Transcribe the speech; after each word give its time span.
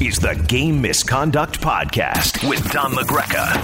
Is 0.00 0.20
the 0.20 0.40
Game 0.46 0.80
Misconduct 0.80 1.60
Podcast 1.60 2.48
with 2.48 2.70
Don 2.70 2.92
LaGreca. 2.92 3.56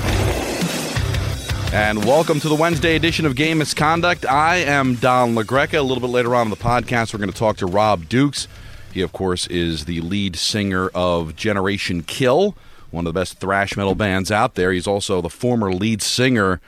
And 1.73 2.05
welcome 2.05 2.41
to 2.41 2.49
the 2.49 2.57
Wednesday 2.57 2.97
edition 2.97 3.25
of 3.25 3.37
Game 3.37 3.59
Misconduct. 3.59 4.27
I 4.27 4.57
am 4.57 4.97
Don 4.97 5.37
LaGreca. 5.37 5.79
A 5.79 5.83
little 5.83 6.01
bit 6.01 6.11
later 6.11 6.35
on 6.35 6.49
in 6.49 6.51
the 6.51 6.57
podcast, 6.57 7.13
we're 7.13 7.21
going 7.21 7.31
to 7.31 7.39
talk 7.39 7.59
to 7.59 7.67
Rob 7.67 8.09
Dukes. 8.09 8.49
He, 8.93 9.01
of 9.01 9.13
course, 9.13 9.47
is 9.47 9.85
the 9.85 10.01
lead 10.01 10.35
singer 10.35 10.89
of 10.89 11.37
Generation 11.37 12.03
Kill, 12.03 12.57
one 12.91 13.07
of 13.07 13.15
the 13.15 13.21
best 13.21 13.39
thrash 13.39 13.77
metal 13.77 13.95
bands 13.95 14.33
out 14.33 14.57
there. 14.57 14.73
He's 14.73 14.89
also 14.89 15.21
the 15.21 15.31
former 15.31 15.73
lead 15.73 16.03
singer 16.03 16.61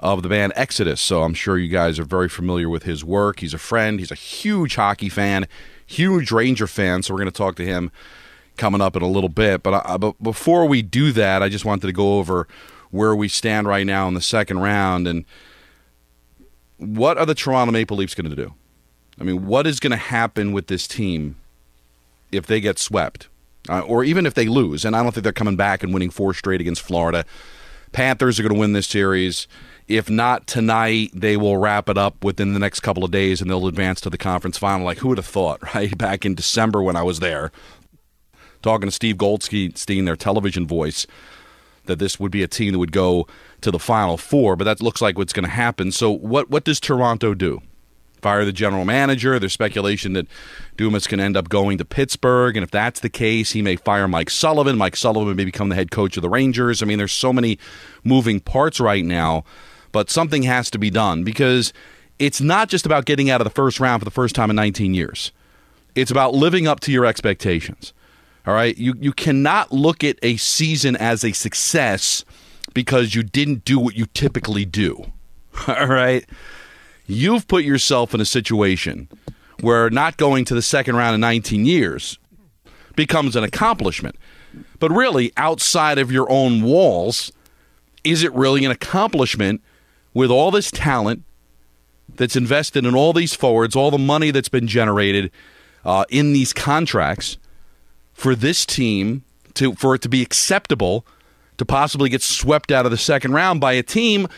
of 0.00 0.24
the 0.24 0.28
band 0.28 0.52
Exodus, 0.56 1.00
so 1.00 1.22
I'm 1.22 1.34
sure 1.34 1.56
you 1.56 1.68
guys 1.68 2.00
are 2.00 2.04
very 2.04 2.28
familiar 2.28 2.68
with 2.68 2.82
his 2.82 3.04
work. 3.04 3.38
He's 3.38 3.54
a 3.54 3.58
friend, 3.58 4.00
he's 4.00 4.10
a 4.10 4.16
huge 4.16 4.74
hockey 4.74 5.08
fan, 5.08 5.46
huge 5.86 6.32
Ranger 6.32 6.66
fan, 6.66 7.04
so 7.04 7.14
we're 7.14 7.20
going 7.20 7.30
to 7.30 7.38
talk 7.38 7.54
to 7.54 7.64
him 7.64 7.92
coming 8.56 8.80
up 8.80 8.96
in 8.96 9.02
a 9.02 9.08
little 9.08 9.28
bit. 9.28 9.62
But, 9.62 9.86
I, 9.86 9.96
but 9.96 10.22
before 10.22 10.66
we 10.66 10.82
do 10.82 11.12
that, 11.12 11.42
I 11.42 11.48
just 11.48 11.64
wanted 11.64 11.86
to 11.86 11.92
go 11.92 12.18
over 12.18 12.46
where 12.90 13.14
we 13.16 13.28
stand 13.28 13.66
right 13.66 13.86
now 13.86 14.06
in 14.08 14.14
the 14.14 14.20
second 14.20 14.58
round 14.58 15.08
and 15.08 15.24
what 16.82 17.16
are 17.16 17.26
the 17.26 17.34
Toronto 17.34 17.72
Maple 17.72 17.96
Leafs 17.96 18.14
going 18.14 18.28
to 18.28 18.36
do? 18.36 18.54
I 19.20 19.24
mean, 19.24 19.46
what 19.46 19.66
is 19.66 19.78
going 19.78 19.92
to 19.92 19.96
happen 19.96 20.52
with 20.52 20.66
this 20.66 20.88
team 20.88 21.36
if 22.30 22.46
they 22.46 22.60
get 22.60 22.78
swept, 22.78 23.28
uh, 23.68 23.80
or 23.80 24.02
even 24.04 24.26
if 24.26 24.34
they 24.34 24.46
lose? 24.46 24.84
And 24.84 24.96
I 24.96 25.02
don't 25.02 25.12
think 25.12 25.24
they're 25.24 25.32
coming 25.32 25.56
back 25.56 25.82
and 25.82 25.92
winning 25.94 26.10
four 26.10 26.34
straight 26.34 26.60
against 26.60 26.82
Florida. 26.82 27.24
Panthers 27.92 28.40
are 28.40 28.42
going 28.42 28.54
to 28.54 28.58
win 28.58 28.72
this 28.72 28.86
series. 28.86 29.46
If 29.86 30.08
not 30.08 30.46
tonight, 30.46 31.10
they 31.14 31.36
will 31.36 31.58
wrap 31.58 31.88
it 31.88 31.98
up 31.98 32.24
within 32.24 32.52
the 32.52 32.58
next 32.58 32.80
couple 32.80 33.04
of 33.04 33.10
days 33.10 33.40
and 33.40 33.50
they'll 33.50 33.66
advance 33.66 34.00
to 34.02 34.10
the 34.10 34.18
conference 34.18 34.56
final. 34.58 34.86
Like, 34.86 34.98
who 34.98 35.08
would 35.08 35.18
have 35.18 35.26
thought, 35.26 35.60
right? 35.74 35.96
Back 35.96 36.24
in 36.24 36.34
December 36.34 36.82
when 36.82 36.96
I 36.96 37.02
was 37.02 37.20
there, 37.20 37.52
talking 38.62 38.88
to 38.88 38.92
Steve 38.92 39.18
Goldstein, 39.18 40.04
their 40.04 40.16
television 40.16 40.66
voice, 40.66 41.06
that 41.86 41.98
this 41.98 42.20
would 42.20 42.30
be 42.30 42.42
a 42.42 42.48
team 42.48 42.72
that 42.72 42.78
would 42.78 42.92
go 42.92 43.26
to 43.60 43.70
the 43.70 43.78
final 43.78 44.16
four, 44.16 44.56
but 44.56 44.64
that 44.64 44.80
looks 44.80 45.00
like 45.00 45.18
what's 45.18 45.32
going 45.32 45.44
to 45.44 45.50
happen. 45.50 45.92
So, 45.92 46.10
what, 46.10 46.50
what 46.50 46.64
does 46.64 46.80
Toronto 46.80 47.34
do? 47.34 47.60
Fire 48.20 48.44
the 48.44 48.52
general 48.52 48.84
manager. 48.84 49.38
There's 49.40 49.52
speculation 49.52 50.12
that 50.12 50.28
Dubas 50.76 51.08
can 51.08 51.18
end 51.18 51.36
up 51.36 51.48
going 51.48 51.78
to 51.78 51.84
Pittsburgh, 51.84 52.56
and 52.56 52.62
if 52.62 52.70
that's 52.70 53.00
the 53.00 53.08
case, 53.08 53.50
he 53.50 53.62
may 53.62 53.74
fire 53.74 54.06
Mike 54.06 54.30
Sullivan. 54.30 54.78
Mike 54.78 54.94
Sullivan 54.94 55.36
may 55.36 55.44
become 55.44 55.70
the 55.70 55.74
head 55.74 55.90
coach 55.90 56.16
of 56.16 56.22
the 56.22 56.28
Rangers. 56.28 56.82
I 56.82 56.86
mean, 56.86 56.98
there's 56.98 57.12
so 57.12 57.32
many 57.32 57.58
moving 58.04 58.38
parts 58.38 58.78
right 58.78 59.04
now, 59.04 59.44
but 59.90 60.08
something 60.08 60.44
has 60.44 60.70
to 60.70 60.78
be 60.78 60.88
done 60.88 61.24
because 61.24 61.72
it's 62.20 62.40
not 62.40 62.68
just 62.68 62.86
about 62.86 63.06
getting 63.06 63.28
out 63.28 63.40
of 63.40 63.44
the 63.44 63.50
first 63.50 63.80
round 63.80 64.00
for 64.00 64.04
the 64.04 64.10
first 64.12 64.36
time 64.36 64.50
in 64.50 64.56
19 64.56 64.94
years. 64.94 65.32
It's 65.96 66.10
about 66.10 66.32
living 66.32 66.68
up 66.68 66.78
to 66.80 66.92
your 66.92 67.04
expectations. 67.04 67.92
All 68.46 68.54
right. 68.54 68.76
You 68.76 68.94
you 68.98 69.12
cannot 69.12 69.72
look 69.72 70.02
at 70.02 70.18
a 70.22 70.36
season 70.36 70.96
as 70.96 71.24
a 71.24 71.32
success 71.32 72.24
because 72.74 73.14
you 73.14 73.22
didn't 73.22 73.64
do 73.64 73.78
what 73.78 73.94
you 73.94 74.06
typically 74.06 74.64
do. 74.64 75.12
All 75.68 75.86
right. 75.86 76.24
You've 77.06 77.46
put 77.46 77.64
yourself 77.64 78.14
in 78.14 78.20
a 78.20 78.24
situation 78.24 79.08
where 79.60 79.90
not 79.90 80.16
going 80.16 80.44
to 80.46 80.54
the 80.54 80.62
second 80.62 80.96
round 80.96 81.14
in 81.14 81.20
19 81.20 81.64
years 81.66 82.18
becomes 82.96 83.36
an 83.36 83.44
accomplishment. 83.44 84.16
But 84.78 84.90
really, 84.90 85.32
outside 85.36 85.98
of 85.98 86.10
your 86.10 86.30
own 86.30 86.62
walls, 86.62 87.32
is 88.04 88.22
it 88.22 88.32
really 88.32 88.64
an 88.64 88.70
accomplishment 88.70 89.62
with 90.14 90.30
all 90.30 90.50
this 90.50 90.70
talent 90.70 91.22
that's 92.16 92.36
invested 92.36 92.84
in 92.84 92.94
all 92.94 93.12
these 93.12 93.34
forwards, 93.34 93.74
all 93.74 93.90
the 93.90 93.98
money 93.98 94.30
that's 94.30 94.48
been 94.48 94.66
generated 94.66 95.30
uh, 95.84 96.04
in 96.10 96.32
these 96.32 96.52
contracts? 96.52 97.38
For 98.22 98.36
this 98.36 98.64
team 98.64 99.24
to 99.54 99.74
for 99.74 99.96
it 99.96 100.02
to 100.02 100.08
be 100.08 100.22
acceptable 100.22 101.04
to 101.58 101.64
possibly 101.64 102.08
get 102.08 102.22
swept 102.22 102.70
out 102.70 102.84
of 102.84 102.92
the 102.92 102.96
second 102.96 103.32
round 103.32 103.60
by 103.60 103.72
a 103.72 103.82
team. 103.82 104.28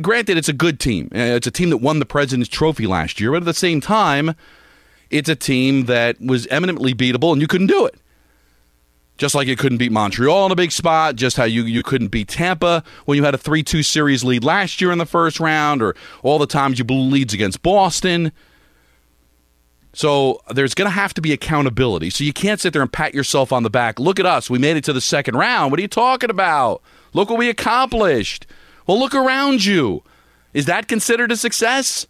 Granted, 0.00 0.38
it's 0.38 0.48
a 0.48 0.52
good 0.54 0.80
team. 0.80 1.10
Uh, 1.14 1.36
it's 1.36 1.46
a 1.46 1.50
team 1.50 1.70
that 1.70 1.76
won 1.76 1.98
the 1.98 2.06
President's 2.06 2.48
Trophy 2.48 2.86
last 2.86 3.20
year, 3.20 3.30
but 3.30 3.42
at 3.42 3.44
the 3.44 3.54
same 3.54 3.82
time, 3.82 4.34
it's 5.10 5.28
a 5.28 5.36
team 5.36 5.84
that 5.84 6.20
was 6.20 6.46
eminently 6.48 6.94
beatable, 6.94 7.32
and 7.32 7.40
you 7.40 7.46
couldn't 7.46 7.68
do 7.68 7.86
it. 7.86 7.94
Just 9.18 9.34
like 9.34 9.46
you 9.46 9.56
couldn't 9.56 9.78
beat 9.78 9.92
Montreal 9.92 10.46
in 10.46 10.52
a 10.52 10.56
big 10.56 10.72
spot, 10.72 11.16
just 11.16 11.36
how 11.36 11.44
you, 11.44 11.64
you 11.64 11.82
couldn't 11.82 12.08
beat 12.08 12.28
Tampa 12.28 12.82
when 13.04 13.16
you 13.16 13.24
had 13.24 13.34
a 13.34 13.38
3 13.38 13.62
2 13.62 13.82
series 13.82 14.24
lead 14.24 14.42
last 14.42 14.80
year 14.80 14.90
in 14.90 14.98
the 14.98 15.06
first 15.06 15.38
round, 15.38 15.82
or 15.82 15.94
all 16.22 16.38
the 16.38 16.46
times 16.46 16.78
you 16.78 16.84
blew 16.84 17.02
leads 17.02 17.34
against 17.34 17.62
Boston. 17.62 18.32
So 19.92 20.40
there's 20.52 20.74
going 20.74 20.86
to 20.86 20.94
have 20.94 21.14
to 21.14 21.20
be 21.20 21.32
accountability. 21.32 22.10
So 22.10 22.24
you 22.24 22.32
can't 22.32 22.60
sit 22.60 22.72
there 22.72 22.82
and 22.82 22.92
pat 22.92 23.14
yourself 23.14 23.52
on 23.52 23.62
the 23.62 23.70
back. 23.70 23.98
Look 23.98 24.20
at 24.20 24.26
us. 24.26 24.50
We 24.50 24.58
made 24.58 24.76
it 24.76 24.84
to 24.84 24.92
the 24.92 25.00
second 25.00 25.36
round. 25.36 25.70
What 25.70 25.78
are 25.78 25.82
you 25.82 25.88
talking 25.88 26.30
about? 26.30 26.82
Look 27.14 27.30
what 27.30 27.38
we 27.38 27.48
accomplished. 27.48 28.46
Well, 28.86 28.98
look 28.98 29.14
around 29.14 29.64
you. 29.64 30.02
Is 30.54 30.66
that 30.66 30.88
considered 30.88 31.32
a 31.32 31.36
success? 31.36 32.06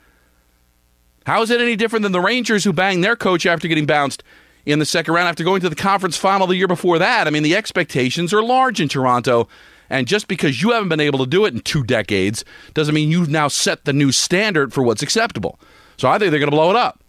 How 1.27 1.43
is 1.43 1.51
it 1.51 1.61
any 1.61 1.77
different 1.77 2.03
than 2.03 2.13
the 2.13 2.21
Rangers 2.21 2.65
who 2.65 2.73
banged 2.73 3.05
their 3.05 3.17
coach 3.17 3.47
after 3.47 3.69
getting 3.69 3.87
bounced 3.87 4.23
in 4.65 4.79
the 4.79 4.87
second 4.87 5.15
round 5.15 5.29
after 5.29 5.45
going 5.45 5.61
to 5.61 5.69
the 5.69 5.77
conference 5.77 6.17
final 6.17 6.47
the 6.47 6.57
year 6.57 6.69
before 6.69 6.99
that? 6.99 7.27
I 7.27 7.31
mean, 7.31 7.43
the 7.43 7.57
expectations 7.57 8.33
are 8.33 8.43
large 8.43 8.81
in 8.81 8.89
Toronto. 8.89 9.49
And 9.91 10.07
just 10.07 10.29
because 10.29 10.63
you 10.63 10.71
haven't 10.71 10.89
been 10.89 11.01
able 11.01 11.19
to 11.21 11.27
do 11.27 11.45
it 11.47 11.55
in 11.55 11.61
two 11.61 11.83
decades 11.83 12.45
doesn't 12.75 12.95
mean 12.95 13.11
you've 13.11 13.31
now 13.31 13.49
set 13.49 13.85
the 13.85 13.93
new 13.93 14.13
standard 14.13 14.73
for 14.73 14.83
what's 14.83 15.03
acceptable. 15.03 15.59
So 15.97 16.09
I 16.09 16.19
think 16.19 16.31
they're 16.31 16.41
going 16.41 16.51
to 16.51 16.57
blow 16.57 16.71
it 16.71 16.77
up. 16.77 17.03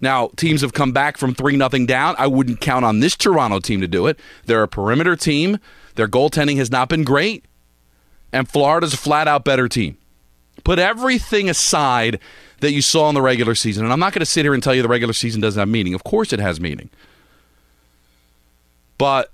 Now, 0.00 0.28
teams 0.36 0.60
have 0.60 0.72
come 0.72 0.92
back 0.92 1.16
from 1.16 1.34
3 1.34 1.56
nothing 1.56 1.86
down. 1.86 2.14
I 2.18 2.26
wouldn't 2.26 2.60
count 2.60 2.84
on 2.84 3.00
this 3.00 3.16
Toronto 3.16 3.60
team 3.60 3.80
to 3.80 3.88
do 3.88 4.06
it. 4.06 4.18
They're 4.44 4.62
a 4.62 4.68
perimeter 4.68 5.16
team. 5.16 5.58
Their 5.94 6.08
goaltending 6.08 6.56
has 6.56 6.70
not 6.70 6.88
been 6.88 7.04
great. 7.04 7.44
And 8.32 8.48
Florida's 8.48 8.92
a 8.92 8.98
flat 8.98 9.28
out 9.28 9.44
better 9.44 9.68
team. 9.68 9.96
Put 10.64 10.78
everything 10.78 11.48
aside 11.48 12.18
that 12.60 12.72
you 12.72 12.82
saw 12.82 13.08
in 13.08 13.14
the 13.14 13.22
regular 13.22 13.54
season. 13.54 13.84
And 13.84 13.92
I'm 13.92 14.00
not 14.00 14.12
going 14.12 14.20
to 14.20 14.26
sit 14.26 14.44
here 14.44 14.54
and 14.54 14.62
tell 14.62 14.74
you 14.74 14.82
the 14.82 14.88
regular 14.88 15.12
season 15.12 15.40
doesn't 15.40 15.58
have 15.58 15.68
meaning. 15.68 15.94
Of 15.94 16.04
course 16.04 16.32
it 16.32 16.40
has 16.40 16.60
meaning. 16.60 16.90
But 18.98 19.32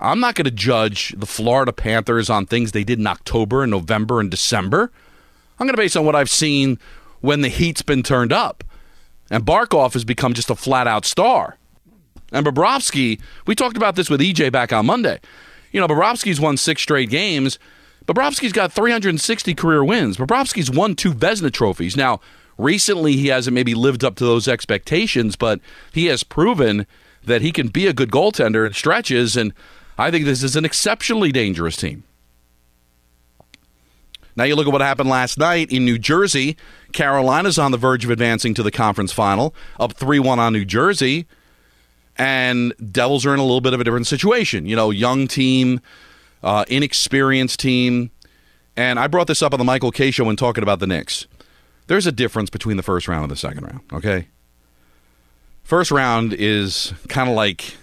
I'm 0.00 0.20
not 0.20 0.34
going 0.34 0.44
to 0.46 0.50
judge 0.50 1.14
the 1.16 1.26
Florida 1.26 1.72
Panthers 1.72 2.28
on 2.28 2.46
things 2.46 2.72
they 2.72 2.84
did 2.84 2.98
in 2.98 3.06
October 3.06 3.62
and 3.62 3.70
November 3.70 4.20
and 4.20 4.30
December. 4.30 4.90
I'm 5.58 5.66
going 5.66 5.74
to 5.74 5.80
base 5.80 5.96
on 5.96 6.04
what 6.04 6.16
I've 6.16 6.30
seen 6.30 6.78
when 7.20 7.40
the 7.40 7.48
heat's 7.48 7.82
been 7.82 8.02
turned 8.02 8.32
up. 8.32 8.62
And 9.30 9.44
Barkov 9.44 9.92
has 9.94 10.04
become 10.04 10.34
just 10.34 10.50
a 10.50 10.54
flat 10.54 10.86
out 10.86 11.04
star. 11.04 11.56
And 12.32 12.44
Bobrovsky, 12.44 13.20
we 13.46 13.54
talked 13.54 13.76
about 13.76 13.96
this 13.96 14.10
with 14.10 14.20
EJ 14.20 14.52
back 14.52 14.72
on 14.72 14.86
Monday. 14.86 15.20
You 15.72 15.80
know, 15.80 15.88
Bobrovsky's 15.88 16.40
won 16.40 16.56
six 16.56 16.82
straight 16.82 17.10
games. 17.10 17.58
Bobrovsky's 18.06 18.52
got 18.52 18.72
360 18.72 19.54
career 19.54 19.84
wins. 19.84 20.16
Bobrovsky's 20.16 20.70
won 20.70 20.94
two 20.94 21.12
Vezina 21.12 21.52
trophies. 21.52 21.96
Now, 21.96 22.20
recently 22.56 23.14
he 23.14 23.28
hasn't 23.28 23.54
maybe 23.54 23.74
lived 23.74 24.04
up 24.04 24.16
to 24.16 24.24
those 24.24 24.48
expectations, 24.48 25.36
but 25.36 25.60
he 25.92 26.06
has 26.06 26.22
proven 26.22 26.86
that 27.24 27.42
he 27.42 27.52
can 27.52 27.68
be 27.68 27.86
a 27.86 27.92
good 27.92 28.10
goaltender 28.10 28.66
in 28.66 28.72
stretches, 28.72 29.36
and 29.36 29.52
I 29.98 30.10
think 30.10 30.24
this 30.24 30.42
is 30.42 30.54
an 30.54 30.64
exceptionally 30.64 31.32
dangerous 31.32 31.76
team. 31.76 32.04
Now 34.36 34.44
you 34.44 34.54
look 34.54 34.66
at 34.66 34.72
what 34.72 34.82
happened 34.82 35.08
last 35.08 35.38
night 35.38 35.72
in 35.72 35.84
New 35.84 35.98
Jersey. 35.98 36.56
Carolina's 36.92 37.58
on 37.58 37.72
the 37.72 37.78
verge 37.78 38.04
of 38.04 38.10
advancing 38.10 38.54
to 38.54 38.62
the 38.62 38.70
conference 38.70 39.12
final, 39.12 39.54
up 39.80 39.94
3 39.94 40.18
1 40.18 40.38
on 40.38 40.52
New 40.52 40.64
Jersey. 40.64 41.26
And 42.18 42.74
Devils 42.92 43.26
are 43.26 43.34
in 43.34 43.40
a 43.40 43.44
little 43.44 43.60
bit 43.60 43.74
of 43.74 43.80
a 43.80 43.84
different 43.84 44.06
situation. 44.06 44.66
You 44.66 44.76
know, 44.76 44.90
young 44.90 45.26
team, 45.26 45.80
uh, 46.42 46.64
inexperienced 46.68 47.60
team. 47.60 48.10
And 48.76 48.98
I 48.98 49.06
brought 49.06 49.26
this 49.26 49.42
up 49.42 49.52
on 49.54 49.58
the 49.58 49.64
Michael 49.64 49.90
Kay 49.90 50.10
show 50.10 50.24
when 50.24 50.36
talking 50.36 50.62
about 50.62 50.80
the 50.80 50.86
Knicks. 50.86 51.26
There's 51.86 52.06
a 52.06 52.12
difference 52.12 52.50
between 52.50 52.76
the 52.76 52.82
first 52.82 53.08
round 53.08 53.22
and 53.22 53.30
the 53.30 53.36
second 53.36 53.64
round, 53.64 53.80
okay? 53.92 54.28
First 55.62 55.90
round 55.90 56.34
is 56.34 56.92
kind 57.08 57.28
of 57.28 57.36
like, 57.36 57.76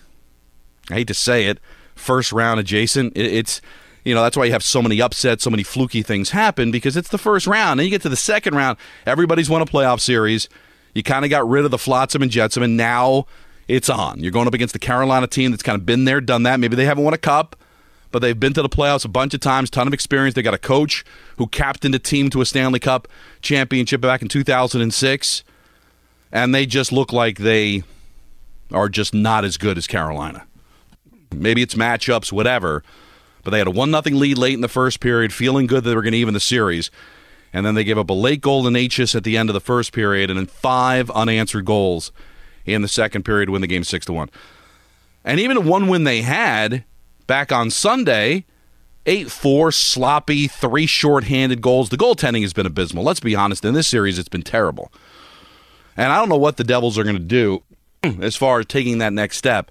I 0.89 0.95
hate 0.95 1.07
to 1.07 1.13
say 1.13 1.45
it, 1.45 1.59
first 1.95 2.31
round 2.31 2.59
adjacent. 2.59 3.13
It's 3.15 3.61
you 4.03 4.13
know, 4.13 4.21
that's 4.21 4.35
why 4.35 4.45
you 4.45 4.51
have 4.51 4.63
so 4.63 4.81
many 4.81 5.01
upsets, 5.01 5.43
so 5.43 5.49
many 5.49 5.63
fluky 5.63 6.01
things 6.01 6.31
happen 6.31 6.71
because 6.71 6.97
it's 6.97 7.09
the 7.09 7.17
first 7.17 7.47
round. 7.47 7.79
And 7.79 7.85
you 7.85 7.91
get 7.91 8.01
to 8.01 8.09
the 8.09 8.15
second 8.15 8.55
round, 8.55 8.77
everybody's 9.05 9.49
won 9.49 9.61
a 9.61 9.65
playoff 9.65 9.99
series. 9.99 10.49
You 10.93 11.03
kind 11.03 11.25
of 11.25 11.31
got 11.31 11.47
rid 11.47 11.65
of 11.65 11.71
the 11.71 11.77
Flotsam 11.77 12.21
and 12.21 12.29
Jetsam, 12.29 12.63
and 12.63 12.77
now 12.77 13.25
it's 13.67 13.89
on. 13.89 14.19
You're 14.19 14.31
going 14.31 14.47
up 14.47 14.53
against 14.53 14.73
the 14.73 14.79
Carolina 14.79 15.27
team 15.27 15.51
that's 15.51 15.63
kind 15.63 15.77
of 15.77 15.85
been 15.85 16.05
there, 16.05 16.21
done 16.21 16.43
that. 16.43 16.59
Maybe 16.59 16.75
they 16.75 16.85
haven't 16.85 17.03
won 17.03 17.13
a 17.13 17.17
cup, 17.17 17.55
but 18.11 18.19
they've 18.19 18.39
been 18.39 18.53
to 18.53 18.61
the 18.61 18.69
playoffs 18.69 19.05
a 19.05 19.09
bunch 19.09 19.33
of 19.33 19.39
times, 19.39 19.69
ton 19.69 19.87
of 19.87 19.93
experience. 19.93 20.35
They 20.35 20.41
got 20.41 20.53
a 20.53 20.59
coach 20.59 21.03
who 21.37 21.47
captained 21.47 21.95
a 21.95 21.99
team 21.99 22.29
to 22.31 22.41
a 22.41 22.45
Stanley 22.45 22.79
Cup 22.79 23.07
championship 23.41 24.01
back 24.01 24.21
in 24.21 24.27
2006, 24.27 25.43
and 26.31 26.53
they 26.53 26.65
just 26.65 26.91
look 26.91 27.13
like 27.13 27.37
they 27.37 27.83
are 28.71 28.89
just 28.89 29.13
not 29.13 29.45
as 29.45 29.57
good 29.57 29.77
as 29.77 29.87
Carolina. 29.87 30.45
Maybe 31.31 31.61
it's 31.61 31.75
matchups, 31.75 32.31
whatever, 32.31 32.83
but 33.43 33.51
they 33.51 33.57
had 33.57 33.67
a 33.67 33.71
1 33.71 33.91
nothing 33.91 34.15
lead 34.15 34.37
late 34.37 34.53
in 34.53 34.61
the 34.61 34.67
first 34.67 34.99
period, 34.99 35.33
feeling 35.33 35.67
good 35.67 35.83
that 35.83 35.89
they 35.89 35.95
were 35.95 36.01
going 36.01 36.13
to 36.13 36.17
even 36.17 36.33
the 36.33 36.39
series. 36.39 36.89
And 37.51 37.65
then 37.65 37.75
they 37.75 37.83
gave 37.83 37.97
up 37.97 38.09
a 38.09 38.13
late 38.13 38.41
goal 38.41 38.63
to 38.63 38.69
Necas 38.69 39.15
at 39.15 39.23
the 39.23 39.37
end 39.37 39.49
of 39.49 39.53
the 39.53 39.59
first 39.59 39.93
period, 39.93 40.29
and 40.29 40.39
then 40.39 40.47
five 40.47 41.11
unanswered 41.11 41.65
goals 41.65 42.11
in 42.65 42.81
the 42.81 42.87
second 42.87 43.23
period 43.23 43.47
to 43.47 43.51
win 43.51 43.61
the 43.61 43.67
game 43.67 43.83
6 43.83 44.05
to 44.07 44.13
1. 44.13 44.29
And 45.23 45.39
even 45.39 45.65
one 45.65 45.87
win 45.87 46.03
they 46.03 46.21
had 46.21 46.83
back 47.27 47.51
on 47.51 47.69
Sunday, 47.69 48.45
8 49.05 49.29
4, 49.29 49.71
sloppy, 49.71 50.47
three 50.47 50.85
short-handed 50.85 51.61
goals. 51.61 51.89
The 51.89 51.97
goaltending 51.97 52.41
has 52.41 52.53
been 52.53 52.65
abysmal. 52.65 53.03
Let's 53.03 53.19
be 53.19 53.35
honest. 53.35 53.63
In 53.65 53.73
this 53.73 53.87
series, 53.87 54.17
it's 54.17 54.29
been 54.29 54.43
terrible. 54.43 54.91
And 55.95 56.11
I 56.11 56.17
don't 56.17 56.29
know 56.29 56.37
what 56.37 56.57
the 56.57 56.63
Devils 56.63 56.97
are 56.97 57.03
going 57.03 57.15
to 57.15 57.21
do 57.21 57.63
as 58.21 58.35
far 58.35 58.59
as 58.59 58.65
taking 58.65 58.97
that 58.97 59.13
next 59.13 59.37
step. 59.37 59.69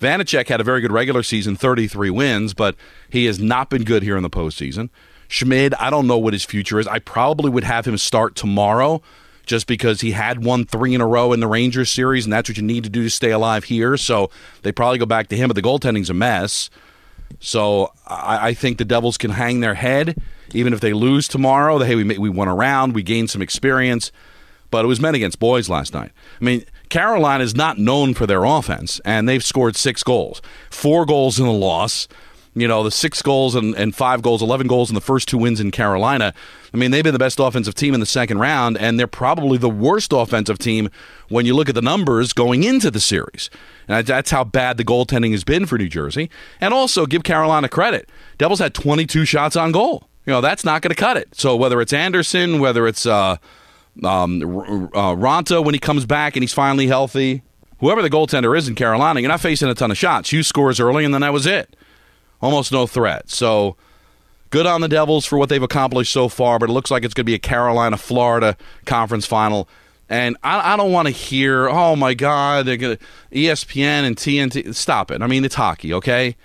Vanecek 0.00 0.48
had 0.48 0.60
a 0.60 0.64
very 0.64 0.80
good 0.80 0.92
regular 0.92 1.22
season, 1.22 1.56
33 1.56 2.10
wins, 2.10 2.54
but 2.54 2.76
he 3.10 3.24
has 3.26 3.38
not 3.38 3.70
been 3.70 3.84
good 3.84 4.02
here 4.02 4.16
in 4.16 4.22
the 4.22 4.30
postseason. 4.30 4.90
Schmid, 5.28 5.74
I 5.74 5.90
don't 5.90 6.06
know 6.06 6.18
what 6.18 6.32
his 6.32 6.44
future 6.44 6.78
is. 6.78 6.86
I 6.86 7.00
probably 7.00 7.50
would 7.50 7.64
have 7.64 7.86
him 7.86 7.98
start 7.98 8.34
tomorrow 8.34 9.02
just 9.44 9.66
because 9.66 10.02
he 10.02 10.12
had 10.12 10.44
won 10.44 10.64
three 10.64 10.94
in 10.94 11.00
a 11.00 11.06
row 11.06 11.32
in 11.32 11.40
the 11.40 11.46
Rangers 11.46 11.90
series, 11.90 12.24
and 12.24 12.32
that's 12.32 12.48
what 12.48 12.56
you 12.56 12.62
need 12.62 12.84
to 12.84 12.90
do 12.90 13.02
to 13.02 13.10
stay 13.10 13.30
alive 13.30 13.64
here. 13.64 13.96
So 13.96 14.30
they 14.62 14.72
probably 14.72 14.98
go 14.98 15.06
back 15.06 15.28
to 15.28 15.36
him, 15.36 15.48
but 15.48 15.54
the 15.54 15.62
goaltending's 15.62 16.10
a 16.10 16.14
mess. 16.14 16.70
So 17.40 17.92
I, 18.06 18.48
I 18.48 18.54
think 18.54 18.78
the 18.78 18.84
Devils 18.84 19.18
can 19.18 19.32
hang 19.32 19.60
their 19.60 19.74
head, 19.74 20.20
even 20.54 20.72
if 20.72 20.80
they 20.80 20.92
lose 20.92 21.28
tomorrow. 21.28 21.78
Hey, 21.78 21.94
we 21.94 22.18
we 22.18 22.28
won 22.28 22.48
around, 22.48 22.94
we 22.94 23.02
gained 23.02 23.30
some 23.30 23.42
experience, 23.42 24.12
but 24.70 24.84
it 24.84 24.88
was 24.88 25.00
men 25.00 25.14
against 25.14 25.38
boys 25.38 25.68
last 25.68 25.92
night. 25.94 26.12
I 26.40 26.44
mean, 26.44 26.64
Carolina 26.88 27.44
is 27.44 27.54
not 27.54 27.78
known 27.78 28.14
for 28.14 28.26
their 28.26 28.44
offense, 28.44 29.00
and 29.04 29.28
they've 29.28 29.44
scored 29.44 29.76
six 29.76 30.02
goals, 30.02 30.40
four 30.70 31.06
goals 31.06 31.38
in 31.38 31.46
the 31.46 31.52
loss 31.52 32.08
you 32.60 32.66
know, 32.66 32.82
the 32.82 32.90
six 32.90 33.22
goals 33.22 33.54
and, 33.54 33.74
and 33.76 33.94
five 33.94 34.22
goals, 34.22 34.42
11 34.42 34.66
goals 34.66 34.90
in 34.90 34.94
the 34.94 35.00
first 35.00 35.28
two 35.28 35.38
wins 35.38 35.60
in 35.60 35.70
Carolina. 35.70 36.34
I 36.72 36.76
mean, 36.76 36.90
they've 36.90 37.04
been 37.04 37.12
the 37.12 37.18
best 37.18 37.38
offensive 37.38 37.74
team 37.74 37.94
in 37.94 38.00
the 38.00 38.06
second 38.06 38.38
round, 38.38 38.76
and 38.78 38.98
they're 38.98 39.06
probably 39.06 39.58
the 39.58 39.70
worst 39.70 40.12
offensive 40.12 40.58
team 40.58 40.90
when 41.28 41.46
you 41.46 41.54
look 41.54 41.68
at 41.68 41.74
the 41.74 41.82
numbers 41.82 42.32
going 42.32 42.64
into 42.64 42.90
the 42.90 43.00
series. 43.00 43.48
And 43.86 44.06
that's 44.06 44.30
how 44.30 44.44
bad 44.44 44.76
the 44.76 44.84
goaltending 44.84 45.32
has 45.32 45.44
been 45.44 45.66
for 45.66 45.78
New 45.78 45.88
Jersey. 45.88 46.30
And 46.60 46.74
also 46.74 47.06
give 47.06 47.22
Carolina 47.22 47.68
credit. 47.68 48.08
Devils 48.38 48.58
had 48.58 48.74
22 48.74 49.24
shots 49.24 49.56
on 49.56 49.72
goal. 49.72 50.08
You 50.26 50.32
know, 50.32 50.40
that's 50.40 50.64
not 50.64 50.82
going 50.82 50.90
to 50.90 51.00
cut 51.00 51.16
it. 51.16 51.28
So 51.34 51.56
whether 51.56 51.80
it's 51.80 51.92
Anderson, 51.92 52.58
whether 52.58 52.86
it's 52.86 53.06
uh, 53.06 53.36
um, 54.04 54.42
uh, 54.42 55.14
Raanta 55.14 55.64
when 55.64 55.74
he 55.74 55.78
comes 55.78 56.06
back 56.06 56.36
and 56.36 56.42
he's 56.42 56.52
finally 56.52 56.86
healthy, 56.86 57.42
whoever 57.80 58.02
the 58.02 58.10
goaltender 58.10 58.56
is 58.56 58.68
in 58.68 58.74
Carolina, 58.74 59.20
you're 59.20 59.28
not 59.28 59.40
facing 59.40 59.68
a 59.68 59.74
ton 59.74 59.90
of 59.90 59.98
shots. 59.98 60.32
You 60.32 60.42
scores 60.42 60.80
early, 60.80 61.04
and 61.04 61.12
then 61.12 61.20
that 61.22 61.32
was 61.32 61.46
it 61.46 61.76
almost 62.40 62.72
no 62.72 62.86
threat. 62.86 63.30
So 63.30 63.76
good 64.50 64.66
on 64.66 64.80
the 64.80 64.88
Devils 64.88 65.26
for 65.26 65.38
what 65.38 65.48
they've 65.48 65.62
accomplished 65.62 66.12
so 66.12 66.28
far, 66.28 66.58
but 66.58 66.70
it 66.70 66.72
looks 66.72 66.90
like 66.90 67.04
it's 67.04 67.14
going 67.14 67.24
to 67.24 67.30
be 67.30 67.34
a 67.34 67.38
Carolina 67.38 67.96
Florida 67.96 68.56
conference 68.84 69.26
final. 69.26 69.68
And 70.08 70.36
I, 70.42 70.74
I 70.74 70.76
don't 70.76 70.92
want 70.92 71.06
to 71.06 71.12
hear, 71.12 71.68
oh 71.68 71.94
my 71.94 72.14
God, 72.14 72.66
they're 72.66 72.76
going 72.76 72.96
to 72.96 73.04
ESPN 73.32 74.06
and 74.06 74.16
TNT. 74.16 74.74
Stop 74.74 75.10
it. 75.10 75.20
I 75.20 75.26
mean, 75.26 75.44
it's 75.44 75.54
hockey, 75.54 75.92
okay? 75.94 76.36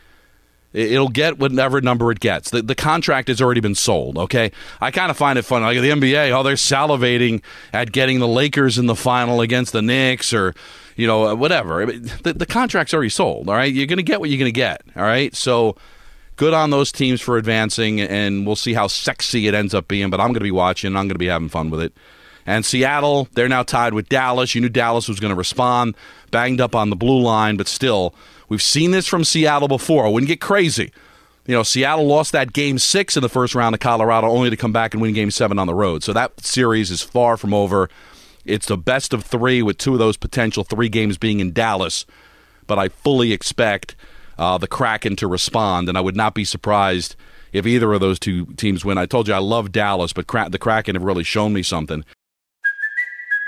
It'll 0.73 1.09
get 1.09 1.37
whatever 1.37 1.81
number 1.81 2.11
it 2.11 2.19
gets. 2.19 2.49
The, 2.49 2.61
the 2.61 2.75
contract 2.75 3.27
has 3.27 3.41
already 3.41 3.61
been 3.61 3.75
sold, 3.75 4.17
okay? 4.17 4.51
I 4.81 4.89
kind 4.89 5.11
of 5.11 5.17
find 5.17 5.37
it 5.37 5.43
funny. 5.43 5.65
Like 5.65 5.79
the 5.79 5.89
NBA, 5.89 6.31
oh, 6.31 6.41
they're 6.41 6.55
salivating 6.55 7.43
at 7.71 7.91
getting 7.91 8.19
the 8.19 8.27
Lakers 8.27 8.77
in 8.77 8.87
the 8.87 8.95
final 8.95 9.41
against 9.41 9.71
the 9.71 9.81
Knicks 9.81 10.33
or 10.33 10.55
you 10.95 11.07
know, 11.07 11.29
uh, 11.29 11.35
whatever. 11.35 11.85
The, 11.85 12.33
the 12.33 12.45
contract's 12.45 12.93
already 12.93 13.09
sold. 13.09 13.49
All 13.49 13.55
right, 13.55 13.71
you're 13.71 13.87
going 13.87 13.97
to 13.97 14.03
get 14.03 14.19
what 14.19 14.29
you're 14.29 14.39
going 14.39 14.51
to 14.51 14.51
get. 14.51 14.81
All 14.95 15.03
right, 15.03 15.35
so 15.35 15.75
good 16.35 16.53
on 16.53 16.69
those 16.69 16.91
teams 16.91 17.21
for 17.21 17.37
advancing, 17.37 18.01
and 18.01 18.45
we'll 18.45 18.55
see 18.55 18.73
how 18.73 18.87
sexy 18.87 19.47
it 19.47 19.53
ends 19.53 19.73
up 19.73 19.87
being. 19.87 20.09
But 20.09 20.19
I'm 20.19 20.27
going 20.27 20.35
to 20.35 20.41
be 20.41 20.51
watching. 20.51 20.95
I'm 20.95 21.03
going 21.03 21.09
to 21.09 21.19
be 21.19 21.27
having 21.27 21.49
fun 21.49 21.69
with 21.69 21.81
it. 21.81 21.93
And 22.45 22.65
Seattle, 22.65 23.29
they're 23.33 23.47
now 23.47 23.63
tied 23.63 23.93
with 23.93 24.09
Dallas. 24.09 24.53
You 24.53 24.61
knew 24.61 24.69
Dallas 24.69 25.07
was 25.07 25.19
going 25.19 25.29
to 25.31 25.35
respond, 25.35 25.95
banged 26.29 26.59
up 26.59 26.75
on 26.75 26.89
the 26.89 26.95
blue 26.95 27.21
line, 27.21 27.55
but 27.55 27.67
still, 27.67 28.13
we've 28.53 28.61
seen 28.61 28.91
this 28.91 29.07
from 29.07 29.23
Seattle 29.23 29.67
before. 29.67 30.05
I 30.05 30.09
wouldn't 30.09 30.27
get 30.27 30.39
crazy. 30.39 30.91
You 31.47 31.55
know, 31.55 31.63
Seattle 31.63 32.05
lost 32.05 32.31
that 32.33 32.53
game 32.53 32.77
six 32.77 33.17
in 33.17 33.23
the 33.23 33.29
first 33.29 33.55
round 33.55 33.73
of 33.73 33.81
Colorado, 33.81 34.27
only 34.27 34.51
to 34.51 34.55
come 34.55 34.71
back 34.71 34.94
and 34.94 35.01
win 35.01 35.15
game 35.15 35.31
seven 35.31 35.57
on 35.57 35.65
the 35.65 35.73
road. 35.73 36.03
So 36.03 36.13
that 36.13 36.39
series 36.39 36.91
is 36.91 37.01
far 37.01 37.35
from 37.35 37.51
over. 37.51 37.89
It's 38.45 38.67
the 38.67 38.77
best 38.77 39.11
of 39.11 39.23
three, 39.23 39.63
with 39.63 39.79
two 39.79 39.94
of 39.94 40.00
those 40.00 40.17
potential 40.17 40.63
three 40.63 40.88
games 40.88 41.17
being 41.17 41.39
in 41.39 41.51
Dallas. 41.51 42.05
But 42.67 42.77
I 42.77 42.89
fully 42.89 43.33
expect 43.33 43.95
uh, 44.38 44.59
the 44.59 44.67
Kraken 44.67 45.15
to 45.15 45.27
respond, 45.27 45.89
and 45.89 45.97
I 45.97 46.01
would 46.01 46.15
not 46.15 46.35
be 46.35 46.45
surprised 46.45 47.15
if 47.53 47.65
either 47.65 47.91
of 47.91 48.01
those 48.01 48.19
two 48.19 48.45
teams 48.53 48.85
win. 48.85 49.00
I 49.00 49.07
told 49.07 49.27
you 49.27 49.33
I 49.33 49.39
love 49.39 49.71
Dallas, 49.71 50.13
but 50.13 50.27
the 50.27 50.59
Kraken 50.59 50.95
have 50.95 51.03
really 51.03 51.23
shown 51.23 51.53
me 51.53 51.63
something. 51.63 52.05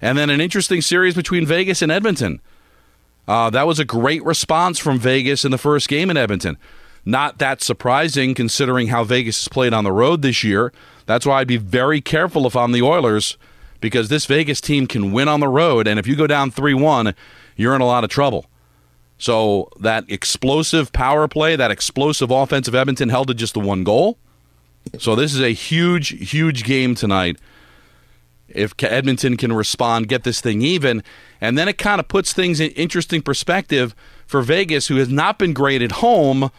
And 0.00 0.18
then 0.18 0.28
an 0.28 0.40
interesting 0.40 0.82
series 0.82 1.14
between 1.14 1.46
Vegas 1.46 1.80
and 1.80 1.90
Edmonton. 1.90 2.40
Uh, 3.26 3.50
that 3.50 3.66
was 3.66 3.78
a 3.78 3.84
great 3.84 4.24
response 4.24 4.78
from 4.78 4.98
Vegas 4.98 5.44
in 5.44 5.50
the 5.50 5.58
first 5.58 5.88
game 5.88 6.10
in 6.10 6.16
Edmonton. 6.16 6.58
Not 7.04 7.38
that 7.38 7.62
surprising 7.62 8.34
considering 8.34 8.88
how 8.88 9.04
Vegas 9.04 9.42
has 9.42 9.48
played 9.48 9.72
on 9.72 9.84
the 9.84 9.92
road 9.92 10.22
this 10.22 10.44
year. 10.44 10.72
That's 11.06 11.24
why 11.24 11.40
I'd 11.40 11.48
be 11.48 11.56
very 11.56 12.00
careful 12.00 12.46
if 12.46 12.56
I'm 12.56 12.72
the 12.72 12.82
Oilers 12.82 13.38
because 13.80 14.08
this 14.08 14.26
Vegas 14.26 14.60
team 14.60 14.86
can 14.86 15.12
win 15.12 15.28
on 15.28 15.40
the 15.40 15.48
road. 15.48 15.86
And 15.86 15.98
if 15.98 16.06
you 16.06 16.16
go 16.16 16.26
down 16.26 16.50
3 16.50 16.74
1, 16.74 17.14
you're 17.56 17.74
in 17.74 17.80
a 17.80 17.86
lot 17.86 18.04
of 18.04 18.10
trouble. 18.10 18.46
So 19.18 19.70
that 19.80 20.04
explosive 20.10 20.92
power 20.92 21.26
play, 21.26 21.56
that 21.56 21.70
explosive 21.70 22.30
offensive 22.30 22.74
Edmonton 22.74 23.08
held 23.08 23.28
to 23.28 23.34
just 23.34 23.54
the 23.54 23.60
one 23.60 23.82
goal. 23.82 24.18
So 24.98 25.14
this 25.14 25.32
is 25.32 25.40
a 25.40 25.50
huge, 25.50 26.30
huge 26.30 26.64
game 26.64 26.94
tonight 26.94 27.38
if 28.56 28.74
Edmonton 28.82 29.36
can 29.36 29.52
respond, 29.52 30.08
get 30.08 30.24
this 30.24 30.40
thing 30.40 30.62
even. 30.62 31.02
And 31.40 31.56
then 31.56 31.68
it 31.68 31.78
kind 31.78 32.00
of 32.00 32.08
puts 32.08 32.32
things 32.32 32.60
in 32.60 32.70
interesting 32.72 33.22
perspective 33.22 33.94
for 34.26 34.42
Vegas, 34.42 34.88
who 34.88 34.96
has 34.96 35.08
not 35.08 35.38
been 35.38 35.52
great 35.52 35.82
at 35.82 35.92
home. 35.92 36.50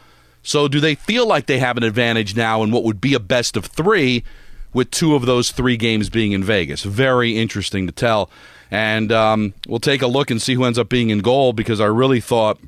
So, 0.42 0.68
do 0.68 0.80
they 0.80 0.94
feel 0.94 1.26
like 1.26 1.46
they 1.46 1.58
have 1.58 1.76
an 1.76 1.82
advantage 1.82 2.36
now 2.36 2.62
in 2.62 2.70
what 2.70 2.84
would 2.84 3.00
be 3.00 3.14
a 3.14 3.20
best 3.20 3.56
of 3.56 3.66
three, 3.66 4.24
with 4.72 4.90
two 4.90 5.14
of 5.14 5.26
those 5.26 5.50
three 5.50 5.76
games 5.76 6.08
being 6.08 6.32
in 6.32 6.42
Vegas? 6.42 6.84
Very 6.84 7.36
interesting 7.36 7.86
to 7.86 7.92
tell. 7.92 8.30
And 8.70 9.10
um, 9.12 9.54
we'll 9.66 9.80
take 9.80 10.02
a 10.02 10.06
look 10.06 10.30
and 10.30 10.40
see 10.40 10.54
who 10.54 10.64
ends 10.64 10.78
up 10.78 10.88
being 10.88 11.10
in 11.10 11.20
goal 11.20 11.52
because 11.52 11.80
I 11.80 11.86
really 11.86 12.20
thought 12.20 12.58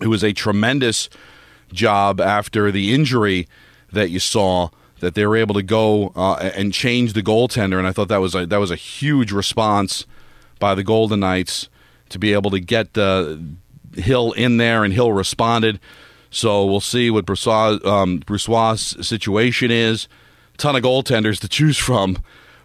it 0.00 0.08
was 0.08 0.22
a 0.22 0.32
tremendous 0.32 1.08
job 1.72 2.20
after 2.20 2.70
the 2.70 2.94
injury 2.94 3.48
that 3.92 4.10
you 4.10 4.18
saw 4.18 4.68
that 5.00 5.14
they 5.14 5.26
were 5.26 5.36
able 5.36 5.54
to 5.54 5.62
go 5.62 6.12
uh, 6.16 6.50
and 6.54 6.72
change 6.72 7.12
the 7.12 7.22
goaltender, 7.22 7.78
and 7.78 7.86
I 7.86 7.92
thought 7.92 8.08
that 8.08 8.20
was 8.20 8.34
a, 8.34 8.46
that 8.46 8.58
was 8.58 8.70
a 8.70 8.76
huge 8.76 9.32
response 9.32 10.06
by 10.58 10.74
the 10.74 10.82
Golden 10.82 11.20
Knights 11.20 11.68
to 12.08 12.18
be 12.18 12.32
able 12.32 12.50
to 12.50 12.60
get 12.60 12.96
uh, 12.96 13.36
Hill 13.94 14.32
in 14.32 14.56
there, 14.56 14.84
and 14.84 14.92
Hill 14.92 15.12
responded. 15.12 15.80
So 16.30 16.64
we'll 16.66 16.80
see 16.80 17.10
what 17.10 17.26
Brossoit, 17.26 17.84
um, 17.84 18.20
situation 19.02 19.70
is. 19.70 20.08
Ton 20.56 20.76
of 20.76 20.82
goaltenders 20.82 21.38
to 21.40 21.48
choose 21.48 21.78
from 21.78 22.18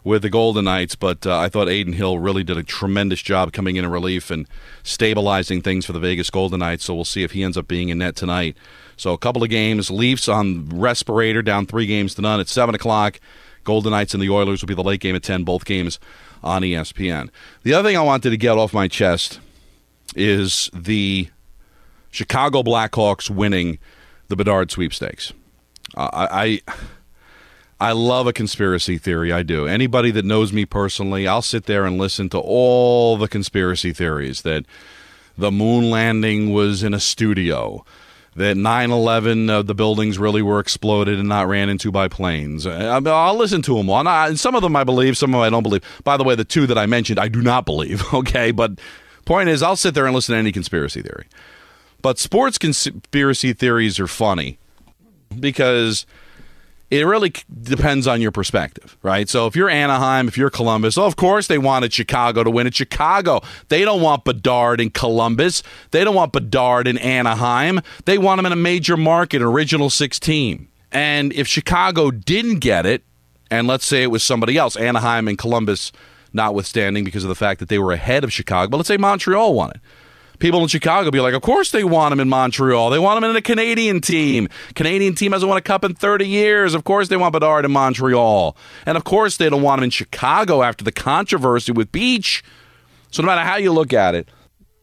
with 0.04 0.24
the 0.24 0.30
Golden 0.30 0.66
Knights, 0.66 0.96
but 0.96 1.28
uh, 1.28 1.38
I 1.38 1.48
thought 1.50 1.68
Adin 1.68 1.94
Hill 1.94 2.18
really 2.18 2.44
did 2.44 2.58
a 2.58 2.64
tremendous 2.64 3.22
job 3.22 3.54
coming 3.54 3.76
in 3.76 3.86
in 3.86 3.92
relief 3.92 4.32
and 4.32 4.48
stabilizing 4.84 5.62
things 5.62 5.86
for 5.86 5.94
the 5.94 6.00
Vegas 6.00 6.30
Golden 6.30 6.60
Knights. 6.60 6.86
So 6.86 6.96
we'll 6.96 7.06
see 7.06 7.24
if 7.24 7.32
he 7.32 7.44
ends 7.44 7.58
up 7.58 7.68
being 7.68 7.90
in 7.90 8.00
net 8.00 8.16
tonight. 8.16 8.58
So 9.02 9.14
a 9.14 9.18
couple 9.18 9.44
of 9.44 9.50
games. 9.50 9.90
Leafs 9.90 10.28
on 10.28 10.70
respirator, 10.70 11.42
down 11.42 11.66
three 11.66 11.88
games 11.88 12.14
to 12.16 12.22
none 12.22 12.40
at 12.40 12.48
seven 12.48 12.76
o'clock. 12.76 13.20
Golden 13.64 13.92
Knights 13.92 14.14
and 14.14 14.22
the 14.22 14.30
Oilers 14.30 14.62
will 14.62 14.68
be 14.68 14.76
the 14.76 14.84
late 14.84 15.00
game 15.02 15.16
at 15.16 15.24
ten. 15.24 15.44
Both 15.44 15.66
games 15.66 16.00
on 16.44 16.62
ESPN. 16.62 17.30
The 17.64 17.74
other 17.74 17.90
thing 17.90 17.98
I 17.98 18.02
wanted 18.02 18.30
to 18.30 18.38
get 18.38 18.60
off 18.60 18.74
my 18.74 18.88
chest 18.88 19.40
is 20.16 20.70
the 20.72 21.30
Chicago 22.12 22.62
Blackhawks 22.62 23.28
winning 23.28 23.80
the 24.28 24.36
Bedard 24.36 24.70
sweepstakes. 24.70 25.34
Uh, 25.98 26.10
I. 26.14 26.62
I 26.68 26.74
I 27.82 27.94
love 27.94 28.28
a 28.28 28.34
conspiracy 28.34 29.00
theory. 29.00 29.34
I 29.34 29.42
do. 29.42 29.66
Anybody 29.66 30.12
that 30.12 30.24
knows 30.24 30.54
me 30.54 30.68
personally, 30.68 31.28
I'll 31.28 31.42
sit 31.42 31.66
there 31.66 31.84
and 31.84 31.98
listen 31.98 32.30
to 32.30 32.38
all 32.38 33.18
the 33.18 33.28
conspiracy 33.28 33.92
theories 33.92 34.44
that 34.44 34.66
the 35.36 35.50
moon 35.50 35.90
landing 35.90 36.54
was 36.54 36.84
in 36.84 36.94
a 36.94 37.00
studio, 37.00 37.84
that 38.36 38.56
9 38.56 38.92
11, 38.92 39.50
uh, 39.50 39.62
the 39.62 39.76
buildings 39.76 40.18
really 40.18 40.42
were 40.42 40.60
exploded 40.60 41.20
and 41.20 41.28
not 41.28 41.48
ran 41.48 41.70
into 41.70 41.92
by 41.92 42.08
planes. 42.08 42.66
I, 42.66 42.98
I'll 42.98 43.36
listen 43.36 43.62
to 43.64 43.76
them 43.76 43.90
all. 43.90 44.08
And 44.08 44.40
some 44.40 44.56
of 44.56 44.62
them 44.62 44.76
I 44.76 44.84
believe, 44.84 45.18
some 45.18 45.32
of 45.32 45.40
them 45.40 45.42
I 45.42 45.50
don't 45.50 45.64
believe. 45.64 45.84
By 46.04 46.18
the 46.18 46.24
way, 46.24 46.36
the 46.36 46.46
two 46.46 46.66
that 46.68 46.78
I 46.78 46.86
mentioned, 46.86 47.20
I 47.20 47.28
do 47.28 47.42
not 47.42 47.66
believe, 47.66 48.02
okay? 48.14 48.52
But 48.52 48.80
point 49.26 49.50
is, 49.50 49.62
I'll 49.62 49.76
sit 49.76 49.94
there 49.94 50.06
and 50.06 50.16
listen 50.16 50.34
to 50.34 50.40
any 50.40 50.52
conspiracy 50.52 51.02
theory. 51.02 51.26
But 52.02 52.18
sports 52.18 52.58
conspiracy 52.58 53.54
theories 53.54 54.00
are 54.00 54.08
funny 54.08 54.58
because 55.40 56.06
it 56.92 57.06
really 57.06 57.34
depends 57.62 58.06
on 58.06 58.20
your 58.22 58.32
perspective, 58.32 58.98
right? 59.02 59.30
So 59.30 59.48
if 59.48 59.56
you're 59.56 59.70
Anaheim, 59.70 60.28
if 60.28 60.38
you're 60.38 60.50
Columbus, 60.50 60.98
of 60.98 61.16
course 61.16 61.48
they 61.48 61.58
wanted 61.58 61.94
Chicago 61.94 62.44
to 62.44 62.52
win 62.52 62.68
at 62.68 62.76
Chicago. 62.76 63.40
They 63.70 63.86
don't 63.86 64.02
want 64.02 64.26
Bedard 64.26 64.82
in 64.82 64.90
Columbus. 64.90 65.64
They 65.92 66.04
don't 66.04 66.16
want 66.16 66.34
Bedard 66.34 66.90
in 66.90 66.98
Anaheim. 66.98 67.80
They 68.04 68.18
want 68.18 68.40
him 68.40 68.46
in 68.46 68.52
a 68.52 68.58
major 68.58 68.98
market, 68.98 69.42
original 69.42 69.90
six 69.90 70.20
team. 70.20 70.68
And 70.92 71.32
if 71.32 71.48
Chicago 71.48 72.12
didn't 72.12 72.60
get 72.60 72.86
it, 72.86 73.04
and 73.50 73.68
let's 73.68 73.86
say 73.86 74.04
it 74.04 74.08
was 74.08 74.22
somebody 74.22 74.58
else, 74.58 74.76
Anaheim 74.76 75.30
and 75.30 75.38
Columbus 75.38 75.94
notwithstanding 76.34 77.06
because 77.06 77.24
of 77.24 77.30
the 77.30 77.36
fact 77.36 77.62
that 77.62 77.70
they 77.70 77.80
were 77.80 77.94
ahead 77.94 78.26
of 78.26 78.34
Chicago, 78.34 78.70
but 78.70 78.78
let's 78.78 78.88
say 78.88 78.98
Montreal 78.98 79.54
won 79.54 79.72
it 79.72 79.80
people 80.42 80.62
in 80.62 80.68
Chicago 80.68 81.10
be 81.12 81.22
like, 81.22 81.34
of 81.34 81.42
course 81.42 81.72
they 81.72 81.84
want 81.84 82.12
him 82.12 82.20
in 82.20 82.28
Montreal. 82.28 82.90
They 82.90 83.00
want 83.00 83.24
him 83.24 83.30
in 83.30 83.36
a 83.36 83.42
Canadian 83.42 84.02
team. 84.02 84.50
Canadian 84.76 85.16
team 85.16 85.32
hasn't 85.32 85.48
won 85.48 85.58
a 85.58 85.62
cup 85.62 85.86
in 85.86 85.94
30 85.94 86.28
years. 86.28 86.74
Of 86.74 86.84
course 86.84 87.08
they 87.08 87.16
want 87.16 87.32
Bedard 87.32 87.64
in 87.64 87.72
Montreal. 87.72 88.58
And 88.86 88.98
of 88.98 89.06
course 89.06 89.38
they 89.38 89.50
don't 89.50 89.62
want 89.62 89.80
him 89.80 89.86
in 89.86 89.90
Chicago 89.92 90.64
after 90.64 90.84
the 90.84 90.92
controversy 90.92 91.72
with 91.72 91.92
Beach. 91.92 92.44
So 93.12 93.22
no 93.22 93.28
matter 93.28 93.42
how 93.42 93.56
you 93.56 93.72
look 93.72 93.94
at 93.94 94.16
it, 94.16 94.30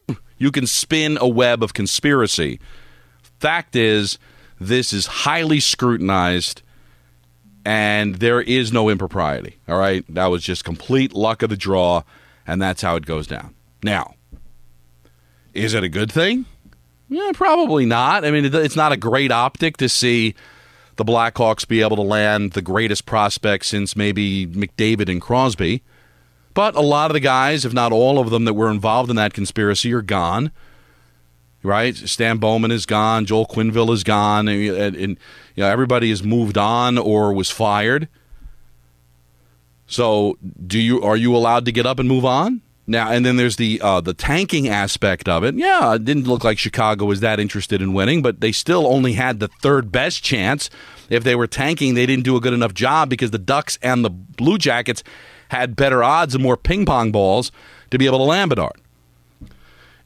you 0.37 0.51
can 0.51 0.65
spin 0.65 1.17
a 1.21 1.27
web 1.27 1.61
of 1.61 1.73
conspiracy. 1.73 2.59
Fact 3.39 3.75
is, 3.75 4.17
this 4.59 4.91
is 4.93 5.05
highly 5.05 5.59
scrutinized 5.59 6.63
and 7.65 8.15
there 8.15 8.41
is 8.41 8.71
no 8.71 8.89
impropriety. 8.89 9.59
All 9.67 9.77
right? 9.77 10.03
That 10.09 10.27
was 10.27 10.41
just 10.43 10.63
complete 10.63 11.13
luck 11.13 11.43
of 11.43 11.49
the 11.49 11.57
draw, 11.57 12.03
and 12.47 12.61
that's 12.61 12.81
how 12.81 12.95
it 12.95 13.05
goes 13.05 13.27
down. 13.27 13.53
Now, 13.83 14.15
is 15.59 15.73
it 15.73 15.83
a 15.83 15.89
good 15.89 16.11
thing? 16.11 16.45
Yeah, 17.09 17.31
probably 17.33 17.85
not. 17.85 18.23
I 18.23 18.31
mean, 18.31 18.45
it's 18.45 18.75
not 18.75 18.91
a 18.91 18.97
great 18.97 19.31
optic 19.31 19.77
to 19.77 19.89
see 19.89 20.35
the 20.95 21.05
Blackhawks 21.05 21.67
be 21.67 21.81
able 21.81 21.95
to 21.95 22.03
land 22.03 22.51
the 22.51 22.61
greatest 22.61 23.05
prospect 23.05 23.65
since 23.65 23.95
maybe 23.95 24.45
McDavid 24.45 25.09
and 25.09 25.21
Crosby. 25.21 25.81
But 26.53 26.75
a 26.75 26.81
lot 26.81 27.09
of 27.09 27.13
the 27.13 27.19
guys, 27.19 27.65
if 27.65 27.73
not 27.73 27.91
all 27.91 28.19
of 28.19 28.29
them 28.29 28.45
that 28.45 28.53
were 28.53 28.69
involved 28.69 29.09
in 29.09 29.15
that 29.15 29.33
conspiracy, 29.33 29.93
are 29.93 30.01
gone. 30.01 30.51
Right? 31.63 31.95
Stan 31.95 32.37
Bowman 32.37 32.71
is 32.71 32.85
gone. 32.85 33.25
Joel 33.25 33.45
Quenneville 33.45 33.93
is 33.93 34.03
gone. 34.03 34.47
And, 34.47 34.77
and, 34.77 34.95
and 34.95 35.17
you 35.55 35.63
know, 35.63 35.69
everybody 35.69 36.09
has 36.09 36.23
moved 36.23 36.57
on 36.57 36.97
or 36.97 37.33
was 37.33 37.49
fired. 37.49 38.07
So, 39.87 40.37
do 40.67 40.79
you 40.79 41.01
are 41.01 41.17
you 41.17 41.35
allowed 41.35 41.65
to 41.65 41.71
get 41.71 41.85
up 41.85 41.97
and 41.97 42.07
move 42.07 42.23
on? 42.23 42.61
Now 42.89 43.11
and 43.11 43.23
then 43.23 43.37
there's 43.37 43.57
the 43.57 43.79
uh, 43.81 44.01
the 44.01 44.15
tanking 44.15 44.67
aspect 44.67 45.29
of 45.29 45.43
it. 45.43 45.53
Yeah, 45.53 45.93
it 45.93 46.05
didn't 46.05 46.27
look 46.27 46.43
like 46.43 46.57
Chicago 46.57 47.05
was 47.05 47.19
that 47.19 47.39
interested 47.39 47.83
in 47.83 47.93
winning, 47.93 48.23
but 48.23 48.41
they 48.41 48.51
still 48.51 48.87
only 48.87 49.13
had 49.13 49.39
the 49.39 49.47
third 49.47 49.91
best 49.91 50.23
chance. 50.23 50.71
If 51.07 51.23
they 51.23 51.35
were 51.35 51.45
tanking, 51.45 51.93
they 51.93 52.07
didn't 52.07 52.23
do 52.23 52.35
a 52.35 52.41
good 52.41 52.53
enough 52.53 52.73
job 52.73 53.07
because 53.07 53.29
the 53.29 53.37
Ducks 53.37 53.77
and 53.83 54.03
the 54.03 54.09
Blue 54.09 54.57
Jackets 54.57 55.03
had 55.49 55.75
better 55.75 56.03
odds 56.03 56.33
and 56.33 56.43
more 56.43 56.57
ping 56.57 56.83
pong 56.87 57.11
balls 57.11 57.51
to 57.91 57.99
be 57.99 58.07
able 58.07 58.17
to 58.17 58.23
land 58.23 58.49
Bedard. 58.49 58.81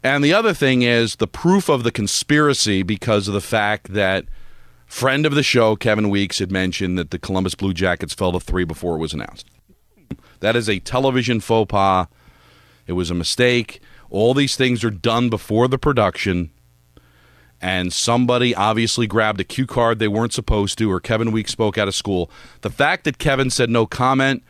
And 0.04 0.22
the 0.22 0.34
other 0.34 0.54
thing 0.54 0.82
is 0.82 1.16
the 1.16 1.28
proof 1.28 1.70
of 1.70 1.84
the 1.84 1.92
conspiracy 1.92 2.84
because 2.84 3.30
of 3.30 3.34
the 3.34 3.40
fact 3.40 3.94
that 3.94 4.26
friend 4.88 5.26
of 5.26 5.36
the 5.36 5.44
show 5.44 5.78
Kevin 5.78 6.10
Weekes 6.10 6.40
had 6.40 6.52
mentioned 6.52 6.98
that 6.98 7.12
the 7.12 7.20
Columbus 7.20 7.56
Blue 7.56 7.74
Jackets 7.74 8.14
fell 8.14 8.34
to 8.34 8.42
three 8.42 8.66
before 8.66 8.96
it 8.96 9.00
was 9.00 9.14
announced. 9.14 9.48
That 10.42 10.58
is 10.58 10.68
a 10.68 10.80
television 10.80 11.40
faux 11.40 11.72
pas 11.72 12.08
it 12.88 12.94
was 12.94 13.10
a 13.10 13.16
mistake. 13.16 13.82
All 14.10 14.34
these 14.34 14.56
things 14.56 14.84
are 14.84 14.92
done 14.92 15.30
before 15.30 15.68
the 15.68 15.78
production. 15.78 16.52
And 17.62 17.94
somebody 17.94 18.54
obviously 18.54 19.08
grabbed 19.08 19.40
a 19.40 19.46
cue 19.46 19.66
card 19.66 20.00
they 20.00 20.10
weren't 20.10 20.34
supposed 20.34 20.78
to, 20.80 20.92
or 20.92 21.00
Kevin 21.00 21.32
Weekes 21.32 21.52
spoke 21.52 21.78
out 21.78 21.88
of 21.88 21.96
school. 21.96 22.30
The 22.62 22.70
fact 22.70 23.06
that 23.06 23.18
Kevin 23.18 23.50
said 23.50 23.70
no 23.70 23.86
comment 23.86 24.44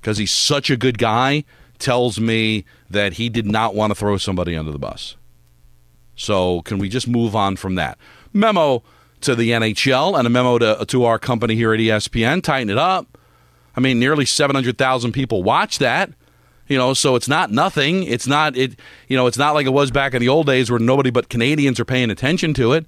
because 0.00 0.18
he's 0.18 0.32
such 0.32 0.70
a 0.70 0.76
good 0.76 0.98
guy 0.98 1.44
tells 1.78 2.20
me 2.20 2.64
that 2.90 3.14
he 3.14 3.28
did 3.28 3.46
not 3.46 3.74
want 3.74 3.90
to 3.90 3.94
throw 3.94 4.16
somebody 4.16 4.56
under 4.56 4.72
the 4.72 4.78
bus. 4.78 5.16
So, 6.14 6.60
can 6.62 6.78
we 6.78 6.88
just 6.88 7.08
move 7.08 7.34
on 7.34 7.56
from 7.56 7.76
that? 7.76 7.96
Memo 8.32 8.82
to 9.22 9.34
the 9.34 9.50
NHL 9.50 10.18
and 10.18 10.26
a 10.26 10.30
memo 10.30 10.58
to, 10.58 10.84
to 10.86 11.04
our 11.04 11.18
company 11.18 11.54
here 11.54 11.72
at 11.72 11.80
ESPN 11.80 12.42
tighten 12.42 12.70
it 12.70 12.78
up. 12.78 13.18
I 13.76 13.80
mean, 13.80 13.98
nearly 13.98 14.26
700,000 14.26 15.12
people 15.12 15.42
watch 15.42 15.78
that 15.78 16.12
you 16.70 16.78
know 16.78 16.94
so 16.94 17.16
it's 17.16 17.28
not 17.28 17.50
nothing. 17.50 18.04
It's 18.04 18.26
not 18.26 18.56
it 18.56 18.78
you 19.08 19.16
know 19.16 19.26
it's 19.26 19.36
not 19.36 19.54
like 19.54 19.66
it 19.66 19.72
was 19.72 19.90
back 19.90 20.14
in 20.14 20.20
the 20.20 20.28
old 20.28 20.46
days 20.46 20.70
where 20.70 20.78
nobody 20.78 21.10
but 21.10 21.28
canadians 21.28 21.78
are 21.78 21.84
paying 21.84 22.10
attention 22.10 22.54
to 22.54 22.72
it. 22.72 22.86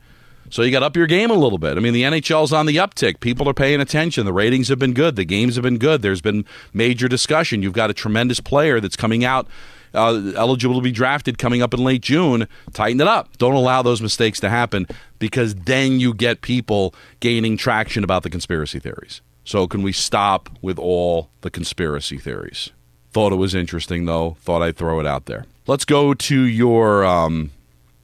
So 0.50 0.62
you 0.62 0.70
got 0.70 0.82
up 0.82 0.96
your 0.96 1.06
game 1.06 1.30
a 1.30 1.34
little 1.34 1.58
bit. 1.58 1.76
I 1.76 1.80
mean 1.80 1.92
the 1.92 2.04
nhl's 2.04 2.52
on 2.52 2.66
the 2.66 2.76
uptick. 2.76 3.20
People 3.20 3.48
are 3.48 3.54
paying 3.54 3.80
attention. 3.80 4.24
The 4.24 4.32
ratings 4.32 4.68
have 4.68 4.78
been 4.78 4.94
good. 4.94 5.16
The 5.16 5.24
games 5.24 5.56
have 5.56 5.64
been 5.64 5.78
good. 5.78 6.00
There's 6.00 6.22
been 6.22 6.44
major 6.72 7.08
discussion. 7.08 7.62
You've 7.62 7.72
got 7.72 7.90
a 7.90 7.94
tremendous 7.94 8.38
player 8.38 8.80
that's 8.80 8.96
coming 8.96 9.24
out 9.24 9.48
uh, 9.94 10.32
eligible 10.36 10.76
to 10.76 10.80
be 10.80 10.92
drafted 10.92 11.36
coming 11.36 11.60
up 11.60 11.74
in 11.74 11.82
late 11.82 12.02
june. 12.02 12.46
Tighten 12.72 13.00
it 13.00 13.08
up. 13.08 13.36
Don't 13.36 13.54
allow 13.54 13.82
those 13.82 14.00
mistakes 14.00 14.38
to 14.40 14.48
happen 14.48 14.86
because 15.18 15.56
then 15.56 15.98
you 15.98 16.14
get 16.14 16.40
people 16.40 16.94
gaining 17.18 17.56
traction 17.56 18.04
about 18.04 18.22
the 18.22 18.30
conspiracy 18.30 18.78
theories. 18.78 19.22
So 19.44 19.66
can 19.66 19.82
we 19.82 19.90
stop 19.90 20.48
with 20.62 20.78
all 20.78 21.30
the 21.40 21.50
conspiracy 21.50 22.16
theories 22.16 22.70
Thought 23.12 23.32
it 23.32 23.36
was 23.36 23.54
interesting, 23.54 24.06
though. 24.06 24.36
Thought 24.40 24.62
I'd 24.62 24.76
throw 24.76 25.00
it 25.00 25.06
out 25.06 25.26
there. 25.26 25.44
Let's 25.66 25.84
go 25.84 26.14
to 26.14 26.40
your 26.42 27.04
um, 27.04 27.50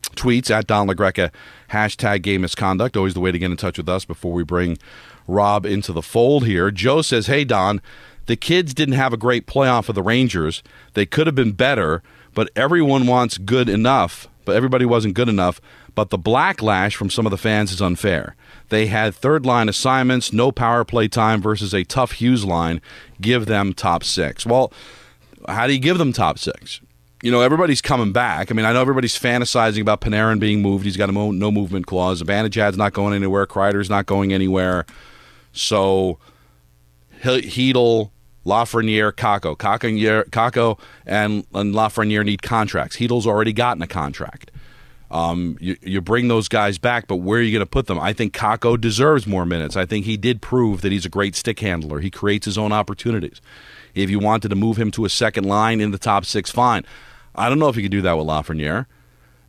tweets 0.03 0.50
at 0.50 0.67
Don 0.67 0.87
LaGreca, 0.87 1.31
hashtag 1.71 2.23
game 2.23 2.43
misconduct. 2.43 2.97
Always 2.97 3.15
the 3.15 3.21
way 3.21 3.33
to 3.33 3.38
get 3.38 3.50
in 3.50 3.57
touch 3.57 3.79
with 3.79 3.88
us 3.88 4.05
before 4.05 4.33
we 4.33 4.45
bring 4.45 4.79
Rob 5.27 5.65
into 5.65 5.93
the 5.93 6.03
fold 6.03 6.47
here. 6.47 6.71
Joe 6.71 7.03
says, 7.03 7.27
Hey, 7.27 7.45
Don, 7.45 7.81
the 8.27 8.37
kids 8.37 8.75
didn't 8.75 8.95
have 8.95 9.12
a 9.12 9.17
great 9.17 9.47
playoff 9.47 9.88
of 9.88 9.95
the 9.95 10.03
Rangers. 10.03 10.62
They 10.93 11.07
could 11.07 11.27
have 11.27 11.35
been 11.35 11.53
better, 11.53 12.03
but 12.35 12.50
everyone 12.55 13.07
wants 13.07 13.38
good 13.38 13.69
enough. 13.69 14.29
But 14.49 14.57
everybody 14.57 14.87
wasn't 14.87 15.12
good 15.12 15.28
enough. 15.28 15.61
But 15.95 16.09
the 16.09 16.19
backlash 16.19 16.95
from 16.95 17.11
some 17.11 17.26
of 17.26 17.31
the 17.31 17.37
fans 17.37 17.71
is 17.71 17.83
unfair. 17.83 18.35
They 18.71 18.87
had 18.87 19.14
third 19.14 19.45
line 19.45 19.69
assignments, 19.69 20.33
no 20.33 20.50
power 20.50 20.87
play 20.87 21.07
time 21.07 21.43
versus 21.43 21.75
a 21.75 21.85
tough 21.85 22.12
Hughes 22.12 22.47
line. 22.47 22.81
Give 23.21 23.45
them 23.45 23.75
top 23.75 24.02
six. 24.02 24.47
Well, 24.47 24.73
how 25.47 25.67
do 25.67 25.75
you 25.75 25.78
give 25.78 25.99
them 25.99 26.14
top 26.14 26.38
six? 26.38 26.81
You 27.23 27.31
know, 27.31 27.43
everybody's 27.43 27.83
coming 27.83 28.11
back. 28.11 28.50
I 28.50 28.55
mean, 28.55 28.64
I 28.64 28.73
know 28.73 28.81
everybody's 28.81 29.19
fantasizing 29.19 29.83
about 29.83 30.00
Panarin 30.00 30.40
being 30.40 30.62
moved. 30.62 30.87
He's 30.87 30.97
got 30.97 31.11
a 31.11 31.12
mo- 31.12 31.31
no 31.31 31.50
movement 31.50 31.87
clause. 31.87 32.23
Zibanejad's 32.23 32.78
not 32.78 32.95
going 32.95 33.12
anywhere. 33.12 33.47
Kreider's 33.47 33.90
not 33.90 34.07
going 34.07 34.33
anywhere. 34.33 34.87
So, 35.52 36.19
Chytil, 37.23 38.12
Lafreniere, 38.49 39.12
Kakko. 39.12 39.57
Kakko 39.57 40.78
and, 41.07 41.47
and 41.55 41.75
Lafreniere 41.75 42.25
need 42.25 42.43
contracts. 42.43 42.97
Chytil's 42.97 43.26
already 43.26 43.52
gotten 43.52 43.83
a 43.83 43.87
contract. 43.87 44.50
Um, 45.11 45.57
you, 45.61 45.76
you 45.81 46.00
bring 46.00 46.28
those 46.28 46.49
guys 46.49 46.76
back, 46.78 47.07
but 47.07 47.17
where 47.17 47.40
are 47.40 47.43
you 47.43 47.52
going 47.52 47.61
to 47.61 47.67
put 47.67 47.87
them? 47.87 47.99
I 47.99 48.12
think 48.12 48.35
Kakko 48.35 48.78
deserves 48.78 49.26
more 49.26 49.47
minutes. 49.47 49.76
I 49.76 49.87
think 49.87 50.05
he 50.05 50.17
did 50.17 50.43
prove 50.43 50.83
that 50.83 50.93
he's 50.93 51.07
a 51.07 51.09
great 51.09 51.35
stick 51.35 51.61
handler. 51.61 52.00
He 52.00 52.11
creates 52.11 52.45
his 52.45 52.59
own 52.59 52.73
opportunities. 52.73 53.40
If 53.95 54.11
you 54.11 54.19
wanted 54.19 54.49
to 54.49 54.55
move 54.55 54.76
him 54.76 54.90
to 54.93 55.05
a 55.05 55.09
second 55.09 55.45
line 55.45 55.81
in 55.81 55.93
the 55.93 55.99
top 55.99 56.25
six, 56.25 56.50
fine. 56.50 56.85
I 57.35 57.49
don't 57.49 57.59
know 57.59 57.69
if 57.69 57.76
you 57.76 57.83
could 57.83 57.90
do 57.90 58.02
that 58.02 58.19
with 58.19 58.26
Lafreniere. 58.26 58.87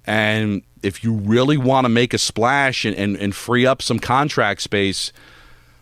And 0.06 0.64
if 0.82 1.04
you 1.04 1.14
really 1.14 1.58
want 1.58 1.86
to 1.86 1.90
make 1.90 2.14
a 2.14 2.18
splash 2.18 2.86
and, 2.86 2.96
and, 2.96 3.18
and 3.18 3.36
free 3.36 3.66
up 3.66 3.82
some 3.82 4.00
contract 4.00 4.62
space, 4.62 5.12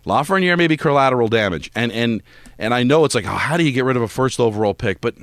Lafreniere 0.05 0.57
may 0.57 0.67
be 0.67 0.77
collateral 0.77 1.27
damage. 1.27 1.69
And 1.75 1.91
and 1.91 2.23
and 2.59 2.73
I 2.73 2.83
know 2.83 3.05
it's 3.05 3.15
like, 3.15 3.25
oh, 3.25 3.29
how 3.29 3.57
do 3.57 3.63
you 3.63 3.71
get 3.71 3.85
rid 3.85 3.97
of 3.97 4.01
a 4.01 4.07
first 4.07 4.39
overall 4.39 4.73
pick? 4.73 5.01
But 5.01 5.15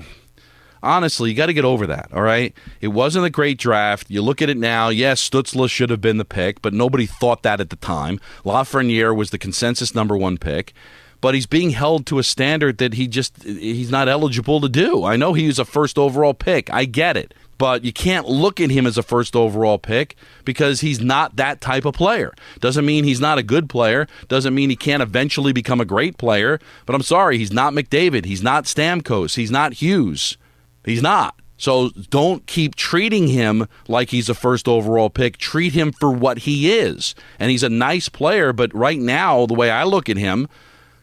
honestly, 0.82 1.30
you 1.30 1.36
got 1.36 1.46
to 1.46 1.54
get 1.54 1.64
over 1.64 1.86
that. 1.86 2.10
All 2.12 2.22
right, 2.22 2.54
it 2.80 2.88
wasn't 2.88 3.26
a 3.26 3.30
great 3.30 3.58
draft. 3.58 4.10
You 4.10 4.22
look 4.22 4.42
at 4.42 4.50
it 4.50 4.56
now. 4.56 4.88
Yes, 4.88 5.28
Stützle 5.28 5.68
should 5.68 5.90
have 5.90 6.00
been 6.00 6.18
the 6.18 6.24
pick, 6.24 6.62
but 6.62 6.72
nobody 6.72 7.06
thought 7.06 7.42
that 7.42 7.60
at 7.60 7.70
the 7.70 7.76
time. 7.76 8.20
Lafreniere 8.44 9.14
was 9.14 9.30
the 9.30 9.38
consensus 9.38 9.94
number 9.94 10.16
one 10.16 10.38
pick. 10.38 10.72
But 11.20 11.34
he's 11.34 11.46
being 11.46 11.70
held 11.70 12.04
to 12.06 12.18
a 12.18 12.22
standard 12.22 12.76
that 12.78 12.94
he 12.94 13.08
just 13.08 13.44
he's 13.44 13.90
not 13.90 14.10
eligible 14.10 14.60
to 14.60 14.68
do. 14.68 15.04
I 15.04 15.16
know 15.16 15.32
he 15.32 15.46
was 15.46 15.58
a 15.58 15.64
first 15.64 15.96
overall 15.96 16.34
pick. 16.34 16.70
I 16.70 16.84
get 16.84 17.16
it 17.16 17.32
but 17.58 17.84
you 17.84 17.92
can't 17.92 18.28
look 18.28 18.60
at 18.60 18.70
him 18.70 18.86
as 18.86 18.98
a 18.98 19.02
first 19.02 19.36
overall 19.36 19.78
pick 19.78 20.16
because 20.44 20.80
he's 20.80 21.00
not 21.00 21.36
that 21.36 21.60
type 21.60 21.84
of 21.84 21.94
player. 21.94 22.32
Doesn't 22.60 22.84
mean 22.84 23.04
he's 23.04 23.20
not 23.20 23.38
a 23.38 23.42
good 23.42 23.68
player. 23.68 24.06
Doesn't 24.28 24.54
mean 24.54 24.70
he 24.70 24.76
can't 24.76 25.02
eventually 25.02 25.52
become 25.52 25.80
a 25.80 25.84
great 25.84 26.18
player. 26.18 26.58
But 26.86 26.94
I'm 26.94 27.02
sorry, 27.02 27.38
he's 27.38 27.52
not 27.52 27.72
McDavid. 27.72 28.24
He's 28.24 28.42
not 28.42 28.64
Stamkos. 28.64 29.36
He's 29.36 29.50
not 29.50 29.74
Hughes. 29.74 30.36
He's 30.84 31.02
not. 31.02 31.40
So 31.56 31.90
don't 32.10 32.46
keep 32.46 32.74
treating 32.74 33.28
him 33.28 33.68
like 33.86 34.10
he's 34.10 34.28
a 34.28 34.34
first 34.34 34.66
overall 34.66 35.08
pick. 35.08 35.38
Treat 35.38 35.72
him 35.72 35.92
for 35.92 36.10
what 36.10 36.38
he 36.38 36.72
is. 36.72 37.14
And 37.38 37.50
he's 37.50 37.62
a 37.62 37.68
nice 37.68 38.08
player, 38.08 38.52
but 38.52 38.74
right 38.74 38.98
now, 38.98 39.46
the 39.46 39.54
way 39.54 39.70
I 39.70 39.84
look 39.84 40.08
at 40.08 40.16
him, 40.16 40.48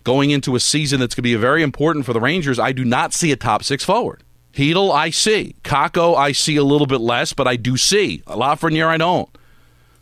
going 0.03 0.31
into 0.31 0.55
a 0.55 0.60
season 0.60 1.00
that's 1.00 1.15
going 1.15 1.24
to 1.24 1.29
be 1.29 1.36
very 1.36 1.63
important 1.63 2.05
for 2.05 2.13
the 2.13 2.20
Rangers, 2.20 2.60
I 2.60 2.74
do 2.74 2.84
not 2.84 3.13
see 3.13 3.31
a 3.31 3.36
top 3.36 3.63
six 3.63 3.84
forward. 3.84 4.24
Chytil, 4.53 4.93
I 4.93 5.10
see. 5.10 5.55
Kakko, 5.63 6.15
I 6.15 6.31
see 6.31 6.58
a 6.58 6.63
little 6.63 6.88
bit 6.88 7.01
less, 7.01 7.34
but 7.34 7.48
I 7.48 7.55
do 7.55 7.77
see. 7.77 8.22
Lafreniere, 8.27 8.88
I 8.88 8.98
don't. 8.98 9.29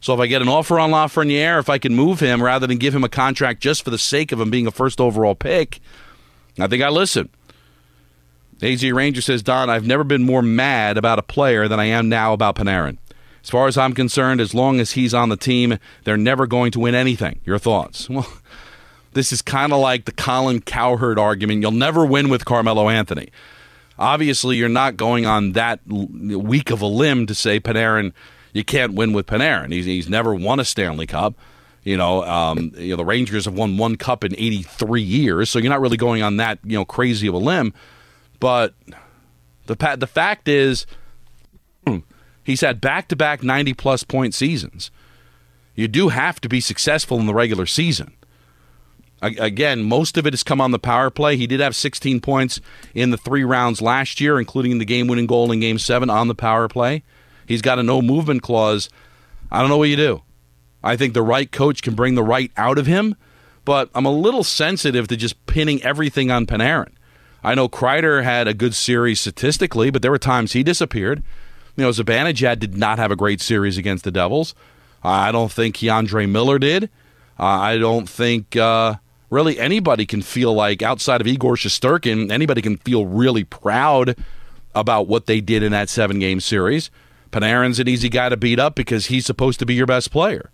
So 0.02 0.14
if 0.14 0.20
I 0.20 0.28
get 0.28 0.42
an 0.42 0.48
offer 0.48 0.80
on 0.80 0.92
Lafreniere, 0.92 1.60
if 1.60 1.70
I 1.70 1.78
can 1.78 1.96
move 1.96 2.20
him 2.20 2.42
rather 2.42 2.66
than 2.66 2.78
give 2.78 2.96
him 2.96 3.04
a 3.04 3.10
contract 3.10 3.62
just 3.62 3.84
for 3.84 3.90
the 3.90 3.98
sake 3.98 4.32
of 4.32 4.40
him 4.40 4.50
being 4.50 4.66
a 4.66 4.72
first 4.72 5.02
overall 5.02 5.36
pick, 5.36 5.82
I 6.58 6.68
think 6.68 6.82
I 6.82 6.90
listen. 6.90 7.30
AZ 8.62 8.84
Ranger 8.84 9.22
says, 9.22 9.44
Don, 9.44 9.70
I've 9.70 9.86
never 9.86 10.04
been 10.04 10.24
more 10.24 10.42
mad 10.42 10.98
about 10.98 11.20
a 11.20 11.24
player 11.24 11.68
than 11.68 11.80
I 11.80 11.86
am 11.86 12.10
now 12.10 12.34
about 12.34 12.56
Panarin. 12.56 12.98
As 13.42 13.50
far 13.50 13.68
as 13.68 13.78
I'm 13.78 13.94
concerned, 13.94 14.42
as 14.42 14.54
long 14.54 14.80
as 14.80 14.92
he's 14.92 15.14
on 15.14 15.30
the 15.30 15.38
team, 15.38 15.80
they're 16.04 16.18
never 16.18 16.46
going 16.46 16.72
to 16.72 16.80
win 16.80 16.96
anything. 16.96 17.40
Your 17.46 17.60
thoughts? 17.60 18.10
Well, 18.20 18.28
this 19.14 19.34
is 19.34 19.42
kind 19.42 19.74
of 19.74 19.80
like 19.80 20.06
the 20.06 20.12
Colin 20.12 20.62
Cowherd 20.62 21.18
argument. 21.18 21.64
You'll 21.64 21.72
never 21.72 22.06
win 22.06 22.30
with 22.30 22.46
Carmelo 22.46 22.90
Anthony. 22.90 23.30
Obviously, 24.00 24.56
you're 24.56 24.70
not 24.70 24.96
going 24.96 25.26
on 25.26 25.52
that 25.52 25.86
weak 25.86 26.72
of 26.72 26.82
a 26.82 26.88
limb 26.88 27.28
to 27.28 27.36
say 27.36 27.60
Panarin, 27.60 28.14
you 28.54 28.64
can't 28.64 28.94
win 28.94 29.12
with 29.12 29.28
Panarin. 29.28 29.74
He's, 29.74 29.86
he's 29.86 30.10
never 30.10 30.34
won 30.34 30.60
a 30.60 30.66
Stanley 30.66 31.06
Cup. 31.06 31.36
You 31.84 31.98
know, 31.98 32.24
um, 32.24 32.72
you 32.78 32.92
know, 32.92 32.96
the 32.96 33.06
Rangers 33.06 33.46
have 33.46 33.54
won 33.54 33.78
one 33.78 33.98
cup 33.98 34.24
in 34.24 34.34
83 34.36 35.02
years, 35.02 35.50
so 35.50 35.60
you're 35.60 35.70
not 35.70 35.82
really 35.82 35.98
going 35.98 36.22
on 36.22 36.38
that, 36.38 36.60
you 36.64 36.78
know, 36.78 36.86
crazy 36.86 37.28
of 37.28 37.34
a 37.34 37.38
limb. 37.38 37.74
But 38.40 38.74
the 39.66 39.76
the 39.98 40.08
fact 40.08 40.48
is, 40.48 40.86
he's 42.44 42.62
had 42.62 42.80
back 42.82 43.08
to 43.10 43.16
back 43.16 43.44
90 43.44 43.74
plus 43.74 44.04
point 44.04 44.34
seasons. 44.34 44.92
You 45.76 45.88
do 45.88 46.10
have 46.10 46.42
to 46.42 46.50
be 46.50 46.60
successful 46.60 47.20
in 47.20 47.26
the 47.26 47.34
regular 47.34 47.66
season. 47.66 48.14
Again, 49.22 49.84
most 49.84 50.18
of 50.18 50.26
it 50.26 50.34
has 50.34 50.44
come 50.44 50.62
on 50.62 50.72
the 50.72 50.80
power 50.80 51.10
play. 51.10 51.36
He 51.36 51.48
did 51.48 51.60
have 51.60 51.76
16 51.76 52.22
points 52.22 52.62
in 52.94 53.12
the 53.12 53.18
three 53.18 53.44
rounds 53.44 53.82
last 53.82 54.22
year, 54.22 54.40
including 54.40 54.78
the 54.78 54.86
game 54.86 55.08
winning 55.08 55.28
goal 55.28 55.52
in 55.52 55.60
game 55.60 55.78
seven 55.78 56.10
on 56.10 56.30
the 56.30 56.36
power 56.36 56.68
play. 56.70 57.04
He's 57.46 57.62
got 57.62 57.80
a 57.80 57.84
no 57.84 58.02
movement 58.02 58.44
clause. 58.44 58.90
I 59.52 59.60
don't 59.60 59.70
know 59.70 59.78
what 59.78 59.90
you 59.90 59.98
do. 59.98 60.22
I 60.82 60.96
think 60.96 61.14
the 61.14 61.22
right 61.22 61.52
coach 61.52 61.82
can 61.82 61.96
bring 61.96 62.16
the 62.16 62.24
right 62.24 62.52
out 62.56 62.78
of 62.78 62.86
him, 62.86 63.16
but 63.66 63.90
I'm 63.94 64.06
a 64.06 64.12
little 64.12 64.44
sensitive 64.44 65.10
to 65.10 65.18
just 65.18 65.46
pinning 65.48 65.84
everything 65.84 66.32
on 66.32 66.46
Panarin. 66.46 66.94
I 67.44 67.56
know 67.56 67.68
Kreider 67.68 68.24
had 68.24 68.48
a 68.48 68.54
good 68.54 68.74
series 68.74 69.20
statistically, 69.20 69.90
but 69.90 70.02
there 70.02 70.12
were 70.12 70.18
times 70.18 70.54
he 70.54 70.64
disappeared. 70.64 71.24
You 71.76 71.84
know, 71.84 71.90
Zibanejad 71.90 72.60
did 72.60 72.78
not 72.78 73.00
have 73.00 73.12
a 73.12 73.16
great 73.16 73.42
series 73.42 73.78
against 73.78 74.04
the 74.06 74.12
Devils. 74.12 74.56
I 75.04 75.32
don't 75.32 75.52
think 75.52 75.78
K'Andre 75.78 76.30
Miller 76.30 76.60
did. 76.60 76.86
Uh, 77.38 77.44
I 77.44 77.78
don't 77.78 78.08
think. 78.08 78.56
Uh, 78.56 78.96
really 79.30 79.60
anybody 79.60 80.06
can 80.06 80.22
feel 80.22 80.54
like 80.54 80.82
outside 80.82 81.22
of 81.22 81.28
Igor 81.28 81.56
Shesterkin, 81.56 82.32
anybody 82.32 82.62
can 82.62 82.78
feel 82.78 83.06
really 83.06 83.44
proud 83.44 84.16
about 84.76 85.08
what 85.08 85.26
they 85.26 85.42
did 85.42 85.64
in 85.64 85.72
that 85.72 85.90
seven 85.90 86.20
game 86.20 86.40
series. 86.40 86.90
Panarin's 87.32 87.80
an 87.80 87.88
easy 87.88 88.10
guy 88.10 88.30
to 88.30 88.38
beat 88.38 88.60
up 88.60 88.76
because 88.76 89.08
he's 89.08 89.26
supposed 89.26 89.60
to 89.60 89.66
be 89.66 89.76
your 89.76 89.86
best 89.86 90.12
player. 90.12 90.50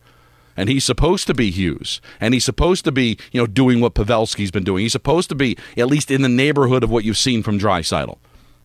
And 0.57 0.69
he's 0.69 0.85
supposed 0.85 1.27
to 1.27 1.33
be 1.33 1.51
Hughes. 1.51 1.99
And 2.19 2.33
he's 2.33 2.45
supposed 2.45 2.85
to 2.85 2.91
be, 2.91 3.17
you 3.31 3.41
know, 3.41 3.47
doing 3.47 3.81
what 3.81 3.93
Pavelski's 3.93 4.51
been 4.51 4.63
doing. 4.63 4.83
He's 4.83 4.93
supposed 4.93 5.29
to 5.29 5.35
be 5.35 5.57
at 5.77 5.87
least 5.87 6.11
in 6.11 6.21
the 6.21 6.29
neighborhood 6.29 6.83
of 6.83 6.89
what 6.89 7.03
you've 7.03 7.17
seen 7.17 7.43
from 7.43 7.59
Draisaitl. 7.59 8.17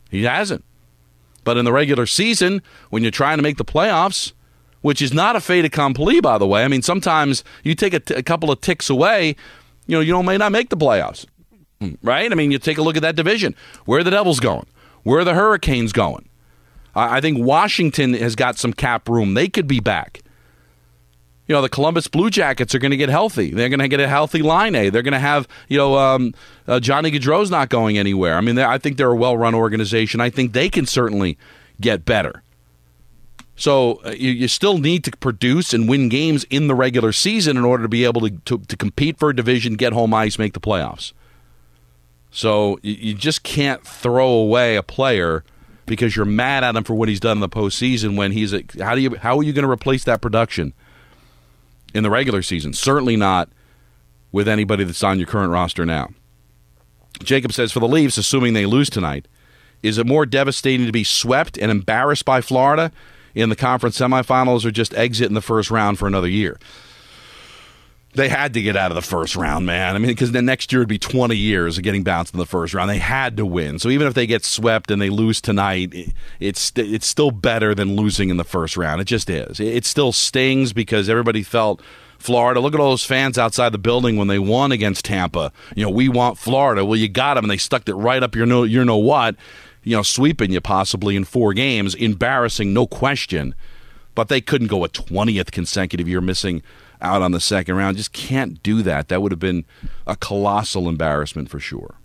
He 0.09 0.23
hasn't. 0.23 0.63
But 1.43 1.57
in 1.57 1.65
the 1.65 1.73
regular 1.73 2.05
season, 2.05 2.61
when 2.89 3.01
you're 3.01 3.11
trying 3.11 3.37
to 3.37 3.43
make 3.43 3.57
the 3.57 3.65
playoffs, 3.65 4.31
which 4.81 5.01
is 5.01 5.13
not 5.13 5.35
a 5.35 5.41
fait 5.41 5.65
accompli, 5.65 6.19
by 6.19 6.37
the 6.37 6.47
way. 6.47 6.63
I 6.63 6.67
mean, 6.67 6.81
sometimes 6.81 7.43
you 7.63 7.75
take 7.75 7.93
a, 7.93 7.99
t- 7.99 8.13
a 8.15 8.23
couple 8.23 8.51
of 8.51 8.61
ticks 8.61 8.89
away 8.89 9.35
you 9.87 9.97
know, 9.97 10.01
you 10.01 10.21
may 10.23 10.37
not 10.37 10.51
make 10.51 10.69
the 10.69 10.77
playoffs, 10.77 11.25
right? 12.01 12.31
I 12.31 12.35
mean, 12.35 12.51
you 12.51 12.59
take 12.59 12.77
a 12.77 12.81
look 12.81 12.95
at 12.95 13.01
that 13.01 13.15
division. 13.15 13.55
Where 13.85 13.99
are 13.99 14.03
the 14.03 14.11
Devils 14.11 14.39
going? 14.39 14.67
Where 15.03 15.19
are 15.19 15.23
the 15.23 15.33
Hurricanes 15.33 15.91
going? 15.91 16.27
I 16.93 17.21
think 17.21 17.39
Washington 17.39 18.13
has 18.15 18.35
got 18.35 18.57
some 18.57 18.73
cap 18.73 19.07
room. 19.07 19.33
They 19.33 19.47
could 19.47 19.67
be 19.67 19.79
back. 19.79 20.21
You 21.47 21.55
know, 21.55 21.61
the 21.61 21.69
Columbus 21.69 22.07
Blue 22.07 22.29
Jackets 22.29 22.75
are 22.75 22.79
going 22.79 22.91
to 22.91 22.97
get 22.97 23.09
healthy. 23.09 23.51
They're 23.51 23.69
going 23.69 23.79
to 23.79 23.87
get 23.87 23.99
a 23.99 24.07
healthy 24.07 24.41
line 24.41 24.75
A. 24.75 24.89
They're 24.89 25.01
going 25.01 25.13
to 25.13 25.19
have, 25.19 25.47
you 25.67 25.77
know, 25.77 25.97
um, 25.97 26.33
uh, 26.67 26.79
Johnny 26.79 27.11
Gaudreau's 27.11 27.51
not 27.51 27.69
going 27.69 27.97
anywhere. 27.97 28.35
I 28.35 28.41
mean, 28.41 28.57
I 28.57 28.77
think 28.77 28.97
they're 28.97 29.11
a 29.11 29.15
well 29.15 29.37
run 29.37 29.55
organization. 29.55 30.21
I 30.21 30.29
think 30.29 30.53
they 30.53 30.69
can 30.69 30.85
certainly 30.85 31.37
get 31.79 32.05
better. 32.05 32.43
So 33.61 34.01
uh, 34.03 34.09
you, 34.09 34.31
you, 34.31 34.47
still 34.47 34.79
need 34.79 35.03
to 35.03 35.11
produce 35.11 35.71
and 35.71 35.87
win 35.87 36.09
games 36.09 36.45
in 36.45 36.65
the 36.65 36.73
regular 36.73 37.11
season 37.11 37.57
in 37.57 37.63
order 37.63 37.83
to 37.83 37.87
be 37.87 38.05
able 38.05 38.21
to, 38.21 38.31
to, 38.31 38.57
to 38.57 38.75
compete 38.75 39.19
for 39.19 39.29
a 39.29 39.35
division, 39.35 39.75
get 39.75 39.93
home 39.93 40.15
ice, 40.15 40.39
make 40.39 40.53
the 40.53 40.59
playoffs. 40.59 41.13
So 42.31 42.79
you, 42.81 42.93
you, 42.93 43.13
just 43.13 43.43
can't 43.43 43.85
throw 43.85 44.29
away 44.29 44.77
a 44.77 44.81
player 44.81 45.43
because 45.85 46.15
you're 46.15 46.25
mad 46.25 46.63
at 46.63 46.75
him 46.75 46.83
for 46.83 46.95
what 46.95 47.07
he's 47.07 47.19
done 47.19 47.37
in 47.37 47.39
the 47.39 47.47
postseason. 47.47 48.17
When 48.17 48.31
he's 48.31 48.51
a, 48.51 48.63
how 48.79 48.95
do 48.95 49.01
you 49.01 49.15
how 49.17 49.37
are 49.37 49.43
you 49.43 49.53
going 49.53 49.61
to 49.61 49.69
replace 49.69 50.05
that 50.05 50.23
production 50.23 50.73
in 51.93 52.01
the 52.01 52.09
regular 52.09 52.41
season? 52.41 52.73
Certainly 52.73 53.17
not 53.17 53.47
with 54.31 54.47
anybody 54.47 54.85
that's 54.85 55.03
on 55.03 55.19
your 55.19 55.27
current 55.27 55.51
roster 55.51 55.85
now. 55.85 56.09
Jacob 57.21 57.53
says 57.53 57.71
for 57.71 57.79
the 57.79 57.87
Leafs, 57.87 58.17
assuming 58.17 58.53
they 58.53 58.65
lose 58.65 58.89
tonight, 58.89 59.27
is 59.83 59.99
it 59.99 60.07
more 60.07 60.25
devastating 60.25 60.87
to 60.87 60.91
be 60.91 61.03
swept 61.03 61.59
and 61.59 61.69
embarrassed 61.69 62.25
by 62.25 62.41
Florida? 62.41 62.91
In 63.35 63.49
the 63.49 63.55
conference 63.55 63.97
semifinals 63.97 64.65
or 64.65 64.71
just 64.71 64.93
exit 64.95 65.27
in 65.27 65.33
the 65.33 65.41
first 65.41 65.71
round 65.71 65.99
for 65.99 66.07
another 66.07 66.27
year. 66.27 66.57
They 68.13 68.27
had 68.27 68.53
to 68.55 68.61
get 68.61 68.75
out 68.75 68.91
of 68.91 68.95
the 68.95 69.01
first 69.01 69.37
round, 69.37 69.65
man. 69.65 69.95
I 69.95 69.97
mean, 69.97 70.11
because 70.11 70.33
the 70.33 70.41
next 70.41 70.73
year 70.73 70.81
would 70.81 70.89
be 70.89 70.99
20 70.99 71.33
years 71.33 71.77
of 71.77 71.83
getting 71.85 72.03
bounced 72.03 72.33
in 72.33 72.39
the 72.39 72.45
first 72.45 72.73
round. 72.73 72.89
They 72.89 72.97
had 72.97 73.37
to 73.37 73.45
win. 73.45 73.79
So 73.79 73.87
even 73.87 74.05
if 74.05 74.13
they 74.13 74.27
get 74.27 74.43
swept 74.43 74.91
and 74.91 75.01
they 75.01 75.09
lose 75.09 75.39
tonight, 75.39 75.93
it's 76.41 76.73
it's 76.75 77.07
still 77.07 77.31
better 77.31 77.73
than 77.73 77.95
losing 77.95 78.29
in 78.29 78.35
the 78.35 78.43
first 78.43 78.75
round. 78.75 78.99
It 78.99 79.05
just 79.05 79.29
is. 79.29 79.61
It 79.61 79.85
still 79.85 80.11
stings 80.11 80.73
because 80.73 81.07
everybody 81.07 81.41
felt 81.41 81.81
Florida. 82.19 82.59
Look 82.59 82.73
at 82.73 82.81
all 82.81 82.89
those 82.89 83.05
fans 83.05 83.37
outside 83.37 83.71
the 83.71 83.77
building 83.77 84.17
when 84.17 84.27
they 84.27 84.39
won 84.39 84.73
against 84.73 85.05
Tampa. 85.05 85.53
You 85.73 85.85
know, 85.85 85.89
we 85.89 86.09
want 86.09 86.37
Florida. 86.37 86.83
Well, 86.83 86.99
you 86.99 87.07
got 87.07 87.35
them, 87.35 87.45
and 87.45 87.51
they 87.51 87.57
stuck 87.57 87.87
it 87.87 87.93
right 87.93 88.21
up 88.21 88.35
your 88.35 88.45
know, 88.45 88.63
you 88.63 88.83
know 88.83 88.97
what 88.97 89.37
you 89.83 89.95
know, 89.95 90.03
sweeping 90.03 90.51
you 90.51 90.61
possibly 90.61 91.15
in 91.15 91.23
four 91.23 91.53
games. 91.53 91.95
Embarrassing, 91.95 92.73
no 92.73 92.87
question. 92.87 93.55
But 94.13 94.27
they 94.27 94.41
couldn't 94.41 94.67
go 94.67 94.83
a 94.83 94.89
20th 94.89 95.51
consecutive 95.51 96.07
year 96.07 96.21
missing 96.21 96.61
out 97.01 97.21
on 97.21 97.31
the 97.31 97.39
second 97.39 97.75
round. 97.75 97.97
Just 97.97 98.13
can't 98.13 98.61
do 98.61 98.81
that. 98.83 99.07
That 99.07 99.21
would 99.21 99.31
have 99.31 99.39
been 99.39 99.65
a 100.05 100.15
colossal 100.15 100.87
embarrassment 100.87 101.49
for 101.49 101.59
sure. 101.59 101.95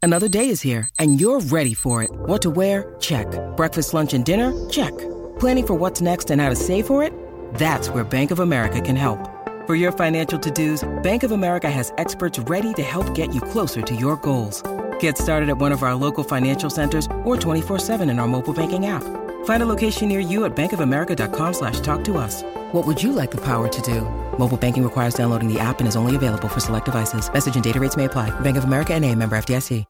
Another 0.00 0.28
day 0.28 0.48
is 0.48 0.60
here, 0.60 0.88
and 0.98 1.20
you're 1.20 1.40
ready 1.40 1.74
for 1.74 2.04
it. 2.04 2.10
What 2.12 2.40
to 2.42 2.50
wear? 2.50 2.94
Check. 3.00 3.26
Breakfast, 3.56 3.94
lunch, 3.94 4.14
and 4.14 4.24
dinner? 4.24 4.52
Check. 4.70 4.96
Planning 5.40 5.66
for 5.66 5.74
what's 5.74 6.00
next 6.00 6.30
and 6.30 6.40
how 6.40 6.48
to 6.48 6.56
save 6.56 6.86
for 6.86 7.02
it? 7.02 7.12
That's 7.54 7.88
where 7.90 8.04
Bank 8.04 8.30
of 8.30 8.38
America 8.38 8.80
can 8.80 8.94
help. 8.94 9.18
For 9.66 9.74
your 9.74 9.92
financial 9.92 10.38
to 10.38 10.50
dos, 10.50 10.88
Bank 11.02 11.24
of 11.24 11.32
America 11.32 11.70
has 11.70 11.92
experts 11.98 12.38
ready 12.38 12.72
to 12.74 12.82
help 12.82 13.12
get 13.14 13.34
you 13.34 13.40
closer 13.40 13.82
to 13.82 13.94
your 13.94 14.16
goals. 14.16 14.62
Get 15.00 15.18
started 15.18 15.48
at 15.48 15.58
one 15.58 15.72
of 15.72 15.82
our 15.82 15.94
local 15.94 16.22
financial 16.22 16.70
centers 16.70 17.06
or 17.24 17.36
24-7 17.36 18.08
in 18.08 18.18
our 18.18 18.28
mobile 18.28 18.54
banking 18.54 18.86
app. 18.86 19.02
Find 19.44 19.62
a 19.62 19.66
location 19.66 20.08
near 20.08 20.20
you 20.20 20.44
at 20.44 20.54
bankofamerica.com 20.54 21.54
slash 21.54 21.80
talk 21.80 22.04
to 22.04 22.16
us. 22.16 22.42
What 22.72 22.86
would 22.86 23.02
you 23.02 23.12
like 23.12 23.30
the 23.30 23.42
power 23.42 23.68
to 23.68 23.82
do? 23.82 24.02
Mobile 24.38 24.56
banking 24.56 24.84
requires 24.84 25.14
downloading 25.14 25.52
the 25.52 25.58
app 25.60 25.80
and 25.80 25.88
is 25.88 25.96
only 25.96 26.16
available 26.16 26.48
for 26.48 26.60
select 26.60 26.84
devices. 26.84 27.32
Message 27.32 27.56
and 27.56 27.64
data 27.64 27.80
rates 27.80 27.96
may 27.96 28.04
apply. 28.04 28.30
Bank 28.40 28.56
of 28.56 28.64
America 28.64 28.94
and 28.94 29.04
a 29.04 29.14
member 29.14 29.36
FDIC. 29.36 29.84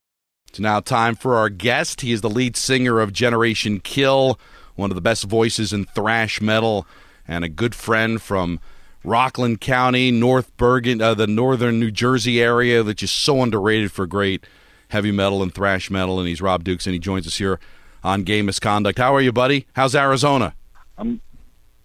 It's 0.48 0.60
now 0.60 0.80
time 0.80 1.14
for 1.14 1.36
our 1.36 1.50
guest. 1.50 2.00
He 2.00 2.12
is 2.12 2.22
the 2.22 2.30
lead 2.30 2.56
singer 2.56 3.00
of 3.00 3.12
Generation 3.12 3.80
Kill, 3.80 4.40
one 4.76 4.90
of 4.90 4.94
the 4.94 5.02
best 5.02 5.24
voices 5.24 5.74
in 5.74 5.84
thrash 5.84 6.40
metal, 6.40 6.86
and 7.26 7.44
a 7.44 7.50
good 7.50 7.74
friend 7.74 8.20
from 8.20 8.58
Rockland 9.04 9.60
County, 9.60 10.10
North 10.10 10.56
Bergen, 10.56 11.02
uh, 11.02 11.12
the 11.12 11.26
northern 11.26 11.78
New 11.78 11.90
Jersey 11.90 12.40
area, 12.40 12.82
that's 12.82 13.00
just 13.00 13.18
so 13.18 13.42
underrated 13.42 13.92
for 13.92 14.06
great 14.06 14.46
heavy 14.88 15.12
metal 15.12 15.42
and 15.42 15.54
thrash 15.54 15.90
metal. 15.90 16.18
And 16.18 16.28
he's 16.28 16.42
Rob 16.42 16.64
Dukes, 16.64 16.86
and 16.86 16.92
he 16.92 16.98
joins 16.98 17.26
us 17.26 17.38
here 17.38 17.60
on 18.02 18.22
Game 18.22 18.46
Misconduct. 18.46 18.98
How 18.98 19.14
are 19.14 19.20
you, 19.20 19.32
buddy? 19.32 19.66
How's 19.74 19.94
Arizona? 19.94 20.54
I'm 20.96 21.20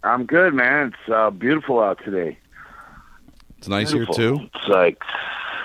I'm 0.03 0.25
good, 0.25 0.53
man. 0.53 0.87
It's 0.87 1.13
uh, 1.13 1.29
beautiful 1.29 1.79
out 1.79 2.03
today. 2.03 2.37
It's 3.57 3.69
nice 3.69 3.91
Beautiful. 3.93 4.15
here 4.15 4.31
too. 4.31 4.49
It's 4.53 4.67
like 4.67 5.01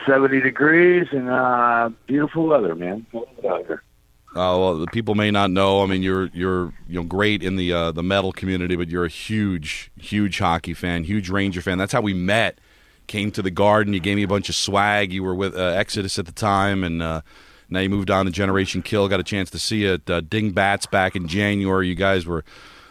70 0.07 0.40
degrees 0.40 1.09
and 1.11 1.29
uh, 1.29 1.90
beautiful 2.07 2.46
weather, 2.46 2.77
man. 2.77 3.05
Out 3.14 3.66
here. 3.66 3.83
Uh, 4.31 4.55
well, 4.57 4.79
the 4.79 4.87
people 4.87 5.16
may 5.16 5.33
not 5.33 5.51
know. 5.51 5.83
I 5.83 5.87
mean, 5.87 6.03
you're 6.03 6.27
you're 6.27 6.72
you 6.87 7.01
know 7.01 7.03
great 7.03 7.42
in 7.42 7.57
the 7.57 7.72
uh, 7.72 7.92
the 7.92 8.03
metal 8.03 8.31
community, 8.31 8.77
but 8.77 8.88
you're 8.88 9.05
a 9.05 9.09
huge 9.11 9.90
huge 9.96 10.38
hockey 10.38 10.74
fan, 10.74 11.03
huge 11.05 11.29
Ranger 11.29 11.62
fan. 11.62 11.79
That's 11.79 11.92
how 11.92 12.03
we 12.03 12.14
met. 12.14 12.61
Came 13.09 13.33
to 13.33 13.42
the 13.42 13.51
Garden. 13.51 13.92
You 13.92 14.01
gave 14.01 14.16
me 14.16 14.23
a 14.23 14.29
bunch 14.29 14.49
of 14.49 14.55
swag. 14.55 15.12
You 15.12 15.25
were 15.25 15.35
with 15.35 15.57
uh, 15.57 15.59
Exodus 15.59 16.18
at 16.18 16.27
the 16.27 16.33
time, 16.33 16.85
and 16.85 17.03
uh, 17.03 17.23
now 17.68 17.81
you 17.81 17.90
moved 17.90 18.11
on 18.11 18.27
to 18.27 18.31
Generation 18.31 18.83
Kill. 18.83 19.09
Got 19.09 19.18
a 19.18 19.25
chance 19.25 19.51
to 19.51 19.59
see 19.59 19.85
it. 19.85 20.09
at 20.09 20.11
uh, 20.11 20.21
Dingbatz 20.21 20.88
back 20.88 21.16
in 21.16 21.27
January. 21.27 21.88
You 21.88 21.97
guys 21.97 22.25
were 22.27 22.44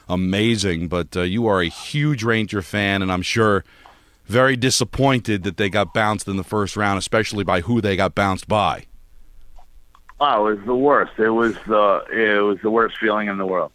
amazing, 0.09 0.89
but 0.89 1.15
uh, 1.15 1.21
you 1.21 1.47
are 1.47 1.61
a 1.61 1.69
huge 1.69 2.23
Ranger 2.23 2.61
fan, 2.61 3.01
and 3.01 3.11
I'm 3.11 3.21
sure 3.21 3.63
very 4.25 4.57
disappointed 4.57 5.43
that 5.43 5.57
they 5.57 5.69
got 5.69 5.93
bounced 5.93 6.27
in 6.27 6.35
the 6.35 6.43
first 6.43 6.75
round, 6.75 6.97
especially 6.97 7.43
by 7.43 7.61
who 7.61 7.79
they 7.79 7.95
got 7.95 8.13
bounced 8.13 8.47
by. 8.47 8.85
Oh, 10.19 10.47
it 10.47 10.57
was 10.57 10.65
the 10.65 10.75
worst. 10.75 11.13
It 11.17 11.29
was 11.29 11.55
the 11.67 12.05
it 12.11 12.41
was 12.41 12.59
the 12.61 12.71
worst 12.71 12.97
feeling 12.97 13.27
in 13.27 13.37
the 13.37 13.45
world. 13.45 13.71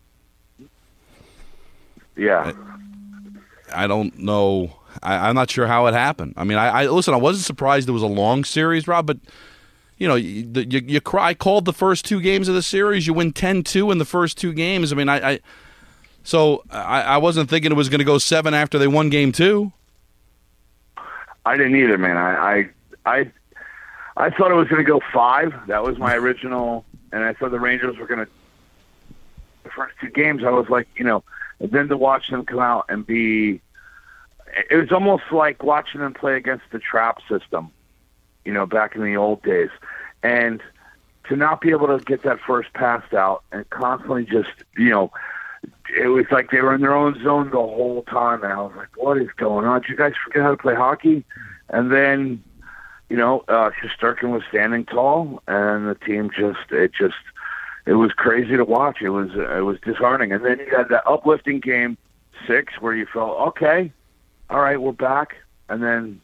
Yeah. 2.17 2.53
I 3.75 3.87
don't 3.87 4.19
know. 4.19 4.77
I, 5.03 5.29
I'm 5.29 5.35
not 5.35 5.51
sure 5.51 5.67
how 5.67 5.87
it 5.87 5.95
happened. 5.95 6.35
I 6.37 6.45
mean, 6.45 6.59
I, 6.59 6.83
I 6.83 6.87
listen. 6.87 7.15
I 7.15 7.19
wasn't 7.19 7.45
surprised 7.45 7.89
it 7.89 7.93
was 7.93 8.03
a 8.03 8.07
long 8.07 8.45
series, 8.45 8.87
Rob, 8.87 9.07
but 9.07 9.19
you 9.99 10.09
know, 10.09 10.15
you, 10.15 10.49
you, 10.55 10.83
you 10.87 11.01
cry. 11.01 11.35
Called 11.35 11.65
the 11.65 11.73
first 11.73 12.05
two 12.05 12.21
games 12.21 12.49
of 12.49 12.55
the 12.55 12.63
series. 12.63 13.07
You 13.07 13.15
win 13.15 13.33
10-2 13.33 13.93
in 13.93 13.99
the 13.99 14.05
first 14.05 14.37
two 14.39 14.53
games. 14.53 14.93
I 14.93 14.97
mean, 14.97 15.09
I, 15.09 15.33
I 15.33 15.41
so 16.25 16.65
I, 16.71 17.03
I 17.03 17.17
wasn't 17.19 17.51
thinking 17.51 17.73
it 17.73 17.77
was 17.77 17.89
going 17.89 17.99
to 18.01 18.05
go 18.05 18.19
seven 18.19 18.55
after 18.55 18.79
they 18.79 18.89
won 18.89 19.11
game 19.11 19.33
two. 19.33 19.73
I 21.45 21.57
didn't 21.57 21.77
either, 21.77 21.99
man. 21.99 22.17
I 22.17 22.35
I 22.35 22.71
I, 23.05 23.31
I 24.17 24.31
thought 24.31 24.51
it 24.51 24.55
was 24.55 24.69
going 24.69 24.85
to 24.85 24.89
go 24.89 25.01
five. 25.13 25.53
That 25.67 25.83
was 25.83 25.99
my 25.99 26.15
original, 26.15 26.85
and 27.13 27.25
I 27.25 27.33
thought 27.33 27.51
the 27.51 27.61
Rangers 27.61 27.97
were 27.99 28.07
going 28.07 28.25
to. 28.25 28.33
The 29.65 29.71
first 29.71 29.95
two 30.01 30.09
games, 30.09 30.43
I 30.45 30.51
was 30.51 30.69
like, 30.69 30.89
you 30.97 31.05
know, 31.05 31.23
then 31.61 31.89
to 31.89 31.97
watch 31.97 32.29
them 32.29 32.45
come 32.45 32.59
out 32.59 32.87
and 32.89 33.07
be, 33.07 33.61
it 34.71 34.77
was 34.77 34.93
almost 34.93 35.25
like 35.33 35.63
watching 35.63 36.01
them 36.01 36.15
play 36.15 36.37
against 36.37 36.65
the 36.73 36.79
trap 36.79 37.19
system, 37.29 37.71
you 38.45 38.53
know, 38.53 38.67
back 38.67 38.95
in 38.95 39.03
the 39.03 39.17
old 39.17 39.43
days, 39.43 39.71
and 40.23 40.63
to 41.29 41.37
not 41.37 41.61
be 41.61 41.71
able 41.71 41.87
to 41.87 42.05
get 42.05 42.23
that 42.23 42.41
first 42.41 42.73
pass 42.73 43.03
out 43.13 43.45
and 43.53 43.69
constantly 43.71 44.25
just, 44.25 44.51
you 44.77 44.91
know, 44.91 45.13
it 45.97 46.09
was 46.09 46.27
like 46.31 46.51
they 46.51 46.61
were 46.61 46.75
in 46.75 46.81
their 46.81 46.95
own 46.95 47.23
zone 47.23 47.51
the 47.51 47.57
whole 47.57 48.03
time, 48.05 48.43
and 48.43 48.53
I 48.53 48.57
was 48.57 48.73
like, 48.77 48.89
"What 48.97 49.19
is 49.19 49.29
going 49.37 49.67
on? 49.67 49.83
Did 49.83 49.91
you 49.91 49.97
guys 49.97 50.15
forget 50.25 50.43
how 50.43 50.51
to 50.51 50.57
play 50.57 50.75
hockey?" 50.75 51.25
And 51.69 51.93
then, 51.93 52.43
you 53.09 53.17
know, 53.17 53.45
uh, 53.49 53.71
Shesterkin 53.71 54.31
was 54.31 54.43
standing 54.49 54.85
tall, 54.85 55.43
and 55.47 55.89
the 55.89 55.95
team 55.95 56.31
just 56.31 56.71
it 56.71 56.93
just 56.93 57.15
it 57.87 57.95
was 57.95 58.13
crazy 58.13 58.57
to 58.57 58.65
watch. 58.65 59.03
It 59.03 59.11
was 59.11 59.31
it 59.35 59.65
was 59.65 59.79
disheartening. 59.85 60.33
And 60.33 60.45
then 60.45 60.59
you 60.59 60.77
had 60.77 60.89
that 60.89 61.07
uplifting 61.07 61.61
game 61.61 61.97
six 62.47 62.75
where 62.81 62.95
you 62.95 63.07
felt 63.07 63.39
okay, 63.49 63.93
all 64.53 64.61
right, 64.61 64.81
we're 64.81 64.93
back, 64.93 65.37
and 65.71 65.83
then 65.83 66.21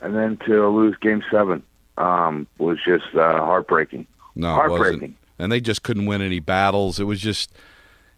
and 0.00 0.14
then 0.14 0.36
to 0.46 0.68
lose 0.68 0.96
game 1.00 1.22
seven 1.30 1.64
um, 1.98 2.46
was 2.58 2.78
just 2.84 3.06
uh, 3.14 3.38
heartbreaking. 3.38 4.06
No, 4.36 4.54
heartbreaking. 4.54 5.16
And 5.38 5.50
they 5.50 5.60
just 5.60 5.82
couldn't 5.82 6.06
win 6.06 6.22
any 6.22 6.38
battles. 6.38 7.00
It 7.00 7.04
was 7.04 7.20
just, 7.20 7.52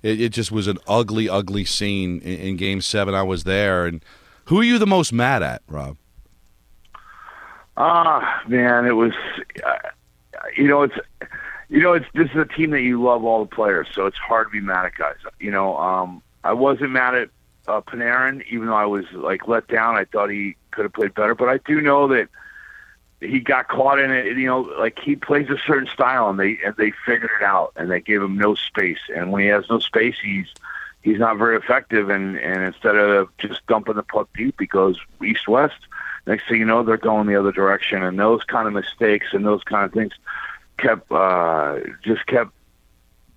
it, 0.02 0.20
it 0.20 0.28
just 0.30 0.52
was 0.52 0.66
an 0.68 0.78
ugly, 0.86 1.28
ugly 1.28 1.64
scene 1.64 2.20
in, 2.20 2.38
in 2.40 2.56
Game 2.56 2.80
Seven. 2.82 3.14
I 3.14 3.22
was 3.22 3.44
there, 3.44 3.86
and 3.86 4.04
who 4.44 4.60
are 4.60 4.64
you 4.64 4.78
the 4.78 4.86
most 4.86 5.12
mad 5.12 5.42
at, 5.42 5.62
Rob? 5.66 5.96
Ah, 7.76 8.42
man, 8.46 8.84
it 8.84 8.92
was. 8.92 9.12
Uh, 9.64 9.88
you 10.56 10.68
know, 10.68 10.82
it's. 10.82 10.94
You 11.70 11.82
know, 11.82 11.92
it's 11.92 12.06
this 12.14 12.30
is 12.30 12.36
a 12.36 12.46
team 12.46 12.70
that 12.70 12.80
you 12.80 13.02
love 13.02 13.24
all 13.24 13.44
the 13.44 13.54
players, 13.54 13.88
so 13.94 14.06
it's 14.06 14.16
hard 14.16 14.46
to 14.46 14.50
be 14.50 14.60
mad 14.60 14.86
at 14.86 14.94
guys. 14.94 15.16
You 15.38 15.50
know, 15.50 15.76
um, 15.76 16.22
I 16.42 16.54
wasn't 16.54 16.92
mad 16.92 17.14
at 17.14 17.28
uh, 17.68 17.80
Panarin, 17.82 18.44
even 18.50 18.66
though 18.66 18.74
I 18.74 18.86
was 18.86 19.04
like 19.12 19.46
let 19.46 19.68
down. 19.68 19.96
I 19.96 20.04
thought 20.04 20.30
he 20.30 20.56
could 20.70 20.84
have 20.84 20.92
played 20.92 21.14
better, 21.14 21.34
but 21.34 21.48
I 21.48 21.58
do 21.58 21.80
know 21.80 22.08
that 22.08 22.28
he 23.20 23.40
got 23.40 23.68
caught 23.68 23.98
in 23.98 24.10
it. 24.10 24.36
You 24.36 24.46
know, 24.46 24.60
like 24.60 24.98
he 24.98 25.16
plays 25.16 25.48
a 25.50 25.58
certain 25.66 25.88
style, 25.88 26.28
and 26.28 26.38
they 26.38 26.58
and 26.64 26.74
they 26.76 26.92
figured 27.04 27.30
it 27.40 27.44
out, 27.44 27.72
and 27.76 27.90
they 27.90 28.00
gave 28.00 28.22
him 28.22 28.36
no 28.36 28.54
space. 28.54 29.00
And 29.14 29.30
when 29.32 29.42
he 29.42 29.48
has 29.48 29.68
no 29.68 29.78
space, 29.78 30.16
he's 30.22 30.46
he's 31.02 31.18
not 31.18 31.38
very 31.38 31.56
effective. 31.56 32.10
And 32.10 32.36
and 32.38 32.62
instead 32.62 32.96
of 32.96 33.28
just 33.38 33.66
dumping 33.66 33.94
the 33.94 34.02
puck 34.02 34.28
deep, 34.36 34.56
he 34.58 34.66
goes 34.66 34.98
east 35.24 35.48
west. 35.48 35.78
Next 36.26 36.46
thing 36.48 36.58
you 36.58 36.66
know, 36.66 36.82
they're 36.82 36.96
going 36.96 37.26
the 37.26 37.36
other 37.36 37.52
direction, 37.52 38.02
and 38.02 38.18
those 38.18 38.44
kind 38.44 38.68
of 38.68 38.74
mistakes 38.74 39.28
and 39.32 39.44
those 39.44 39.62
kind 39.64 39.84
of 39.84 39.92
things 39.92 40.12
kept 40.78 41.10
uh, 41.10 41.80
just 42.02 42.26
kept 42.26 42.52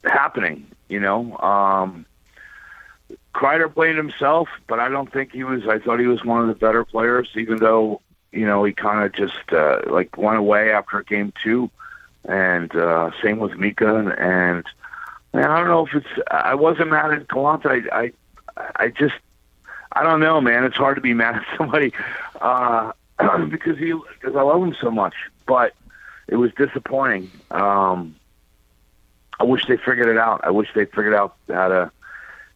happening. 0.03 0.67
You 0.89 0.99
know, 0.99 1.37
um, 1.37 2.05
Kreider 3.33 3.73
blamed 3.73 3.97
himself, 3.97 4.49
but 4.67 4.79
I 4.79 4.89
don't 4.89 5.11
think 5.11 5.31
he 5.31 5.43
was. 5.43 5.67
I 5.67 5.79
thought 5.79 5.99
he 5.99 6.07
was 6.07 6.23
one 6.23 6.41
of 6.41 6.47
the 6.47 6.55
better 6.55 6.83
players, 6.83 7.29
even 7.35 7.57
though 7.57 8.01
you 8.31 8.45
know 8.45 8.63
he 8.63 8.73
kind 8.73 9.03
of 9.05 9.13
just 9.13 9.53
uh, 9.53 9.81
like 9.87 10.17
went 10.17 10.37
away 10.37 10.71
after 10.71 11.01
game 11.03 11.33
two, 11.43 11.69
and 12.25 12.75
uh, 12.75 13.11
same 13.21 13.39
with 13.39 13.57
Mika 13.57 13.95
and. 13.95 14.11
and 14.11 14.65
Man, 15.33 15.49
I 15.49 15.59
don't 15.59 15.67
know 15.67 15.85
if 15.85 15.93
it's. 15.93 16.27
I 16.29 16.55
wasn't 16.55 16.89
mad 16.89 17.13
at 17.13 17.27
Gallant. 17.29 17.65
I, 17.65 17.81
I, 17.93 18.11
I 18.75 18.87
just, 18.89 19.15
I 19.93 20.03
don't 20.03 20.19
know, 20.19 20.41
man. 20.41 20.65
It's 20.65 20.75
hard 20.75 20.95
to 20.95 21.01
be 21.01 21.13
mad 21.23 21.35
at 21.35 21.45
somebody 21.57 21.93
uh, 22.41 22.91
because 23.49 23.77
he, 23.77 23.93
because 23.93 24.35
I 24.35 24.41
love 24.41 24.61
him 24.61 24.75
so 24.81 24.91
much. 24.91 25.13
But 25.45 25.73
it 26.27 26.35
was 26.35 26.51
disappointing. 26.55 27.31
Um, 27.49 28.15
I 29.39 29.45
wish 29.45 29.65
they 29.67 29.77
figured 29.77 30.09
it 30.09 30.17
out. 30.17 30.41
I 30.43 30.51
wish 30.51 30.67
they 30.75 30.85
figured 30.85 31.13
out 31.13 31.35
how 31.47 31.69
to 31.69 31.91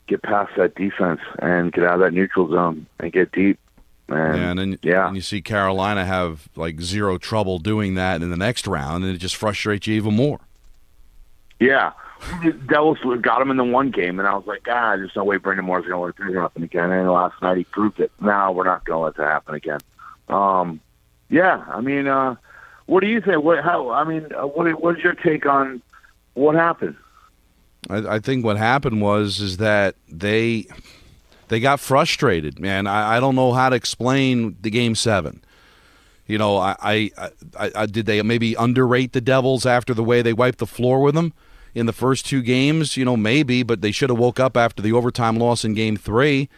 get 0.07 0.21
past 0.21 0.51
that 0.57 0.75
defense 0.75 1.21
and 1.39 1.71
get 1.71 1.83
out 1.83 1.95
of 1.95 1.99
that 2.01 2.13
neutral 2.13 2.49
zone 2.49 2.85
and 2.99 3.11
get 3.11 3.31
deep. 3.31 3.59
And, 4.07 4.37
yeah, 4.37 4.49
and 4.51 4.59
then 4.59 4.79
yeah. 4.83 5.07
and 5.07 5.15
you 5.15 5.21
see 5.21 5.41
Carolina 5.41 6.05
have 6.05 6.47
like 6.55 6.79
zero 6.79 7.17
trouble 7.17 7.57
doing 7.57 7.95
that 7.95 8.21
in 8.21 8.29
the 8.29 8.37
next 8.37 8.67
round, 8.67 9.03
and 9.03 9.15
it 9.15 9.17
just 9.17 9.35
frustrates 9.35 9.87
you 9.87 9.95
even 9.95 10.15
more. 10.15 10.39
Yeah. 11.59 11.93
Devils 12.67 12.99
got 13.21 13.41
him 13.41 13.51
in 13.51 13.57
the 13.57 13.63
one 13.63 13.91
game, 13.91 14.19
and 14.19 14.27
I 14.27 14.35
was 14.35 14.47
like, 14.47 14.67
ah, 14.69 14.95
there's 14.95 15.15
no 15.15 15.23
way 15.23 15.37
Brind'Amour's 15.37 15.85
going 15.85 15.91
to 15.91 15.99
let 15.99 16.15
this 16.17 16.35
happen 16.35 16.63
again. 16.63 16.91
And 16.91 17.11
last 17.11 17.39
night 17.41 17.57
he 17.57 17.65
proved 17.65 17.99
it. 17.99 18.11
Now 18.21 18.51
we're 18.51 18.63
not 18.63 18.85
going 18.85 18.97
to 18.97 19.03
let 19.03 19.17
that 19.17 19.27
happen 19.27 19.55
again. 19.55 19.79
Um, 20.29 20.79
yeah, 21.29 21.63
I 21.67 21.81
mean, 21.81 22.07
uh, 22.07 22.35
what 22.85 23.01
do 23.01 23.07
you 23.07 23.21
think? 23.21 23.43
What, 23.43 23.63
how? 23.63 23.91
I 23.91 24.03
mean, 24.05 24.27
uh, 24.33 24.47
what, 24.47 24.71
what's 24.81 25.03
your 25.03 25.13
take 25.13 25.45
on 25.45 25.81
what 26.35 26.55
happened? 26.55 26.95
I, 27.89 28.15
I 28.15 28.19
think 28.19 28.43
what 28.43 28.57
happened 28.57 29.01
was 29.01 29.39
is 29.39 29.57
that 29.57 29.95
they 30.09 30.67
they 31.47 31.59
got 31.59 31.79
frustrated, 31.79 32.59
man. 32.59 32.87
I, 32.87 33.17
I 33.17 33.19
don't 33.19 33.35
know 33.35 33.53
how 33.53 33.69
to 33.69 33.75
explain 33.75 34.57
the 34.61 34.69
game 34.69 34.95
seven. 34.95 35.43
You 36.27 36.39
know, 36.39 36.57
I, 36.57 36.75
I, 36.81 37.11
I, 37.59 37.71
I 37.75 37.85
did 37.85 38.07
they 38.07 38.21
maybe 38.23 38.55
underrate 38.55 39.13
the 39.13 39.21
Devils 39.21 39.65
after 39.65 39.93
the 39.93 40.03
way 40.03 40.21
they 40.21 40.33
wiped 40.33 40.57
the 40.57 40.65
floor 40.65 40.99
with 41.01 41.13
them 41.13 41.33
in 41.75 41.85
the 41.85 41.93
first 41.93 42.25
two 42.25 42.41
games? 42.41 42.97
You 42.97 43.05
know, 43.05 43.15
maybe, 43.15 43.61
but 43.61 43.81
they 43.81 43.91
should 43.91 44.09
have 44.09 44.17
woke 44.17 44.39
up 44.39 44.57
after 44.57 44.81
the 44.81 44.91
overtime 44.91 45.37
loss 45.37 45.63
in 45.63 45.75
game 45.75 45.97
three. 45.97 46.49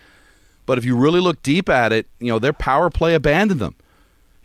But 0.65 0.77
if 0.77 0.85
you 0.85 0.95
really 0.95 1.19
look 1.19 1.43
deep 1.43 1.67
at 1.67 1.91
it, 1.91 2.07
you 2.19 2.27
know, 2.27 2.39
their 2.39 2.53
power 2.53 2.89
play 2.89 3.13
abandoned 3.13 3.59
them. 3.59 3.75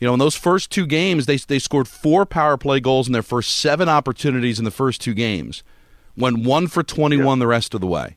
You 0.01 0.09
know, 0.09 0.15
in 0.15 0.19
those 0.19 0.35
first 0.35 0.73
two 0.73 0.87
games, 0.87 1.27
they 1.27 1.37
they 1.37 1.61
scored 1.61 1.87
four 1.87 2.27
power 2.27 2.57
play 2.57 2.81
goals 2.81 3.07
in 3.07 3.13
their 3.13 3.23
first 3.23 3.57
seven 3.57 3.89
opportunities 3.89 4.59
in 4.59 4.65
the 4.65 4.73
first 4.73 5.01
two 5.01 5.15
games. 5.15 5.63
Went 6.17 6.45
one 6.45 6.67
for 6.67 6.83
twenty 6.83 7.17
one 7.17 7.39
the 7.39 7.47
rest 7.47 7.75
of 7.75 7.81
the 7.81 7.87
way. 7.87 8.17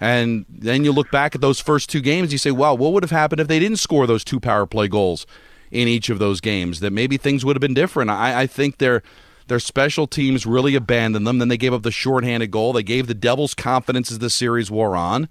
And 0.00 0.44
then 0.48 0.84
you 0.84 0.92
look 0.92 1.10
back 1.10 1.34
at 1.34 1.40
those 1.40 1.60
first 1.60 1.88
two 1.88 2.00
games, 2.00 2.32
you 2.32 2.38
say, 2.38 2.50
wow, 2.50 2.74
what 2.74 2.92
would 2.92 3.02
have 3.02 3.10
happened 3.10 3.40
if 3.40 3.48
they 3.48 3.58
didn't 3.58 3.78
score 3.78 4.06
those 4.06 4.24
two 4.24 4.40
power 4.40 4.66
play 4.66 4.88
goals 4.88 5.24
in 5.70 5.88
each 5.88 6.10
of 6.10 6.18
those 6.18 6.40
games? 6.40 6.80
That 6.80 6.92
maybe 6.92 7.16
things 7.16 7.44
would 7.44 7.56
have 7.56 7.60
been 7.60 7.74
different. 7.74 8.10
I, 8.10 8.42
I 8.42 8.46
think 8.46 8.78
their 8.78 9.02
their 9.46 9.60
special 9.60 10.06
teams 10.06 10.44
really 10.46 10.74
abandoned 10.74 11.26
them. 11.26 11.38
Then 11.38 11.48
they 11.48 11.56
gave 11.56 11.72
up 11.72 11.82
the 11.82 11.90
shorthanded 11.90 12.50
goal. 12.50 12.72
They 12.72 12.82
gave 12.82 13.06
the 13.06 13.14
Devils 13.14 13.54
confidence 13.54 14.10
as 14.10 14.18
the 14.18 14.30
series 14.30 14.70
wore 14.70 14.96
on. 14.96 15.28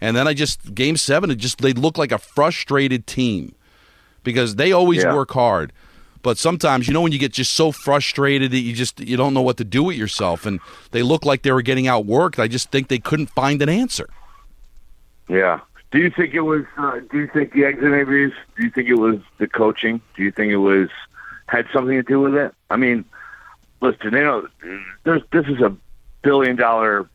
And 0.00 0.16
then 0.16 0.26
I 0.26 0.34
just 0.34 0.74
game 0.74 0.96
seven, 0.96 1.30
it 1.30 1.36
just 1.36 1.58
they 1.58 1.72
look 1.72 1.96
like 1.96 2.12
a 2.12 2.18
frustrated 2.18 3.06
team 3.06 3.54
because 4.24 4.56
they 4.56 4.72
always 4.72 5.02
Yeah. 5.02 5.14
work 5.14 5.30
hard. 5.30 5.72
But 6.22 6.38
sometimes, 6.38 6.86
you 6.86 6.94
know, 6.94 7.00
when 7.00 7.12
you 7.12 7.18
get 7.18 7.32
just 7.32 7.52
so 7.52 7.72
frustrated 7.72 8.50
that 8.50 8.58
you 8.58 8.74
just 8.74 9.00
you 9.00 9.16
don't 9.16 9.32
know 9.32 9.42
what 9.42 9.56
to 9.56 9.64
do 9.64 9.82
with 9.84 9.96
yourself, 9.96 10.44
and 10.46 10.60
they 10.90 11.02
look 11.02 11.24
like 11.24 11.42
they 11.42 11.52
were 11.52 11.62
getting 11.62 11.86
outworked. 11.86 12.38
I 12.38 12.48
just 12.48 12.70
think 12.70 12.88
they 12.88 12.98
couldn't 12.98 13.28
find 13.28 13.62
an 13.62 13.68
answer. 13.68 14.08
Yeah. 15.28 15.60
Do 15.90 15.98
you 15.98 16.10
think 16.10 16.34
it 16.34 16.42
was? 16.42 16.64
Uh, 16.76 17.00
do 17.10 17.18
you 17.18 17.28
think 17.32 17.52
the 17.52 17.64
exit 17.64 17.84
interviews? 17.84 18.32
Do 18.56 18.64
you 18.64 18.70
think 18.70 18.88
it 18.88 18.94
was 18.94 19.18
the 19.38 19.48
coaching? 19.48 20.00
Do 20.14 20.22
you 20.22 20.30
think 20.30 20.52
it 20.52 20.58
was 20.58 20.88
had 21.46 21.66
something 21.72 21.96
to 21.96 22.02
do 22.02 22.20
with 22.20 22.34
it? 22.34 22.54
I 22.70 22.76
mean, 22.76 23.04
listen, 23.80 24.12
you 24.12 24.20
know, 24.20 24.46
this 25.04 25.46
is 25.46 25.60
a 25.60 25.74
billion 26.22 26.56
dollar 26.56 27.08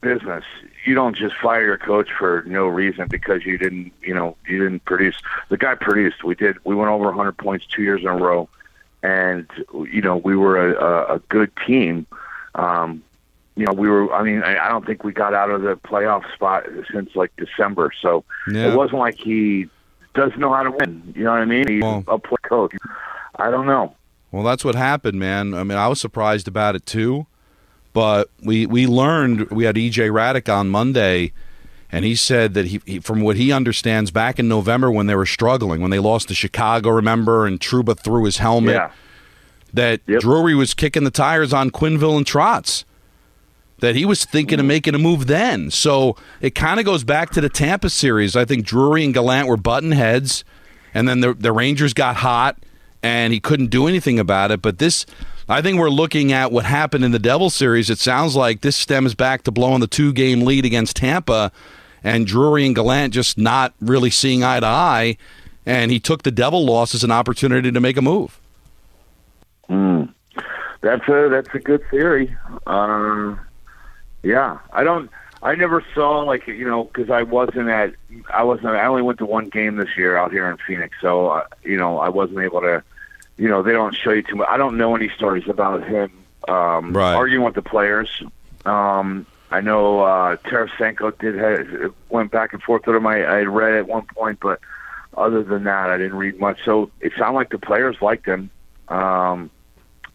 business. 0.00 0.44
You 0.84 0.94
don't 0.94 1.16
just 1.16 1.34
fire 1.36 1.64
your 1.64 1.78
coach 1.78 2.10
for 2.16 2.44
no 2.46 2.66
reason 2.66 3.08
because 3.08 3.44
you 3.44 3.58
didn't, 3.58 3.92
you 4.02 4.14
know, 4.14 4.36
you 4.48 4.62
didn't 4.62 4.84
produce. 4.84 5.16
The 5.48 5.56
guy 5.56 5.74
produced. 5.74 6.24
We 6.24 6.34
did. 6.34 6.56
We 6.64 6.74
went 6.74 6.90
over 6.90 7.06
100 7.06 7.32
points 7.38 7.66
two 7.66 7.82
years 7.82 8.02
in 8.02 8.08
a 8.08 8.16
row, 8.16 8.48
and 9.02 9.48
you 9.72 10.00
know, 10.02 10.16
we 10.16 10.36
were 10.36 10.72
a, 10.72 11.14
a, 11.14 11.18
good 11.28 11.50
team. 11.66 12.06
Um, 12.54 13.02
you 13.56 13.64
know, 13.64 13.72
we 13.72 13.88
were. 13.88 14.12
I 14.12 14.22
mean, 14.22 14.42
I, 14.42 14.66
I 14.66 14.68
don't 14.68 14.86
think 14.86 15.02
we 15.02 15.12
got 15.12 15.34
out 15.34 15.50
of 15.50 15.62
the 15.62 15.76
playoff 15.76 16.30
spot 16.34 16.66
since 16.92 17.16
like 17.16 17.32
December. 17.36 17.90
So 18.00 18.24
Yeah. 18.50 18.72
it 18.72 18.76
wasn't 18.76 18.98
like 18.98 19.16
he 19.16 19.68
doesn't 20.14 20.38
know 20.38 20.52
how 20.52 20.62
to 20.62 20.70
win. 20.70 21.12
You 21.16 21.24
know 21.24 21.32
what 21.32 21.40
I 21.40 21.44
mean? 21.46 21.68
He's 21.68 21.82
Well- 21.82 22.04
a 22.08 22.18
play 22.18 22.36
coach. 22.42 22.72
I 23.38 23.50
don't 23.50 23.66
know. 23.66 23.94
Well, 24.32 24.42
that's 24.42 24.64
what 24.64 24.74
happened, 24.74 25.18
man. 25.18 25.54
I 25.54 25.62
mean, 25.62 25.78
I 25.78 25.88
was 25.88 26.00
surprised 26.00 26.48
about 26.48 26.74
it 26.74 26.84
too, 26.84 27.26
but 27.96 28.28
we 28.42 28.66
we 28.66 28.86
learned 28.86 29.48
we 29.48 29.64
had 29.64 29.76
EJ 29.76 30.10
Hradek 30.10 30.54
on 30.54 30.68
Monday, 30.68 31.32
and 31.90 32.04
he 32.04 32.14
said 32.14 32.52
that 32.52 32.66
he, 32.66 32.82
he 32.84 33.00
from 33.00 33.22
what 33.22 33.36
he 33.36 33.50
understands, 33.50 34.10
back 34.10 34.38
in 34.38 34.48
November 34.48 34.90
when 34.90 35.06
they 35.06 35.14
were 35.14 35.24
struggling, 35.24 35.80
when 35.80 35.90
they 35.90 35.98
lost 35.98 36.28
to 36.28 36.34
Chicago, 36.34 36.90
remember, 36.90 37.46
and 37.46 37.58
Trouba 37.58 37.98
threw 37.98 38.24
his 38.24 38.36
helmet, 38.36 38.74
Yeah. 38.74 38.90
that 39.72 40.02
Yep. 40.06 40.20
Drury 40.20 40.54
was 40.54 40.74
kicking 40.74 41.04
the 41.04 41.10
tires 41.10 41.54
on 41.54 41.70
Quenneville 41.70 42.18
and 42.18 42.26
Trotz. 42.26 42.84
That 43.78 43.96
he 43.96 44.04
was 44.04 44.26
thinking 44.26 44.58
of 44.60 44.66
mm. 44.66 44.68
making 44.68 44.94
a 44.94 44.98
move 44.98 45.26
then. 45.26 45.70
So 45.70 46.16
it 46.42 46.54
kind 46.54 46.78
of 46.78 46.84
goes 46.84 47.02
back 47.02 47.30
to 47.30 47.40
the 47.40 47.48
Tampa 47.48 47.88
series. 47.88 48.36
I 48.36 48.44
think 48.44 48.66
Drury 48.66 49.06
and 49.06 49.14
Gallant 49.14 49.48
were 49.48 49.56
button 49.56 49.92
heads, 49.92 50.44
and 50.92 51.08
then 51.08 51.20
the, 51.20 51.32
the 51.32 51.50
Rangers 51.50 51.94
got 51.94 52.16
hot, 52.16 52.58
and 53.02 53.32
he 53.32 53.40
couldn't 53.40 53.68
do 53.68 53.86
anything 53.86 54.18
about 54.18 54.50
it. 54.50 54.60
But 54.60 54.80
this, 54.80 55.06
I 55.48 55.62
think 55.62 55.78
we're 55.78 55.90
looking 55.90 56.32
at 56.32 56.50
what 56.50 56.64
happened 56.64 57.04
in 57.04 57.12
the 57.12 57.20
Devil 57.20 57.50
series. 57.50 57.88
It 57.88 57.98
sounds 57.98 58.34
like 58.34 58.62
this 58.62 58.76
stems 58.76 59.14
back 59.14 59.42
to 59.42 59.52
blowing 59.52 59.80
the 59.80 59.86
two 59.86 60.12
game 60.12 60.40
lead 60.40 60.64
against 60.64 60.96
Tampa, 60.96 61.52
and 62.02 62.26
Drury 62.26 62.66
and 62.66 62.74
Gallant 62.74 63.14
just 63.14 63.38
not 63.38 63.72
really 63.80 64.10
seeing 64.10 64.42
eye 64.42 64.60
to 64.60 64.66
eye. 64.66 65.16
And 65.64 65.90
he 65.90 66.00
took 66.00 66.22
the 66.22 66.30
Devil 66.30 66.64
loss 66.64 66.94
as 66.94 67.04
an 67.04 67.10
opportunity 67.10 67.70
to 67.70 67.80
make 67.80 67.96
a 67.96 68.02
move. 68.02 68.40
That's 70.80 71.08
a 71.08 71.28
that's 71.28 71.52
a 71.54 71.58
good 71.58 71.82
theory. 71.90 72.36
Um, 72.66 73.40
yeah, 74.22 74.58
I 74.72 74.84
don't. 74.84 75.10
I 75.42 75.54
never 75.54 75.84
saw 75.94 76.20
like 76.20 76.46
you 76.46 76.66
know 76.66 76.84
because 76.84 77.10
I 77.10 77.22
wasn't 77.22 77.68
at. 77.68 77.94
I 78.32 78.42
wasn't. 78.44 78.68
I 78.68 78.86
only 78.86 79.02
went 79.02 79.18
to 79.18 79.26
one 79.26 79.48
game 79.48 79.76
this 79.76 79.96
year 79.96 80.16
out 80.16 80.32
here 80.32 80.48
in 80.50 80.58
Phoenix, 80.66 80.96
so 81.00 81.28
uh, 81.28 81.46
you 81.64 81.76
know 81.76 81.98
I 81.98 82.08
wasn't 82.08 82.40
able 82.40 82.60
to. 82.60 82.82
You 83.38 83.48
know 83.48 83.62
they 83.62 83.72
don't 83.72 83.94
show 83.94 84.12
you 84.12 84.22
too 84.22 84.36
much. 84.36 84.48
I 84.50 84.56
don't 84.56 84.76
know 84.76 84.94
any 84.96 85.08
stories 85.10 85.48
about 85.48 85.86
him 85.86 86.10
um, 86.48 86.92
Right. 86.92 87.14
arguing 87.14 87.44
with 87.44 87.54
the 87.54 87.62
players. 87.62 88.08
Um, 88.64 89.26
I 89.50 89.60
know 89.60 90.00
uh, 90.00 90.36
Tarasenko 90.36 91.16
did 91.18 91.36
have, 91.36 91.94
went 92.08 92.30
back 92.32 92.52
and 92.52 92.62
forth 92.62 92.86
with 92.86 92.96
him. 92.96 93.06
I, 93.06 93.22
I 93.24 93.42
read 93.42 93.74
at 93.74 93.86
one 93.86 94.06
point, 94.06 94.38
but 94.40 94.58
other 95.16 95.42
than 95.42 95.64
that, 95.64 95.90
I 95.90 95.98
didn't 95.98 96.16
read 96.16 96.40
much. 96.40 96.58
So 96.64 96.90
it 97.00 97.12
sounded 97.16 97.36
like 97.36 97.50
the 97.50 97.58
players 97.58 97.96
liked 98.02 98.26
him. 98.26 98.50
Um, 98.88 99.50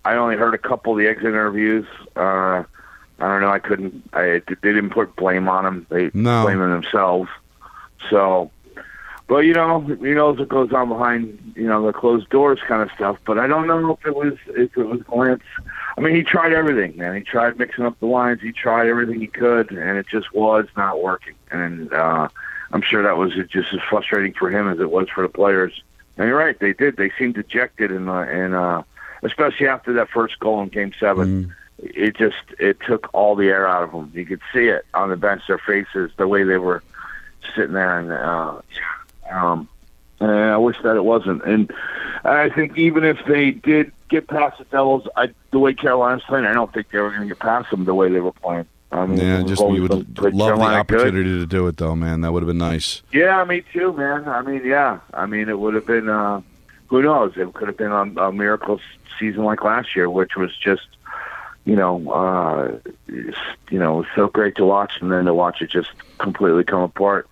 I 0.03 0.15
only 0.15 0.36
heard 0.36 0.53
a 0.53 0.57
couple 0.57 0.93
of 0.93 0.97
the 0.99 1.07
exit 1.07 1.25
interviews. 1.27 1.86
Uh, 2.15 2.63
I 3.19 3.27
don't 3.27 3.41
know. 3.41 3.51
I 3.51 3.60
couldn't. 3.60 4.03
I 4.13 4.41
they 4.47 4.55
didn't 4.73 4.89
put 4.89 5.15
blame 5.15 5.47
on 5.47 5.65
him. 5.65 5.86
They 5.89 6.10
No. 6.13 6.43
blame 6.43 6.60
on 6.62 6.71
themselves. 6.71 7.29
So, 8.10 8.49
but 9.27 9.39
you 9.39 9.53
know, 9.53 9.86
you 10.01 10.15
know 10.15 10.34
what 10.34 10.49
goes 10.49 10.73
on 10.73 10.89
behind 10.89 11.53
you 11.55 11.67
know 11.67 11.86
the 11.86 11.93
closed 11.93 12.29
doors 12.29 12.60
kind 12.67 12.81
of 12.81 12.89
stuff. 12.95 13.17
But 13.25 13.38
I 13.38 13.47
don't 13.47 13.67
know 13.67 13.93
if 13.93 14.05
it 14.05 14.15
was 14.15 14.34
if 14.47 14.75
it 14.77 14.84
was 14.84 14.99
Glantz. 15.01 15.41
I 15.97 16.01
mean, 16.01 16.15
he 16.15 16.23
tried 16.23 16.53
everything, 16.53 16.97
man. 16.97 17.15
He 17.15 17.21
tried 17.21 17.57
mixing 17.57 17.86
up 17.86 17.99
the 17.99 18.05
lines. 18.05 18.41
He 18.41 18.51
tried 18.51 18.88
everything 18.88 19.19
he 19.19 19.27
could, 19.27 19.71
and 19.71 19.97
it 19.97 20.07
just 20.07 20.34
was 20.34 20.67
not 20.75 21.01
working. 21.01 21.36
And 21.51 21.93
uh, 21.93 22.29
I'm 22.71 22.81
sure 22.81 23.03
that 23.03 23.17
was 23.17 23.34
just 23.49 23.73
as 23.73 23.79
frustrating 23.89 24.34
for 24.34 24.49
him 24.49 24.67
as 24.67 24.79
it 24.79 24.89
was 24.89 25.10
for 25.10 25.21
the 25.21 25.29
players. 25.29 25.81
And 26.17 26.27
you're 26.27 26.38
right, 26.38 26.57
they 26.60 26.73
did. 26.73 26.97
They 26.97 27.12
seemed 27.17 27.36
dejected, 27.36 27.91
and 27.91 28.10
and 28.10 28.53
uh, 28.53 28.84
especially 29.23 29.67
after 29.67 29.93
that 29.93 30.10
first 30.10 30.39
goal 30.39 30.62
in 30.62 30.69
Game 30.69 30.93
Seven, 30.99 31.53
it 31.77 32.15
just 32.15 32.43
it 32.60 32.79
took 32.81 33.10
all 33.13 33.36
the 33.36 33.47
air 33.47 33.67
out 33.67 33.84
of 33.84 33.91
them. 33.91 34.12
You 34.13 34.25
could 34.25 34.41
see 34.53 34.67
it 34.67 34.86
on 34.93 35.10
the 35.10 35.17
bench, 35.17 35.43
their 35.47 35.57
faces, 35.57 36.12
the 36.17 36.27
way 36.27 36.43
they 36.43 36.57
were 36.57 36.84
sitting 37.55 37.73
there, 37.73 37.99
and 37.99 38.12
uh, 38.12 38.62
um, 39.31 39.67
and 40.19 40.29
I 40.31 40.57
wish 40.57 40.77
that 40.83 40.95
it 40.95 41.03
wasn't. 41.03 41.43
And 41.45 41.71
I 42.23 42.49
think 42.49 42.77
even 42.77 43.03
if 43.03 43.17
they 43.27 43.51
did 43.51 43.91
get 44.09 44.27
past 44.27 44.59
the 44.59 44.65
Devils, 44.65 45.07
I, 45.15 45.29
the 45.51 45.59
way 45.59 45.73
Carolina's 45.73 46.23
playing, 46.27 46.45
I 46.45 46.53
don't 46.53 46.71
think 46.73 46.89
they 46.89 46.99
were 46.99 47.09
going 47.09 47.21
to 47.21 47.27
get 47.27 47.39
past 47.39 47.71
them 47.71 47.85
the 47.85 47.95
way 47.95 48.09
they 48.09 48.19
were 48.19 48.31
playing. 48.33 48.65
I 48.91 49.05
mean, 49.05 49.17
Yeah, 49.19 49.41
just 49.43 49.61
you 49.61 49.81
would 49.83 49.91
love 49.91 50.13
the 50.13 50.31
Carolina 50.31 50.83
good. 50.83 50.99
opportunity 50.99 51.39
to 51.39 51.45
do 51.45 51.65
it, 51.67 51.77
though, 51.77 51.95
man. 51.95 52.21
That 52.21 52.33
would 52.33 52.43
have 52.43 52.47
been 52.47 52.57
nice. 52.57 53.01
Yeah, 53.13 53.43
me 53.45 53.63
too, 53.73 53.93
man. 53.93 54.27
I 54.27 54.41
mean, 54.41 54.63
yeah. 54.65 54.99
I 55.13 55.25
mean, 55.25 55.47
it 55.49 55.57
would 55.57 55.73
have 55.75 55.85
been. 55.87 56.09
uh 56.09 56.41
Who 56.87 57.01
knows? 57.01 57.33
It 57.37 57.53
could 57.53 57.69
have 57.69 57.77
been 57.77 57.91
a, 57.91 58.01
a 58.21 58.31
miracle 58.33 58.79
season 59.17 59.43
like 59.45 59.63
last 59.63 59.95
year, 59.95 60.09
which 60.09 60.35
was 60.35 60.55
just, 60.57 60.87
you 61.63 61.75
know, 61.77 62.11
uh 62.11 62.77
you 63.07 63.79
know, 63.79 64.05
so 64.13 64.27
great 64.27 64.55
to 64.57 64.65
watch, 64.65 64.91
and 64.99 65.09
then 65.11 65.23
to 65.25 65.33
watch 65.33 65.61
it 65.61 65.69
just 65.71 65.91
completely 66.17 66.65
come 66.65 66.81
apart. 66.81 67.29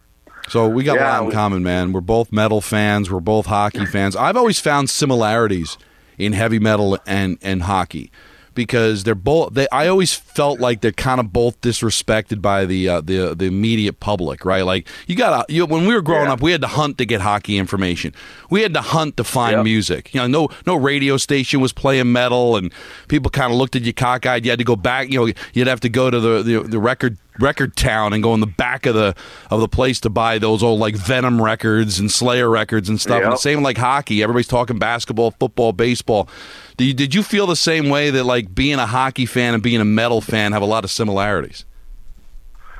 So 0.49 0.67
we 0.67 0.83
got 0.83 0.97
a 0.97 1.01
lot 1.01 1.21
in 1.21 1.27
we- 1.27 1.33
common, 1.33 1.63
man. 1.63 1.91
We're 1.93 2.01
both 2.01 2.31
metal 2.31 2.61
fans. 2.61 3.11
We're 3.11 3.19
both 3.19 3.45
hockey 3.45 3.85
fans. 3.85 4.15
I've 4.15 4.37
always 4.37 4.59
found 4.59 4.89
similarities 4.89 5.77
in 6.17 6.33
heavy 6.33 6.59
metal 6.59 6.97
and 7.05 7.37
and 7.41 7.63
hockey 7.63 8.11
because 8.55 9.03
they're 9.05 9.15
both. 9.15 9.53
They 9.53 9.67
I 9.71 9.87
always 9.87 10.13
felt 10.13 10.59
like 10.59 10.81
they're 10.81 10.91
kind 10.91 11.19
of 11.21 11.31
both 11.31 11.61
disrespected 11.61 12.41
by 12.41 12.65
the 12.65 12.89
uh, 12.89 13.01
the 13.01 13.33
the 13.35 13.45
immediate 13.45 13.99
public, 14.01 14.43
right? 14.43 14.63
Like 14.65 14.87
you 15.07 15.15
got 15.15 15.49
you, 15.49 15.65
when 15.65 15.85
we 15.87 15.93
were 15.93 16.01
growing 16.01 16.25
Yeah. 16.25 16.33
up, 16.33 16.41
we 16.41 16.51
had 16.51 16.61
to 16.61 16.67
hunt 16.67 16.97
to 16.97 17.05
get 17.05 17.21
hockey 17.21 17.57
information. 17.57 18.13
We 18.49 18.61
had 18.61 18.73
to 18.73 18.81
hunt 18.81 19.15
to 19.17 19.23
find 19.23 19.57
Yep. 19.57 19.63
music. 19.63 20.13
You 20.13 20.21
know, 20.21 20.27
no 20.27 20.49
no 20.65 20.75
radio 20.75 21.15
station 21.17 21.61
was 21.61 21.71
playing 21.71 22.11
metal, 22.11 22.57
and 22.57 22.73
people 23.07 23.29
kind 23.29 23.51
of 23.51 23.57
looked 23.57 23.75
at 23.77 23.83
you 23.83 23.93
cockeyed. 23.93 24.43
You 24.43 24.49
had 24.51 24.59
to 24.59 24.65
go 24.65 24.75
back. 24.75 25.09
You 25.09 25.19
know, 25.27 25.33
you'd 25.53 25.67
have 25.67 25.79
to 25.81 25.89
go 25.89 26.09
to 26.09 26.19
the 26.19 26.43
the, 26.43 26.59
the 26.63 26.79
record 26.79 27.17
record 27.39 27.75
town 27.75 28.13
and 28.13 28.21
go 28.21 28.33
in 28.33 28.39
the 28.39 28.47
back 28.47 28.85
of 28.85 28.95
the 28.95 29.15
of 29.49 29.61
the 29.61 29.67
place 29.67 29.99
to 30.01 30.09
buy 30.09 30.37
those 30.37 30.63
old 30.63 30.79
like 30.79 30.95
Venom 30.95 31.41
records 31.41 31.99
and 31.99 32.11
Slayer 32.11 32.49
records 32.49 32.89
and 32.89 32.99
stuff. 32.99 33.23
And 33.23 33.31
the 33.31 33.37
same 33.37 33.61
like 33.61 33.77
hockey. 33.77 34.21
Everybody's 34.23 34.47
talking 34.47 34.77
basketball, 34.79 35.31
football, 35.31 35.73
baseball. 35.73 36.29
Did 36.77 36.85
you, 36.85 36.93
did 36.93 37.15
you 37.15 37.23
feel 37.23 37.47
the 37.47 37.55
same 37.55 37.89
way 37.89 38.09
that 38.09 38.23
like 38.23 38.53
being 38.53 38.79
a 38.79 38.85
hockey 38.85 39.25
fan 39.25 39.53
and 39.53 39.63
being 39.63 39.81
a 39.81 39.85
metal 39.85 40.21
fan 40.21 40.51
have 40.51 40.61
a 40.61 40.65
lot 40.65 40.83
of 40.83 40.91
similarities? 40.91 41.65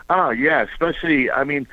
Oh 0.09 0.31
yeah, 0.31 0.61
especially 0.61 1.29
I 1.29 1.43
mean, 1.43 1.67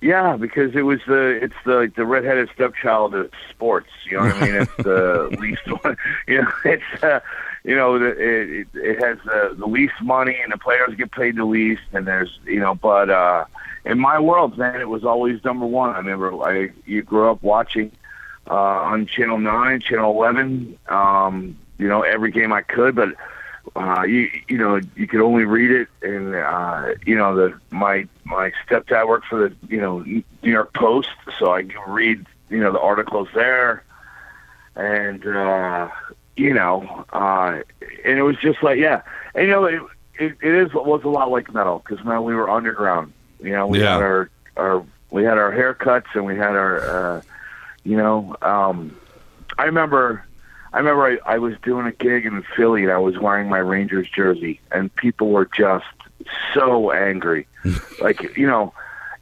yeah, 0.00 0.36
because 0.36 0.74
it 0.74 0.82
was 0.82 1.00
the 1.06 1.38
it's 1.42 1.54
the 1.64 1.92
the 1.94 2.04
redheaded 2.04 2.48
stepchild 2.54 3.14
of 3.14 3.30
sports. 3.50 3.88
You 4.10 4.18
know 4.18 4.24
what 4.24 4.36
I 4.36 4.40
mean? 4.40 4.54
It's 4.56 4.76
the 4.78 5.36
least 5.40 5.84
one. 5.84 5.96
You 6.26 6.42
know, 6.42 6.52
it's 6.64 7.02
uh, 7.02 7.20
you 7.64 7.76
know 7.76 7.96
it 7.96 8.66
it 8.74 8.98
has 9.00 9.18
the 9.24 9.54
the 9.58 9.66
least 9.66 9.94
money 10.02 10.38
and 10.42 10.52
the 10.52 10.58
players 10.58 10.94
get 10.96 11.12
paid 11.12 11.36
the 11.36 11.44
least, 11.44 11.82
and 11.92 12.06
there's 12.06 12.38
you 12.44 12.60
know, 12.60 12.74
but 12.74 13.10
uh, 13.10 13.44
in 13.84 13.98
my 13.98 14.18
world, 14.18 14.58
man, 14.58 14.80
it 14.80 14.88
was 14.88 15.04
always 15.04 15.42
number 15.44 15.66
one. 15.66 15.90
I 15.90 15.98
remember 15.98 16.42
I 16.42 16.70
you 16.86 17.02
grew 17.02 17.30
up 17.30 17.42
watching 17.42 17.92
uh, 18.50 18.54
on 18.54 19.06
Channel 19.06 19.38
Nine, 19.38 19.80
Channel 19.80 20.10
Eleven. 20.10 20.78
Um, 20.88 21.56
you 21.78 21.88
know, 21.88 22.02
every 22.02 22.30
game 22.30 22.52
I 22.52 22.62
could, 22.62 22.94
but 22.94 23.10
uh, 23.76 24.02
you 24.02 24.28
you 24.48 24.58
know 24.58 24.80
you 24.96 25.06
could 25.06 25.20
only 25.20 25.44
read 25.44 25.70
it, 25.70 25.88
and 26.02 26.34
uh, 26.34 26.94
you 27.06 27.16
know 27.16 27.34
the 27.34 27.58
my 27.70 28.06
my 28.24 28.52
stepdad 28.66 29.06
worked 29.06 29.26
for 29.26 29.48
the 29.48 29.56
you 29.68 29.80
know 29.80 30.00
New 30.00 30.24
York 30.42 30.74
Post, 30.74 31.10
so 31.38 31.52
I 31.52 31.62
could 31.62 31.76
read 31.86 32.26
you 32.50 32.58
know 32.58 32.72
the 32.72 32.80
articles 32.80 33.28
there, 33.34 33.84
and 34.74 35.24
uh, 35.26 35.88
you 36.36 36.54
know, 36.54 37.04
uh, 37.12 37.60
and 38.04 38.18
it 38.18 38.22
was 38.22 38.36
just 38.36 38.62
like 38.62 38.78
yeah, 38.78 39.02
and 39.34 39.46
you 39.46 39.50
know 39.50 39.64
it 39.64 39.82
it, 40.14 40.36
it 40.42 40.54
is 40.54 40.72
was 40.74 41.02
a 41.04 41.08
lot 41.08 41.30
like 41.30 41.52
metal 41.52 41.82
because 41.86 42.04
man 42.04 42.24
we 42.24 42.34
were 42.34 42.48
underground, 42.50 43.12
you 43.40 43.50
know 43.52 43.66
we 43.66 43.80
Yeah. 43.80 43.92
had 43.94 44.02
our 44.02 44.30
our 44.56 44.84
we 45.10 45.24
had 45.24 45.38
our 45.38 45.52
haircuts 45.52 46.06
and 46.14 46.24
we 46.24 46.36
had 46.36 46.56
our 46.56 46.80
uh, 46.80 47.22
you 47.84 47.96
know 47.96 48.36
um, 48.42 48.96
I 49.58 49.64
remember. 49.64 50.24
I 50.74 50.78
remember 50.78 51.04
I, 51.26 51.34
I 51.34 51.36
was 51.36 51.54
doing 51.62 51.86
a 51.86 51.92
gig 51.92 52.24
in 52.24 52.42
Philly 52.56 52.82
and 52.84 52.90
I 52.90 52.96
was 52.96 53.18
wearing 53.18 53.46
my 53.50 53.58
Rangers 53.58 54.08
jersey 54.08 54.58
and 54.70 54.94
people 54.96 55.28
were 55.28 55.44
just 55.54 55.84
so 56.54 56.92
angry. 56.92 57.46
like, 58.00 58.38
you 58.38 58.46
know, 58.46 58.72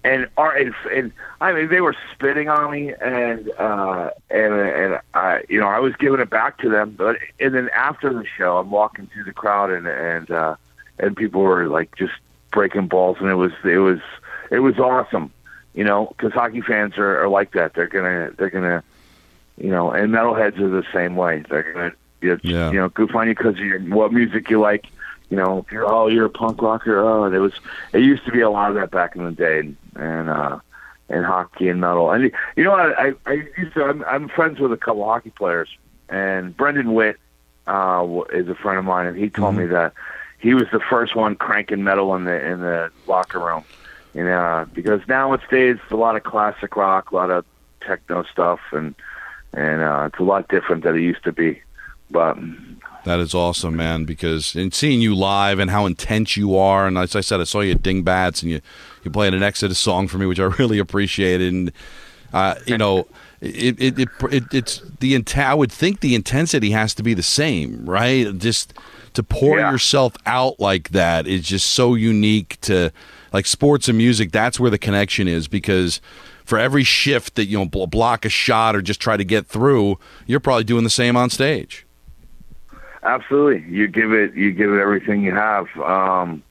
and 0.03 0.29
are 0.37 0.57
and, 0.57 0.75
and 0.93 1.13
I 1.41 1.53
mean 1.53 1.69
they 1.69 1.81
were 1.81 1.95
spitting 2.13 2.49
on 2.49 2.71
me 2.71 2.95
and 2.95 3.51
uh 3.59 4.11
and 4.31 4.55
and 4.55 5.01
I 5.15 5.43
you 5.49 5.61
know, 5.61 5.69
I 5.69 5.79
was 5.79 5.95
giving 5.97 6.21
it 6.21 6.31
back 6.31 6.59
to 6.59 6.69
them. 6.69 6.95
But 6.97 7.17
and 7.39 7.55
then 7.55 7.69
after 7.75 8.13
the 8.13 8.25
show, 8.37 8.59
I'm 8.59 8.71
walking 8.71 9.07
through 9.09 9.25
the 9.25 9.33
crowd, 9.33 9.71
and 9.71 9.87
and 9.87 10.31
uh, 10.31 10.57
and 10.99 11.17
people 11.17 11.43
were 11.43 11.69
like 11.69 11.95
just 11.97 12.15
breaking 12.51 12.89
balls, 12.89 13.19
and 13.21 13.29
it 13.29 13.35
was 13.35 13.53
it 13.65 13.79
was 13.79 14.01
it 14.51 14.61
was 14.61 14.79
awesome. 14.79 15.33
You 15.75 15.85
know, 15.85 16.07
because 16.17 16.33
hockey 16.33 16.61
fans 16.63 16.99
are, 16.99 17.23
are 17.23 17.29
like 17.29 17.53
that. 17.53 17.75
They're 17.75 17.87
gonna 17.87 18.33
they're 18.37 18.51
gonna, 18.51 18.83
you 19.57 19.71
know, 19.71 19.91
and 19.91 20.13
metalheads 20.13 20.59
are 20.59 20.69
the 20.69 20.85
same 20.93 21.17
way. 21.17 21.45
They're 21.49 21.73
gonna 21.73 21.93
Yeah. 22.43 22.71
you 22.71 22.79
know 22.79 22.89
goof 22.89 23.15
on 23.15 23.29
you 23.29 23.35
because 23.35 23.57
of 23.59 23.89
what 23.93 24.13
music 24.13 24.51
you 24.51 24.61
like. 24.61 24.87
You 25.31 25.37
know, 25.37 25.59
if 25.59 25.71
you're 25.71 25.87
oh 25.87 26.09
you're 26.09 26.27
a 26.27 26.31
punk 26.31 26.61
rocker. 26.61 26.99
Oh, 26.99 27.31
there 27.31 27.41
was 27.41 27.53
it 27.93 28.01
used 28.01 28.25
to 28.25 28.33
be 28.33 28.41
a 28.41 28.51
lot 28.51 28.71
of 28.71 28.75
that 28.77 28.91
back 28.91 29.15
in 29.15 29.25
the 29.25 29.31
day, 29.31 29.61
and, 29.61 29.77
and 29.97 30.29
uh, 30.29 30.59
and 31.09 31.25
hockey 31.25 31.69
and 31.69 31.81
metal. 31.81 32.11
And 32.11 32.31
you 32.57 32.65
know 32.65 32.73
what? 32.73 32.99
I 32.99 33.13
I 33.27 33.33
used 33.59 33.75
to. 33.75 33.85
I'm, 33.85 34.05
I'm 34.05 34.29
friends 34.29 34.61
with 34.61 34.73
a 34.73 34.77
couple 34.77 35.05
hockey 35.05 35.31
players, 35.31 35.69
and 36.09 36.57
Brendan 36.57 36.95
Witt 36.95 37.17
uh, 37.67 38.01
w- 38.01 38.25
is 38.33 38.49
a 38.49 38.55
friend 38.55 38.79
of 38.79 38.85
mine, 38.85 39.07
and 39.07 39.17
he 39.17 39.31
told 39.31 39.57
me 39.57 39.67
that 39.67 39.93
he 40.39 40.55
was 40.55 40.65
the 40.73 40.81
first 40.81 41.15
one 41.15 41.37
cranking 41.37 41.85
metal 41.85 42.15
in 42.15 42.25
the 42.25 42.45
in 42.45 42.61
the 42.61 42.91
locker 43.07 43.39
room. 43.39 43.65
You 44.15 44.25
know, 44.25 44.67
because 44.75 45.01
nowadays 45.07 45.79
it's 45.83 45.93
a 45.93 45.97
lot 45.97 46.17
of 46.17 46.25
classic 46.25 46.75
rock, 46.75 47.13
a 47.13 47.15
lot 47.15 47.31
of 47.31 47.45
techno 47.81 48.25
stuff, 48.25 48.61
and 48.73 48.95
and 49.53 49.83
uh, 49.83 50.09
it's 50.11 50.19
a 50.21 50.25
lot 50.25 50.49
different 50.49 50.83
than 50.85 50.97
it 50.97 51.01
used 51.01 51.25
to 51.25 51.33
be. 51.33 51.63
But 52.11 52.37
That 53.05 53.21
is 53.21 53.35
awesome, 53.35 53.77
man. 53.77 54.05
Because 54.05 54.57
in 54.57 54.73
seeing 54.73 55.01
you 55.01 55.15
live 55.15 55.61
and 55.61 55.71
how 55.71 55.87
intense 55.87 56.37
you 56.37 56.57
are, 56.57 56.87
and 56.87 56.99
as 56.99 57.15
I 57.15 57.21
said, 57.21 57.41
I 57.41 57.45
saw 57.45 57.61
you 57.61 57.73
at 57.73 57.83
Dingbatz, 57.83 58.43
and 58.43 58.51
you 58.51 58.61
you 59.03 59.11
played 59.11 59.35
an 59.35 59.43
Exodus 59.43 59.79
song 59.79 60.09
for 60.09 60.19
me, 60.19 60.27
which 60.27 60.41
I 60.41 60.45
really 60.45 60.79
appreciated. 60.79 61.53
And 61.53 61.73
uh, 62.33 62.55
you 62.67 62.79
know, 62.79 63.07
it 63.41 63.81
it, 63.81 63.99
it 63.99 64.09
it 64.31 64.45
it's 64.55 64.83
the 65.01 65.15
int- 65.15 65.39
I 65.39 65.55
would 65.55 65.73
think 65.73 66.01
the 66.01 66.15
intensity 66.15 66.71
has 66.71 66.95
to 66.95 67.03
be 67.03 67.15
the 67.15 67.23
same, 67.23 67.85
right? 67.89 68.37
Just 68.39 68.75
to 69.15 69.23
pour 69.23 69.59
Yeah. 69.59 69.71
yourself 69.73 70.15
out 70.27 70.61
like 70.61 70.91
that 70.91 71.27
is 71.27 71.43
just 71.47 71.71
so 71.71 71.95
unique 71.95 72.61
to 72.63 72.93
like 73.33 73.47
sports 73.47 73.89
and 73.89 73.99
music. 73.99 74.31
That's 74.33 74.61
where 74.61 74.71
the 74.71 74.79
connection 74.79 75.29
is 75.29 75.49
because. 75.49 76.01
For 76.47 76.59
every 76.59 76.83
shift 76.83 77.37
that 77.37 77.45
you 77.45 77.57
know, 77.59 77.65
bl- 77.67 77.85
block 77.87 78.25
a 78.25 78.29
shot 78.29 78.75
or 78.75 78.83
just 78.83 78.99
try 79.01 79.17
to 79.17 79.23
get 79.23 79.47
through, 79.47 80.01
you're 80.27 80.41
probably 80.41 80.65
doing 80.65 80.83
the 80.83 80.91
same 80.91 81.17
on 81.17 81.31
stage. 81.31 81.87
Absolutely, 83.05 83.65
you 83.71 83.87
give 83.87 84.13
it 84.13 84.35
you 84.35 84.51
give 84.51 84.73
it 84.73 84.81
everything 84.81 85.23
you 85.23 85.33
have, 85.33 85.67
um, 85.81 86.43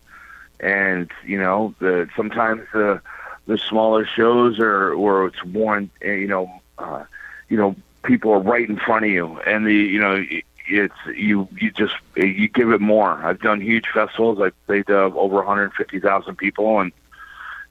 and 0.59 1.09
you 1.25 1.39
know 1.39 1.73
the 1.79 2.07
sometimes 2.15 2.61
the 2.73 3.01
the 3.47 3.57
smaller 3.57 4.05
shows 4.05 4.59
or 4.59 4.93
or 4.93 5.27
it's 5.27 5.43
one 5.43 5.89
eh, 6.01 6.13
you 6.13 6.27
know 6.27 6.51
uh, 6.77 7.03
you 7.49 7.57
know 7.57 7.75
people 8.03 8.31
are 8.31 8.39
right 8.39 8.69
in 8.69 8.77
front 8.77 9.05
of 9.05 9.11
you, 9.11 9.39
and 9.41 9.65
the 9.65 9.73
you 9.73 9.99
know 9.99 10.23
it's 10.67 10.93
you 11.15 11.47
you 11.57 11.71
just 11.71 11.95
you 12.15 12.47
give 12.47 12.71
it 12.71 12.81
more. 12.81 13.13
I've 13.13 13.41
done 13.41 13.61
huge 13.61 13.85
festivals. 13.93 14.39
I've 14.39 14.65
played 14.67 14.89
uh, 14.89 15.11
over 15.15 15.35
150,000 15.37 16.35
people, 16.37 16.79
and 16.79 16.91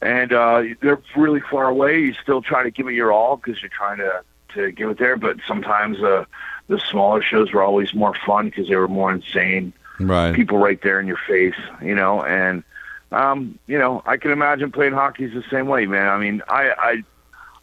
and 0.00 0.32
uh, 0.32 0.62
they're 0.80 1.00
really 1.16 1.40
far 1.40 1.68
away. 1.68 2.00
You 2.00 2.14
still 2.14 2.42
try 2.42 2.62
to 2.62 2.70
give 2.70 2.88
it 2.88 2.94
your 2.94 3.12
all 3.12 3.36
because 3.36 3.62
you're 3.62 3.70
trying 3.70 3.98
to 3.98 4.22
to 4.54 4.72
give 4.72 4.90
it 4.90 4.98
there, 4.98 5.16
but 5.16 5.36
sometimes 5.46 6.02
uh, 6.02 6.24
the 6.68 6.78
smaller 6.78 7.22
shows 7.22 7.52
were 7.52 7.62
always 7.62 7.94
more 7.94 8.14
fun 8.26 8.46
because 8.46 8.68
they 8.68 8.76
were 8.76 8.88
more 8.88 9.12
insane. 9.12 9.72
Right. 10.00 10.34
People 10.34 10.58
right 10.58 10.80
there 10.82 11.00
in 11.00 11.06
your 11.06 11.18
face, 11.26 11.56
you 11.82 11.94
know, 11.94 12.22
and 12.22 12.62
um, 13.12 13.58
you 13.66 13.78
know, 13.78 14.02
I 14.06 14.16
can 14.16 14.30
imagine 14.30 14.70
playing 14.70 14.92
hockey 14.92 15.24
is 15.24 15.32
the 15.32 15.44
same 15.50 15.66
way, 15.66 15.86
man. 15.86 16.08
I 16.08 16.18
mean, 16.18 16.42
I 16.48 16.70
I 16.78 17.02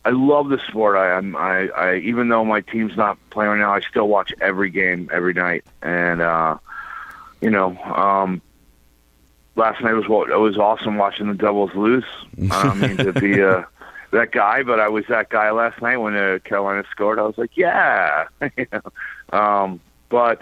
I 0.05 0.09
love 0.11 0.49
the 0.49 0.59
sport. 0.67 0.97
I 0.97 1.17
am 1.17 1.35
I, 1.35 1.69
I 1.69 1.95
even 1.97 2.29
though 2.29 2.45
my 2.45 2.61
team's 2.61 2.95
not 2.97 3.17
playing 3.29 3.51
right 3.51 3.59
now, 3.59 3.73
I 3.73 3.81
still 3.81 4.07
watch 4.07 4.33
every 4.41 4.69
game 4.69 5.09
every 5.11 5.33
night, 5.33 5.65
and 5.81 6.21
uh, 6.21 6.57
you 7.41 7.49
know, 7.49 7.77
um, 7.77 8.41
last 9.55 9.81
night 9.81 9.93
was 9.93 10.07
what 10.07 10.29
it 10.29 10.37
was 10.37 10.57
awesome 10.57 10.97
watching 10.97 11.27
the 11.27 11.35
Devils 11.35 11.73
lose. 11.75 12.05
I 12.51 12.63
don't 12.63 12.79
mean 12.79 12.97
to 12.97 13.13
be 13.13 13.41
uh, 13.41 13.63
that 14.11 14.31
guy, 14.31 14.63
but 14.63 14.79
I 14.79 14.87
was 14.87 15.05
that 15.09 15.29
guy 15.29 15.51
last 15.51 15.81
night 15.81 15.97
when 15.97 16.15
uh, 16.15 16.39
Carolina 16.43 16.83
scored. 16.89 17.19
I 17.19 17.23
was 17.23 17.37
like, 17.37 17.55
yeah, 17.55 18.25
you 18.57 18.67
know. 18.71 19.37
Um, 19.37 19.79
but 20.09 20.41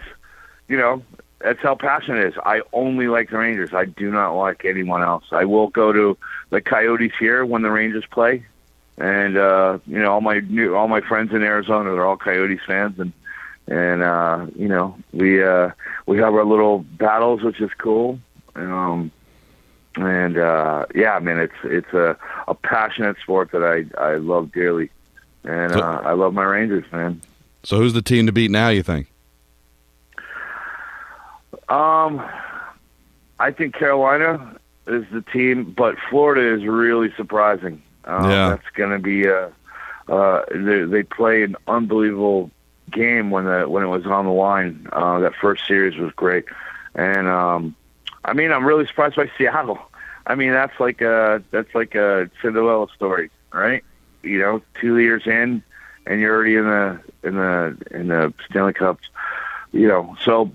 you 0.67 0.77
know, 0.77 1.03
that's 1.43 1.61
how 1.61 1.75
passionate 1.75 2.19
it 2.19 2.27
is. 2.29 2.33
I 2.45 2.61
only 2.71 3.07
like 3.07 3.29
the 3.29 3.37
Rangers. 3.37 3.73
I 3.73 3.85
do 3.85 4.09
not 4.09 4.31
like 4.33 4.63
anyone 4.63 5.03
else. 5.03 5.25
I 5.31 5.43
will 5.43 5.67
go 5.67 5.91
to 5.91 6.17
the 6.49 6.61
Coyotes 6.61 7.11
here 7.19 7.45
when 7.45 7.61
the 7.61 7.69
Rangers 7.69 8.05
play, 8.09 8.45
and 8.97 9.37
uh, 9.37 9.79
you 9.85 9.99
know, 9.99 10.13
all 10.13 10.21
my 10.21 10.39
new 10.39 10.75
all 10.75 10.87
my 10.87 11.01
friends 11.01 11.33
in 11.33 11.43
Arizona, 11.43 11.91
they're 11.91 12.05
all 12.05 12.17
Coyotes 12.17 12.61
fans, 12.65 12.97
and 12.97 13.11
and 13.67 14.01
uh, 14.01 14.47
you 14.55 14.69
know, 14.69 14.97
we 15.11 15.43
uh, 15.43 15.71
we 16.05 16.17
have 16.17 16.33
our 16.33 16.45
little 16.45 16.79
battles, 16.79 17.41
which 17.41 17.59
is 17.59 17.71
cool. 17.77 18.19
Um, 18.55 19.11
and 19.95 20.37
uh, 20.37 20.85
yeah, 20.95 21.15
I 21.15 21.19
mean, 21.19 21.37
it's 21.37 21.53
it's 21.63 21.93
a, 21.93 22.17
a 22.47 22.55
passionate 22.55 23.17
sport 23.21 23.51
that 23.51 23.63
I 23.63 23.85
I 24.01 24.15
love 24.15 24.51
dearly, 24.53 24.91
and 25.43 25.73
uh, 25.73 26.01
I 26.03 26.13
love 26.13 26.33
my 26.33 26.43
Rangers, 26.43 26.85
man. 26.91 27.21
So 27.63 27.77
who's 27.77 27.93
the 27.93 28.01
team 28.01 28.27
to 28.27 28.31
beat 28.31 28.49
now? 28.49 28.69
You 28.69 28.83
think? 28.83 29.12
Um, 32.05 32.23
I 33.39 33.51
think 33.51 33.73
Carolina 33.75 34.55
is 34.87 35.05
the 35.11 35.21
team, 35.21 35.73
but 35.75 35.95
Florida 36.09 36.53
is 36.55 36.65
really 36.65 37.13
surprising. 37.15 37.81
Um, 38.05 38.29
Yeah. 38.29 38.49
that's 38.49 38.69
going 38.75 38.91
to 38.91 38.99
be 38.99 39.25
a. 39.25 39.51
Uh, 40.07 40.43
they, 40.53 40.83
they 40.83 41.03
play 41.03 41.43
an 41.43 41.55
unbelievable 41.67 42.51
game 42.91 43.31
when 43.31 43.45
the 43.45 43.67
when 43.69 43.83
it 43.83 43.87
was 43.87 44.05
on 44.05 44.25
the 44.25 44.31
line. 44.31 44.87
Uh, 44.91 45.19
that 45.19 45.33
first 45.35 45.65
series 45.65 45.97
was 45.97 46.11
great, 46.13 46.43
and 46.93 47.27
um, 47.27 47.73
I 48.25 48.33
mean, 48.33 48.51
I'm 48.51 48.65
really 48.65 48.85
surprised 48.85 49.15
by 49.15 49.31
Seattle. 49.37 49.79
I 50.27 50.35
mean, 50.35 50.51
that's 50.51 50.77
like 50.79 51.01
a 51.01 51.41
that's 51.51 51.73
like 51.73 51.95
a 51.95 52.29
Cinderella 52.41 52.87
story, 52.93 53.29
right? 53.53 53.81
You 54.23 54.39
know, 54.39 54.61
two 54.81 54.97
years 54.97 55.25
in, 55.25 55.63
and 56.05 56.19
you're 56.19 56.35
already 56.35 56.55
in 56.55 56.65
the 56.65 56.99
in 57.23 57.35
the 57.35 57.77
in 57.91 58.07
the 58.09 58.33
Stanley 58.49 58.73
Cup. 58.73 58.99
You 59.71 59.87
know, 59.87 60.17
so 60.21 60.51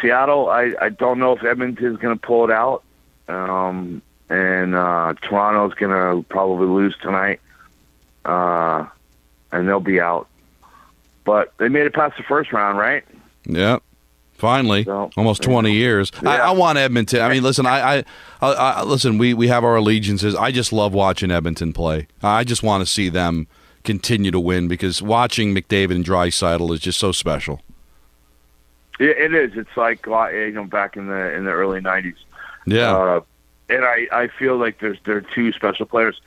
Seattle, 0.00 0.48
I, 0.48 0.74
I 0.80 0.88
don't 0.90 1.18
know 1.18 1.32
if 1.36 1.44
Edmonton's 1.44 1.98
going 1.98 2.16
to 2.18 2.20
pull 2.26 2.44
it 2.44 2.50
out. 2.50 2.82
Um, 3.28 4.02
and 4.28 4.74
uh, 4.74 5.14
Toronto's 5.22 5.74
going 5.74 5.90
to 5.92 6.26
probably 6.28 6.66
lose 6.66 6.96
tonight. 7.00 7.40
Uh, 8.24 8.86
and 9.52 9.68
they'll 9.68 9.80
be 9.80 10.00
out. 10.00 10.28
But 11.24 11.52
they 11.58 11.68
made 11.68 11.86
it 11.86 11.94
past 11.94 12.16
the 12.16 12.22
first 12.22 12.52
round, 12.52 12.78
right? 12.78 13.04
Yep. 13.46 13.82
Finally, 14.34 14.84
So- 14.84 15.10
almost 15.16 15.42
twenty 15.42 15.72
years. 15.72 16.12
I, 16.24 16.36
I 16.38 16.50
want 16.50 16.76
Edmonton. 16.76 17.22
I 17.22 17.30
mean, 17.30 17.42
listen, 17.42 17.64
I, 17.64 17.98
I, 17.98 18.04
I, 18.42 18.52
I 18.52 18.82
listen. 18.82 19.16
We 19.16 19.32
we 19.32 19.48
have 19.48 19.64
our 19.64 19.76
allegiances. 19.76 20.34
I 20.34 20.50
just 20.50 20.74
love 20.74 20.92
watching 20.92 21.30
Edmonton 21.30 21.72
play. 21.72 22.06
I 22.22 22.44
just 22.44 22.62
want 22.62 22.82
to 22.82 22.86
see 22.86 23.08
them 23.08 23.46
continue 23.82 24.30
to 24.30 24.38
win 24.40 24.68
because 24.68 25.00
watching 25.00 25.54
McDavid 25.54 25.92
and 25.92 26.04
Draisaitl 26.04 26.70
is 26.74 26.80
just 26.80 26.98
so 27.00 27.12
special. 27.12 27.62
It, 28.98 29.32
it 29.32 29.34
is. 29.34 29.56
It's 29.56 29.76
like 29.76 30.06
you 30.06 30.52
know 30.52 30.64
back 30.64 30.96
in 30.96 31.06
the 31.06 31.32
in 31.34 31.44
the 31.44 31.52
early 31.52 31.80
'90s. 31.80 32.16
Yeah. 32.66 32.96
Uh, 32.96 33.20
and 33.68 33.84
I, 33.84 34.06
I 34.12 34.28
feel 34.28 34.56
like 34.56 34.78
there's 34.80 34.98
there 35.04 35.16
are 35.16 35.20
two 35.34 35.52
special 35.52 35.86
players. 35.86 36.20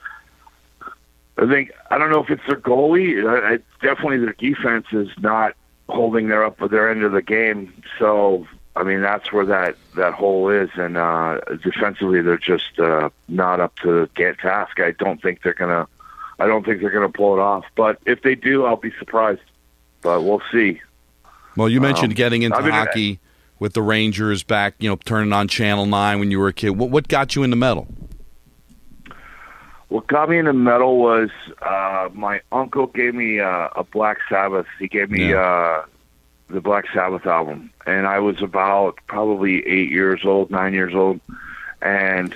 I 1.38 1.46
think 1.46 1.72
I 1.90 1.98
don't 1.98 2.10
know 2.10 2.22
if 2.22 2.30
it's 2.30 2.46
their 2.46 2.60
goalie. 2.60 3.24
Uh, 3.24 3.54
It's 3.54 3.64
definitely 3.80 4.18
their 4.18 4.34
defense 4.34 4.86
is 4.92 5.08
not 5.20 5.54
holding 5.88 6.28
their 6.28 6.44
up 6.44 6.60
with 6.60 6.70
their 6.70 6.90
end 6.90 7.02
of 7.02 7.12
the 7.12 7.22
game. 7.22 7.72
So 7.98 8.46
I 8.76 8.82
mean 8.82 9.00
that's 9.00 9.32
where 9.32 9.46
that 9.46 9.76
that 9.96 10.12
hole 10.14 10.48
is. 10.50 10.70
And 10.74 10.96
uh, 10.96 11.40
defensively, 11.62 12.20
they're 12.20 12.36
just 12.36 12.78
uh, 12.78 13.10
not 13.28 13.60
up 13.60 13.76
to 13.80 14.08
get 14.14 14.38
task. 14.38 14.80
I 14.80 14.92
don't 14.92 15.20
think 15.22 15.42
they're 15.42 15.54
gonna. 15.54 15.88
I 16.38 16.46
don't 16.46 16.64
think 16.64 16.80
they're 16.80 16.90
gonna 16.90 17.08
pull 17.08 17.34
it 17.34 17.40
off. 17.40 17.64
But 17.74 17.98
if 18.06 18.22
they 18.22 18.34
do, 18.34 18.64
I'll 18.66 18.76
be 18.76 18.92
surprised. 18.98 19.42
But 20.02 20.22
we'll 20.22 20.42
see. 20.52 20.80
Well, 21.56 21.68
you 21.68 21.80
mentioned 21.80 22.12
Um, 22.12 22.16
getting 22.16 22.42
into 22.42 22.60
hockey 22.62 23.20
with 23.58 23.74
the 23.74 23.82
Rangers 23.82 24.42
back. 24.42 24.74
You 24.78 24.88
know, 24.88 24.96
turning 24.96 25.32
on 25.32 25.48
Channel 25.48 25.86
Nine 25.86 26.18
when 26.18 26.30
you 26.30 26.38
were 26.38 26.48
a 26.48 26.52
kid. 26.52 26.70
What 26.70 26.90
what 26.90 27.08
got 27.08 27.34
you 27.36 27.42
into 27.42 27.56
metal? 27.56 27.86
What 29.88 30.06
got 30.06 30.28
me 30.30 30.38
into 30.38 30.52
metal 30.52 30.98
was 30.98 31.30
uh, 31.62 32.08
my 32.12 32.40
uncle 32.52 32.86
gave 32.86 33.14
me 33.14 33.40
uh, 33.40 33.68
a 33.74 33.82
Black 33.82 34.18
Sabbath. 34.28 34.66
He 34.78 34.86
gave 34.86 35.10
me 35.10 35.30
Yeah. 35.30 35.40
uh, 35.40 35.84
the 36.48 36.60
Black 36.60 36.84
Sabbath 36.94 37.26
album, 37.26 37.70
and 37.86 38.06
I 38.06 38.18
was 38.20 38.40
about 38.42 38.98
probably 39.08 39.66
eight 39.66 39.90
years 39.90 40.20
old, 40.24 40.50
nine 40.50 40.74
years 40.74 40.94
old, 40.94 41.20
and 41.82 42.34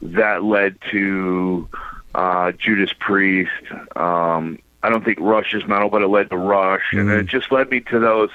that 0.00 0.44
led 0.44 0.76
to 0.90 1.68
uh, 2.14 2.52
Judas 2.52 2.92
Priest. 2.98 3.50
Um, 3.96 4.58
I 4.84 4.90
don't 4.90 5.04
think 5.04 5.18
Rush 5.20 5.54
is 5.54 5.66
metal, 5.66 5.88
but 5.88 6.02
it 6.02 6.08
led 6.08 6.28
to 6.30 6.36
Rush, 6.36 6.92
and 6.92 7.10
it 7.10 7.26
just 7.26 7.50
led 7.50 7.70
me 7.70 7.80
to 7.80 7.98
those. 7.98 8.30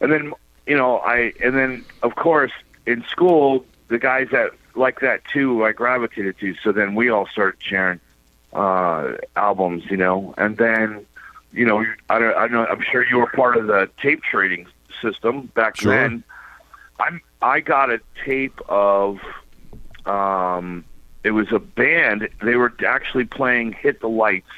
And 0.00 0.10
then 0.12 0.32
you 0.66 0.76
know, 0.76 0.98
I 0.98 1.32
and 1.42 1.56
then 1.56 1.84
of 2.02 2.14
course 2.16 2.52
in 2.86 3.04
school 3.04 3.64
the 3.88 3.98
guys 3.98 4.28
that 4.32 4.50
like 4.74 5.00
that 5.00 5.24
too, 5.32 5.64
I 5.64 5.72
gravitated 5.72 6.38
to. 6.40 6.54
So 6.62 6.72
then 6.72 6.94
we 6.94 7.08
all 7.08 7.26
started 7.26 7.62
sharing 7.62 8.00
uh, 8.52 9.12
albums, 9.36 9.84
you 9.90 9.96
know, 9.96 10.34
and 10.36 10.56
then 10.56 11.06
you 11.52 11.66
know, 11.66 11.84
I 12.08 12.18
don't, 12.18 12.34
I 12.36 12.48
don't, 12.48 12.68
I'm 12.70 12.82
sure 12.90 13.06
you 13.06 13.18
were 13.18 13.26
part 13.26 13.56
of 13.58 13.66
the 13.66 13.88
tape 14.00 14.22
trading 14.22 14.66
system 15.02 15.46
back 15.54 15.76
Sure. 15.76 15.92
then. 15.94 16.24
I'm, 16.98 17.20
I 17.42 17.60
got 17.60 17.90
a 17.90 18.00
tape 18.24 18.58
of, 18.68 19.18
um, 20.06 20.84
it 21.24 21.32
was 21.32 21.52
a 21.52 21.58
band. 21.58 22.28
They 22.42 22.56
were 22.56 22.72
actually 22.86 23.24
playing 23.26 23.72
"Hit 23.72 24.00
the 24.00 24.08
Lights," 24.08 24.48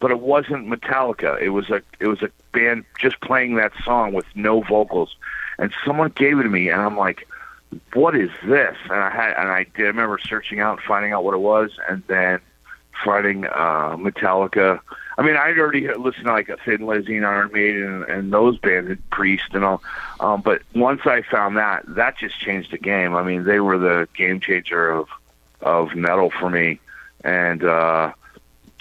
but 0.00 0.10
it 0.10 0.20
wasn't 0.20 0.66
Metallica. 0.66 1.40
It 1.40 1.50
was 1.50 1.70
a, 1.70 1.82
it 2.00 2.08
was 2.08 2.22
a 2.22 2.30
band 2.52 2.84
just 2.98 3.20
playing 3.20 3.56
that 3.56 3.72
song 3.84 4.12
with 4.12 4.24
no 4.34 4.62
vocals. 4.62 5.14
And 5.58 5.72
someone 5.84 6.10
gave 6.14 6.38
it 6.38 6.44
to 6.44 6.48
me, 6.48 6.70
and 6.70 6.80
I'm 6.80 6.96
like, 6.96 7.28
"What 7.92 8.16
is 8.16 8.30
this?" 8.44 8.76
And 8.84 8.94
I 8.94 9.10
had, 9.10 9.34
and 9.36 9.48
I 9.48 9.64
did. 9.76 9.84
I 9.84 9.88
remember 9.88 10.18
searching 10.18 10.58
out, 10.58 10.78
and 10.78 10.86
finding 10.86 11.12
out 11.12 11.22
what 11.22 11.34
it 11.34 11.40
was, 11.40 11.70
and 11.88 12.02
then 12.06 12.40
finding 13.04 13.44
uh, 13.44 13.96
Metallica. 13.98 14.80
I 15.18 15.22
mean, 15.22 15.36
I'd 15.36 15.58
already 15.58 15.86
listened 15.86 16.24
to 16.24 16.32
like 16.32 16.48
a 16.48 16.56
Thin 16.56 16.86
Lizzy 16.86 17.18
and 17.18 17.26
Iron 17.26 17.52
Maiden 17.52 17.82
and, 17.82 18.04
and 18.04 18.32
those 18.32 18.56
bands, 18.58 18.88
and 18.90 19.10
Priest 19.10 19.48
and 19.52 19.64
all. 19.64 19.82
Um, 20.18 20.40
but 20.40 20.62
once 20.74 21.02
I 21.04 21.20
found 21.20 21.58
that, 21.58 21.84
that 21.88 22.16
just 22.16 22.40
changed 22.40 22.70
the 22.70 22.78
game. 22.78 23.14
I 23.14 23.22
mean, 23.22 23.44
they 23.44 23.60
were 23.60 23.76
the 23.76 24.08
game 24.16 24.40
changer 24.40 24.90
of 24.90 25.08
of 25.60 25.94
metal 25.94 26.30
for 26.30 26.48
me, 26.48 26.80
and 27.22 27.62
uh, 27.62 28.12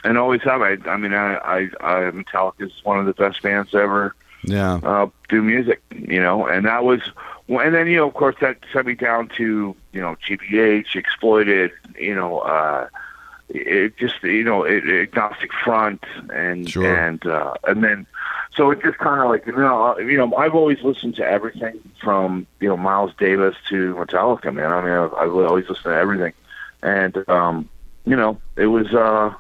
and 0.04 0.18
always 0.18 0.42
have. 0.44 0.62
I, 0.62 0.78
I 0.86 0.98
mean, 0.98 1.14
I, 1.14 1.36
I, 1.36 1.58
I 1.82 2.12
Metallica 2.12 2.62
is 2.68 2.72
one 2.84 3.00
of 3.00 3.06
the 3.06 3.14
best 3.14 3.42
bands 3.42 3.74
ever 3.76 4.16
Yeah. 4.44 4.80
uh, 4.84 5.08
do 5.28 5.42
music, 5.42 5.82
you 5.94 6.22
know, 6.22 6.46
and 6.48 6.66
that 6.66 6.84
was, 6.84 7.02
and 7.48 7.74
then 7.76 7.88
you 7.88 7.98
know, 7.98 8.08
of 8.08 8.14
course, 8.14 8.36
that 8.42 8.58
sent 8.72 8.88
me 8.88 8.96
down 8.96 9.30
to 9.38 9.76
you 9.92 10.02
know 10.02 10.16
GBH, 10.28 10.96
Exploited, 10.96 11.72
you 12.00 12.16
know, 12.16 12.40
uh, 12.40 12.88
it 13.50 13.98
just 13.98 14.22
you 14.24 14.44
know, 14.44 14.64
it, 14.64 14.84
Agnostic 14.88 15.52
Front, 15.54 16.04
and 16.34 16.70
Sure. 16.70 16.86
and 16.96 17.26
uh, 17.26 17.56
and 17.68 17.84
then, 17.84 18.06
so 18.56 18.70
it 18.72 18.82
just 18.84 19.00
kind 19.00 19.22
of 19.22 19.30
like 19.30 19.46
you 19.48 19.56
know, 19.56 19.94
uh, 19.94 19.98
you 19.98 20.18
know, 20.18 20.36
I've 20.36 20.54
always 20.54 20.82
listened 20.84 21.16
to 21.16 21.26
everything 21.26 21.80
from 22.02 22.46
you 22.60 22.70
know 22.70 22.78
Miles 22.78 23.12
Davis 23.18 23.56
to 23.70 23.96
Metallica, 23.96 24.54
man. 24.54 24.72
I 24.72 24.82
mean, 24.82 24.92
I've, 24.94 25.14
I've 25.16 25.34
always 25.36 25.68
listened 25.68 25.86
to 25.86 25.96
everything, 25.96 26.34
and 26.84 27.28
um, 27.28 27.68
you 28.06 28.16
know, 28.16 28.40
it 28.56 28.68
was 28.68 28.94
uh, 28.94 29.34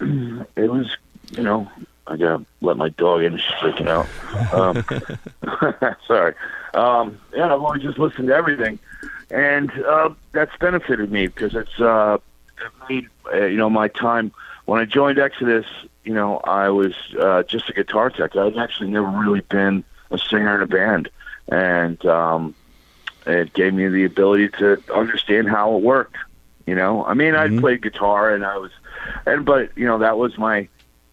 it 0.56 0.70
was 0.70 0.96
you 1.32 1.42
know 1.42 1.70
I 2.06 2.16
gotta 2.16 2.44
let 2.60 2.76
my 2.76 2.90
dog 2.90 3.22
in. 3.22 3.36
She's 3.36 3.46
freaking 3.60 3.88
out. 3.88 4.06
Um, 4.52 5.96
sorry. 6.06 6.34
Um, 6.74 7.18
yeah, 7.34 7.46
I've 7.46 7.62
always 7.62 7.82
just 7.82 7.98
listened 7.98 8.28
to 8.28 8.34
everything, 8.34 8.78
and 9.30 9.70
uh, 9.84 10.10
that's 10.32 10.56
benefited 10.58 11.10
me 11.10 11.26
because 11.26 11.54
it's 11.54 11.80
uh, 11.80 12.18
it 12.58 12.88
made 12.88 13.08
uh, 13.32 13.46
you 13.46 13.56
know 13.56 13.70
my 13.70 13.88
time 13.88 14.32
when 14.66 14.80
I 14.80 14.84
joined 14.84 15.18
Exodus. 15.18 15.66
You 16.04 16.14
know, 16.14 16.38
I 16.38 16.68
was 16.68 16.94
uh, 17.18 17.42
just 17.42 17.68
a 17.68 17.72
guitar 17.72 18.10
tech. 18.10 18.36
I'd 18.36 18.56
actually 18.56 18.90
never 18.90 19.08
really 19.08 19.40
been 19.40 19.82
a 20.12 20.18
singer 20.18 20.54
in 20.54 20.60
a 20.60 20.66
band, 20.66 21.08
and 21.48 22.04
um, 22.06 22.54
it 23.26 23.52
gave 23.52 23.74
me 23.74 23.88
the 23.88 24.04
ability 24.04 24.50
to 24.50 24.80
understand 24.94 25.48
how 25.48 25.76
it 25.76 25.82
worked. 25.82 26.16
You 26.66 26.74
know, 26.74 27.04
I 27.04 27.14
mean, 27.14 27.34
I'd 27.34 27.58
played 27.58 27.82
guitar 27.82 28.34
and 28.34 28.44
I 28.44 28.56
was, 28.56 28.72
and 29.26 29.44
but 29.44 29.70
you 29.76 29.86
know 29.86 29.98
that 29.98 30.18
was 30.18 30.36
my 30.38 30.68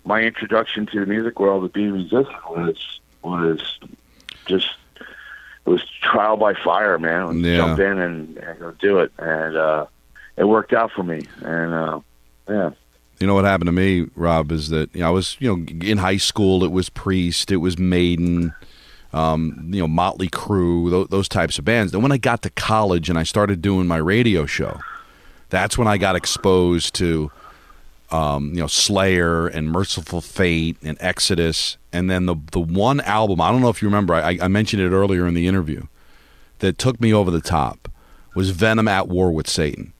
my 0.05 0.21
introduction 0.21 0.85
to 0.87 0.99
the 0.99 1.05
music 1.05 1.39
world 1.39 1.63
of 1.63 1.73
being 1.73 1.89
a 1.89 1.93
musician 1.93 2.35
was 2.49 2.99
was 3.23 3.79
just 4.45 4.75
it 5.65 5.69
was 5.69 5.83
trial 6.01 6.35
by 6.35 6.53
fire, 6.53 6.99
man. 6.99 7.39
Yeah. 7.39 7.57
Jump 7.57 7.79
in 7.79 7.97
and, 7.99 8.37
and 8.37 8.59
go 8.59 8.71
do 8.71 8.99
it, 8.99 9.13
and 9.17 9.55
uh, 9.55 9.85
it 10.35 10.43
worked 10.43 10.73
out 10.73 10.91
for 10.91 11.03
me. 11.03 11.25
And 11.41 11.73
uh, 11.73 11.99
yeah, 12.49 12.71
You 13.19 13.27
know 13.27 13.35
what 13.35 13.45
happened 13.45 13.69
to 13.69 13.71
me, 13.71 14.07
Rob, 14.15 14.51
is 14.51 14.69
that 14.69 14.93
you 14.93 15.01
know, 15.01 15.07
I 15.07 15.11
was 15.11 15.37
you 15.39 15.55
know 15.55 15.65
in 15.81 15.99
high 15.99 16.17
school. 16.17 16.63
It 16.63 16.71
was 16.71 16.89
Priest, 16.89 17.51
it 17.51 17.57
was 17.57 17.77
Maiden, 17.77 18.53
um, 19.13 19.69
you 19.71 19.79
know 19.79 19.87
Motley 19.87 20.27
Crue, 20.29 20.89
those, 20.89 21.07
those 21.07 21.29
types 21.29 21.57
of 21.57 21.63
bands. 21.63 21.93
Then 21.93 22.01
when 22.01 22.11
I 22.11 22.17
got 22.17 22.41
to 22.41 22.49
college 22.49 23.09
and 23.09 23.17
I 23.17 23.23
started 23.23 23.61
doing 23.61 23.87
my 23.87 23.97
radio 23.97 24.45
show, 24.45 24.81
that's 25.49 25.77
when 25.77 25.87
I 25.87 25.97
got 25.97 26.17
exposed 26.17 26.93
to 26.95 27.31
um, 28.13 28.49
you 28.53 28.61
know 28.61 28.67
Slayer 28.67 29.47
and 29.47 29.69
Mercyful 29.69 30.21
Fate 30.21 30.77
and 30.83 30.97
Exodus, 30.99 31.77
and 31.91 32.09
then 32.09 32.25
the 32.25 32.35
the 32.51 32.59
one 32.59 33.01
album 33.01 33.41
I 33.41 33.51
don't 33.51 33.61
know 33.61 33.69
if 33.69 33.81
you 33.81 33.87
remember. 33.87 34.13
I, 34.13 34.37
I 34.41 34.47
mentioned 34.47 34.81
it 34.81 34.91
earlier 34.91 35.27
in 35.27 35.33
the 35.33 35.47
interview 35.47 35.83
that 36.59 36.77
took 36.77 37.01
me 37.01 37.13
over 37.13 37.31
the 37.31 37.41
top 37.41 37.89
was 38.35 38.51
Venom 38.51 38.87
at 38.87 39.07
War 39.07 39.31
with 39.31 39.49
Satan 39.49 39.93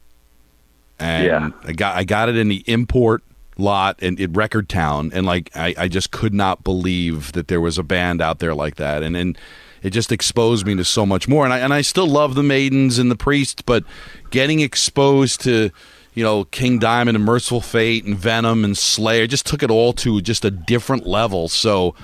and 0.99 1.26
Yeah. 1.26 1.49
I 1.64 1.74
got 1.74 1.95
I 1.95 2.03
got 2.03 2.30
it 2.30 2.38
in 2.38 2.47
the 2.47 2.64
import 2.68 3.24
lot 3.57 3.99
and 4.01 4.20
in 4.20 4.34
Record 4.34 4.70
Town, 4.70 5.11
and 5.14 5.26
like 5.26 5.49
I, 5.55 5.76
I 5.78 5.88
just 5.88 6.11
could 6.11 6.34
not 6.34 6.64
believe 6.64 7.34
that 7.34 7.47
there 7.47 7.61
was 7.61 7.78
a 7.78 7.84
band 7.84 8.22
out 8.22 8.39
there 8.39 8.55
like 8.55 8.76
that, 8.76 9.03
and 9.03 9.16
and 9.16 9.38
it 9.82 9.89
just 9.89 10.11
exposed 10.11 10.66
me 10.66 10.76
to 10.76 10.86
so 10.86 11.05
much 11.05 11.28
more, 11.28 11.43
and 11.43 11.53
I 11.53 11.59
and 11.59 11.74
I 11.74 11.82
still 11.82 12.07
love 12.07 12.36
the 12.36 12.43
Maidens 12.43 12.97
and 12.99 13.11
the 13.11 13.18
Priests, 13.18 13.61
but 13.61 13.84
getting 14.30 14.61
exposed 14.61 15.41
to 15.41 15.72
you 16.14 16.24
know 16.24 16.45
King 16.45 16.80
Diamond 16.80 17.16
and 17.16 17.26
Mercyful 17.26 17.61
Fate 17.61 18.05
and 18.05 18.18
Venom 18.18 18.64
and 18.64 18.78
Slayer 18.78 19.28
just 19.28 19.45
took 19.45 19.64
it 19.64 19.72
all 19.72 19.93
to 19.93 20.22
just 20.22 20.45
a 20.45 20.51
different 20.51 21.05
level. 21.05 21.47
So. 21.47 21.95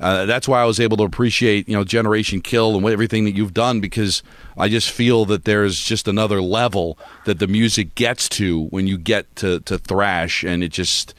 Uh, 0.00 0.26
that's 0.26 0.48
why 0.48 0.60
I 0.60 0.64
was 0.64 0.80
able 0.80 0.96
to 0.96 1.04
appreciate, 1.04 1.68
you 1.68 1.76
know, 1.76 1.84
Generation 1.84 2.40
Kill 2.40 2.74
and 2.74 2.82
what, 2.82 2.92
everything 2.92 3.24
that 3.26 3.36
you've 3.36 3.54
done 3.54 3.80
because 3.80 4.24
I 4.58 4.68
just 4.68 4.90
feel 4.90 5.24
that 5.26 5.44
there's 5.44 5.80
just 5.80 6.08
another 6.08 6.42
level 6.42 6.98
that 7.26 7.38
the 7.38 7.46
music 7.46 7.94
gets 7.94 8.28
to 8.30 8.64
when 8.66 8.88
you 8.88 8.98
get 8.98 9.34
to, 9.36 9.60
to 9.60 9.78
thrash, 9.78 10.42
and 10.42 10.64
it 10.64 10.70
just 10.70 11.14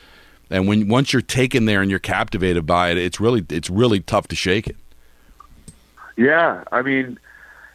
and 0.49 0.67
when 0.67 0.87
once 0.87 1.13
you're 1.13 1.21
taken 1.21 1.65
there 1.65 1.81
and 1.81 1.89
you're 1.89 1.99
captivated 1.99 2.65
by 2.65 2.91
it, 2.91 2.97
it's 2.97 3.19
really 3.19 3.45
it's 3.49 3.69
really 3.69 4.01
tough 4.01 4.27
to 4.27 4.35
shake 4.35 4.67
it. 4.67 4.75
yeah. 6.17 6.63
I 6.71 6.81
mean, 6.81 7.17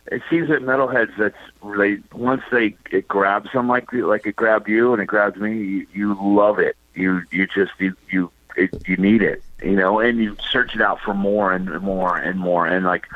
it 0.06 0.22
seems 0.30 0.48
that 0.48 0.62
metalheads 0.62 1.16
that's 1.18 1.36
they 1.78 1.98
once 2.12 2.42
they 2.50 2.76
it 2.90 3.06
grabs 3.06 3.52
them 3.52 3.68
like 3.68 3.92
like 3.92 4.26
it 4.26 4.36
grabbed 4.36 4.68
you 4.68 4.92
and 4.92 5.02
it 5.02 5.06
grabs 5.06 5.36
me, 5.36 5.52
you, 5.52 5.86
you 5.92 6.18
love 6.20 6.58
it. 6.58 6.76
You 6.94 7.22
you 7.30 7.46
just 7.46 7.72
you 7.78 7.96
you 8.10 8.30
it, 8.56 8.70
you 8.86 8.96
need 8.96 9.22
it, 9.22 9.42
you 9.62 9.76
know, 9.76 10.00
and 10.00 10.18
you 10.18 10.36
search 10.50 10.74
it 10.74 10.80
out 10.80 11.00
for 11.00 11.14
more 11.14 11.52
and 11.52 11.80
more 11.80 12.16
and 12.16 12.38
more 12.38 12.66
and 12.66 12.84
like 12.84 13.06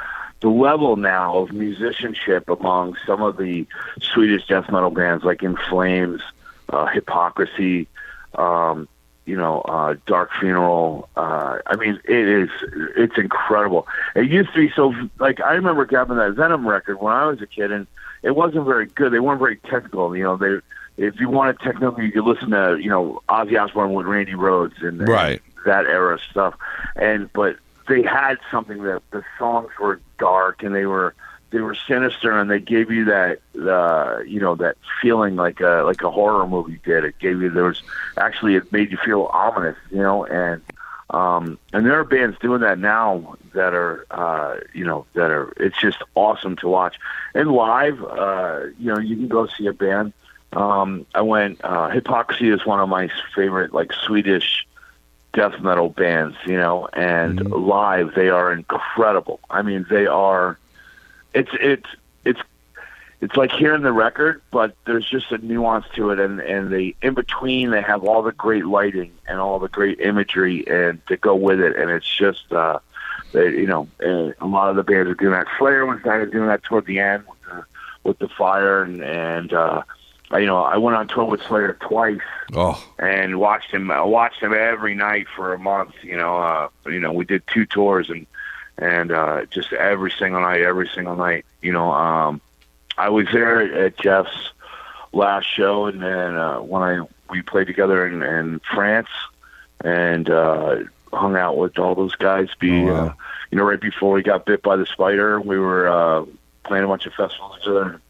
the 0.41 0.49
level 0.49 0.97
now 0.97 1.39
of 1.39 1.53
musicianship 1.53 2.49
among 2.49 2.97
some 3.07 3.22
of 3.22 3.39
the 3.39 3.66
Swedish 4.01 4.47
death 4.47 4.70
metal 4.70 4.91
bands 4.91 5.24
like 5.24 5.43
In 5.43 5.57
Flames, 5.57 6.20
uh, 6.68 6.87
Hypocrisy, 6.87 7.89
um, 8.35 8.87
you 9.27 9.37
know, 9.37 9.61
uh, 9.62 9.97
Dark 10.07 10.31
Funeral. 10.39 11.09
Uh, 11.16 11.59
I 11.66 11.77
mean, 11.77 12.01
it 12.05 12.29
is 12.29 12.51
it's 12.97 13.16
incredible. 13.16 13.87
It 14.14 14.31
used 14.31 14.53
to 14.55 14.57
be 14.66 14.72
so 14.75 14.95
like 15.18 15.41
I 15.41 15.55
remember 15.55 15.85
grabbing 15.85 16.16
that 16.16 16.33
Venom 16.33 16.66
record 16.66 17.01
when 17.01 17.12
I 17.12 17.27
was 17.27 17.41
a 17.41 17.47
kid, 17.47 17.72
and 17.72 17.87
it 18.22 18.37
wasn't 18.37 18.66
very 18.66 18.87
good. 18.87 19.12
They 19.12 19.20
weren't 19.20 19.41
very 19.41 19.57
technical. 19.57 20.16
You 20.16 20.25
know, 20.25 20.37
they 20.37 20.59
if 20.97 21.18
you 21.18 21.29
wanted 21.29 21.59
technical, 21.61 22.03
you 22.03 22.12
could 22.12 22.25
listen 22.25 22.51
to 22.51 22.77
you 22.81 22.89
know 22.91 23.22
Ozzy 23.29 23.61
Osbourne 23.61 23.95
with 23.95 24.07
Randy 24.07 24.33
Rhoads 24.35 24.81
and, 24.83 25.01
and 25.01 25.09
Right. 25.09 25.43
that 25.66 25.87
era 25.87 26.18
stuff. 26.31 26.55
And 26.97 27.33
but 27.33 27.57
they 27.89 28.03
had 28.03 28.39
something 28.51 28.83
that 28.85 29.03
the 29.11 29.22
songs 29.39 29.70
were 29.81 30.01
dark 30.18 30.62
and 30.62 30.75
they 30.75 30.87
were 30.87 31.14
they 31.55 31.61
were 31.61 31.76
sinister 31.86 32.36
and 32.36 32.50
they 32.50 32.59
gave 32.59 32.90
you 32.90 33.05
that 33.05 33.38
uh 33.61 34.18
you 34.26 34.40
know 34.40 34.57
that 34.57 34.76
feeling 35.00 35.36
like 35.36 35.61
a 35.61 35.82
like 35.86 36.02
a 36.02 36.11
horror 36.11 36.46
movie 36.46 36.80
did 36.84 37.05
it 37.05 37.18
gave 37.20 37.40
you 37.40 37.48
there 37.48 37.64
was 37.64 37.82
actually 38.16 38.57
it 38.57 38.72
made 38.72 38.90
you 38.90 38.98
feel 38.98 39.30
ominous 39.32 39.76
you 39.90 40.02
know 40.02 40.24
and 40.26 40.61
um 41.11 41.57
and 41.72 41.86
there 41.86 41.98
are 41.98 42.05
bands 42.05 42.36
doing 42.40 42.61
that 42.61 42.78
now 42.78 43.36
that 43.52 43.72
are 43.72 44.05
uh 44.11 44.57
you 44.72 44.84
know 44.84 45.07
that 45.14 45.30
are 45.30 45.52
it's 45.57 45.80
just 45.80 45.98
awesome 46.16 46.57
to 46.57 46.66
watch 46.66 46.96
and 47.34 47.52
live 47.52 48.02
uh 48.02 48.61
you 48.78 48.92
know 48.92 48.98
you 48.98 49.14
can 49.14 49.28
go 49.28 49.46
see 49.46 49.66
a 49.66 49.72
band 49.72 50.12
um 50.55 51.07
i 51.14 51.20
went 51.20 51.61
uh 51.64 51.88
hypocrisy 51.88 52.48
is 52.50 52.66
one 52.66 52.80
of 52.80 52.88
my 52.88 53.09
favorite 53.34 53.72
like 53.72 53.92
swedish 53.92 54.66
death 55.34 55.61
metal 55.61 55.88
bands, 55.88 56.36
you 56.46 56.57
know, 56.57 56.88
and 56.92 57.40
live 57.50 58.14
they 58.14 58.28
are 58.28 58.52
incredible. 58.52 59.40
I 59.50 59.62
mean, 59.62 59.84
they 59.90 60.07
are. 60.07 60.59
It's 61.35 61.51
it's 61.61 61.89
it's 62.24 62.41
it's 63.20 63.37
like 63.37 63.53
hearing 63.53 63.82
the 63.82 63.93
record, 63.93 64.43
but 64.51 64.74
there's 64.87 65.09
just 65.09 65.32
a 65.32 65.39
nuance 65.39 65.87
to 65.97 66.11
it, 66.11 66.20
and 66.20 66.41
and 66.41 66.70
the 66.70 66.95
in 67.03 67.14
between 67.14 67.70
they 67.70 67.82
have 67.82 68.05
all 68.05 68.22
the 68.22 68.32
great 68.32 68.66
lighting 68.66 69.12
and 69.26 69.41
all 69.41 69.59
the 69.59 69.68
great 69.68 70.01
imagery 70.01 70.66
and 70.68 71.05
to 71.07 71.16
go 71.16 71.35
with 71.35 71.61
it, 71.61 71.76
and 71.76 71.91
it's 71.91 72.09
just 72.09 72.53
uh, 72.53 72.78
they, 73.32 73.51
you 73.51 73.66
know, 73.66 73.89
uh, 74.03 74.32
a 74.41 74.47
lot 74.47 74.70
of 74.70 74.76
the 74.76 74.82
bands 74.82 75.11
are 75.11 75.14
doing 75.14 75.32
that. 75.32 75.47
Slayer 75.59 75.87
was 75.87 76.01
kind 76.03 76.22
of 76.22 76.30
doing 76.32 76.47
that 76.47 76.62
toward 76.62 76.87
the 76.87 77.01
end 77.01 77.24
with 77.28 77.39
the, 77.43 77.64
with 78.05 78.18
the 78.18 78.28
fire, 78.28 78.82
and 78.82 79.03
and 79.03 79.53
uh, 79.53 79.82
you 80.32 80.47
know, 80.47 80.59
I 80.62 80.76
went 80.78 80.97
on 80.97 81.09
tour 81.09 81.24
with 81.24 81.43
Slayer 81.43 81.76
twice 81.80 82.20
Oh, 82.55 82.82
and 82.99 83.39
watched 83.39 83.70
him. 83.70 83.91
I 83.91 84.03
watched 84.03 84.41
him 84.41 84.53
every 84.55 84.95
night 84.95 85.26
for 85.35 85.55
a 85.55 85.59
month. 85.59 85.95
You 86.03 86.16
know, 86.16 86.37
uh, 86.37 86.68
you 86.87 87.01
know, 87.01 87.12
we 87.12 87.24
did 87.24 87.43
two 87.47 87.66
tours 87.66 88.11
and 88.11 88.26
and 88.79 89.12
uh, 89.12 89.45
just 89.47 89.72
every 89.72 90.11
single 90.11 90.41
night, 90.41 90.62
every 90.62 90.89
single 90.95 91.16
night. 91.16 91.45
You 91.62 91.72
know, 91.72 91.93
um, 91.93 92.41
I 92.99 93.09
was 93.09 93.27
there 93.33 93.61
at 93.85 93.97
Jeff's 93.99 94.51
last 95.12 95.45
show, 95.47 95.87
and 95.87 96.03
then 96.03 96.37
uh, 96.37 96.61
when 96.61 96.83
I 96.83 97.07
we 97.31 97.43
played 97.43 97.66
together 97.66 98.07
in, 98.07 98.22
in 98.22 98.61
France, 98.61 99.09
and 99.83 100.29
uh, 100.29 100.77
hung 101.12 101.37
out 101.37 101.57
with 101.57 101.79
all 101.79 101.95
those 101.95 102.14
guys. 102.14 102.49
Be 102.59 102.83
Oh, 102.83 102.93
wow. 102.93 103.07
uh, 103.07 103.12
you 103.51 103.59
know, 103.59 103.64
right 103.64 103.81
before 103.81 104.12
we 104.12 104.22
got 104.22 104.47
bit 104.47 104.62
by 104.62 104.77
the 104.77 104.87
spider, 104.87 105.41
we 105.41 105.59
were 105.59 105.89
uh, 105.89 106.25
playing 106.64 106.85
a 106.85 106.89
bunch 106.89 107.07
of 107.07 107.14
festivals 107.14 107.59
together, 107.61 108.01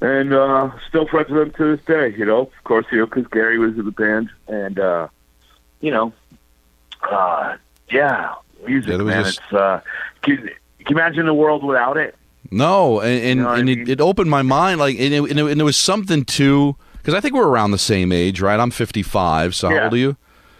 and 0.00 0.32
uh, 0.34 0.70
still 0.88 1.06
friends 1.06 1.30
with 1.30 1.38
them 1.40 1.50
to 1.52 1.76
this 1.76 1.86
day. 1.86 2.14
You 2.16 2.24
know, 2.24 2.40
of 2.42 2.64
course, 2.64 2.86
you 2.90 2.98
know, 2.98 3.06
because 3.06 3.26
Gary 3.28 3.58
was 3.58 3.78
in 3.78 3.84
the 3.84 3.92
band, 3.92 4.30
and 4.48 4.78
uh, 4.78 5.08
you 5.80 5.90
know, 5.90 6.12
uh, 7.10 7.56
yeah, 7.90 8.34
music, 8.66 8.90
Yeah, 8.92 8.96
man. 8.98 9.22
this- 9.24 9.38
It's 9.38 9.52
uh, 9.52 9.80
can, 10.22 10.36
can 10.38 10.46
you 10.88 10.96
imagine 10.96 11.26
the 11.26 11.34
world 11.34 11.64
without 11.64 11.96
it? 11.96 12.14
No, 12.50 13.00
and 13.00 13.10
and, 13.24 13.38
You 13.38 13.44
know 13.44 13.50
and 13.52 13.68
it, 13.70 13.88
it 13.88 14.00
opened 14.00 14.30
my 14.30 14.42
mind. 14.42 14.78
Like, 14.80 14.98
and, 14.98 15.14
it, 15.14 15.18
and, 15.30 15.38
it, 15.40 15.44
and 15.46 15.58
there 15.60 15.64
was 15.64 15.76
something 15.76 16.24
too 16.24 16.76
because 16.98 17.14
I 17.14 17.20
think 17.20 17.34
we're 17.34 17.48
around 17.48 17.70
the 17.72 17.78
same 17.78 18.12
age, 18.12 18.40
right? 18.40 18.58
I'm 18.60 18.70
55. 18.70 19.54
So 19.54 19.68
how 19.70 19.84
old 19.84 19.94
are 19.94 19.96
you? 19.96 20.16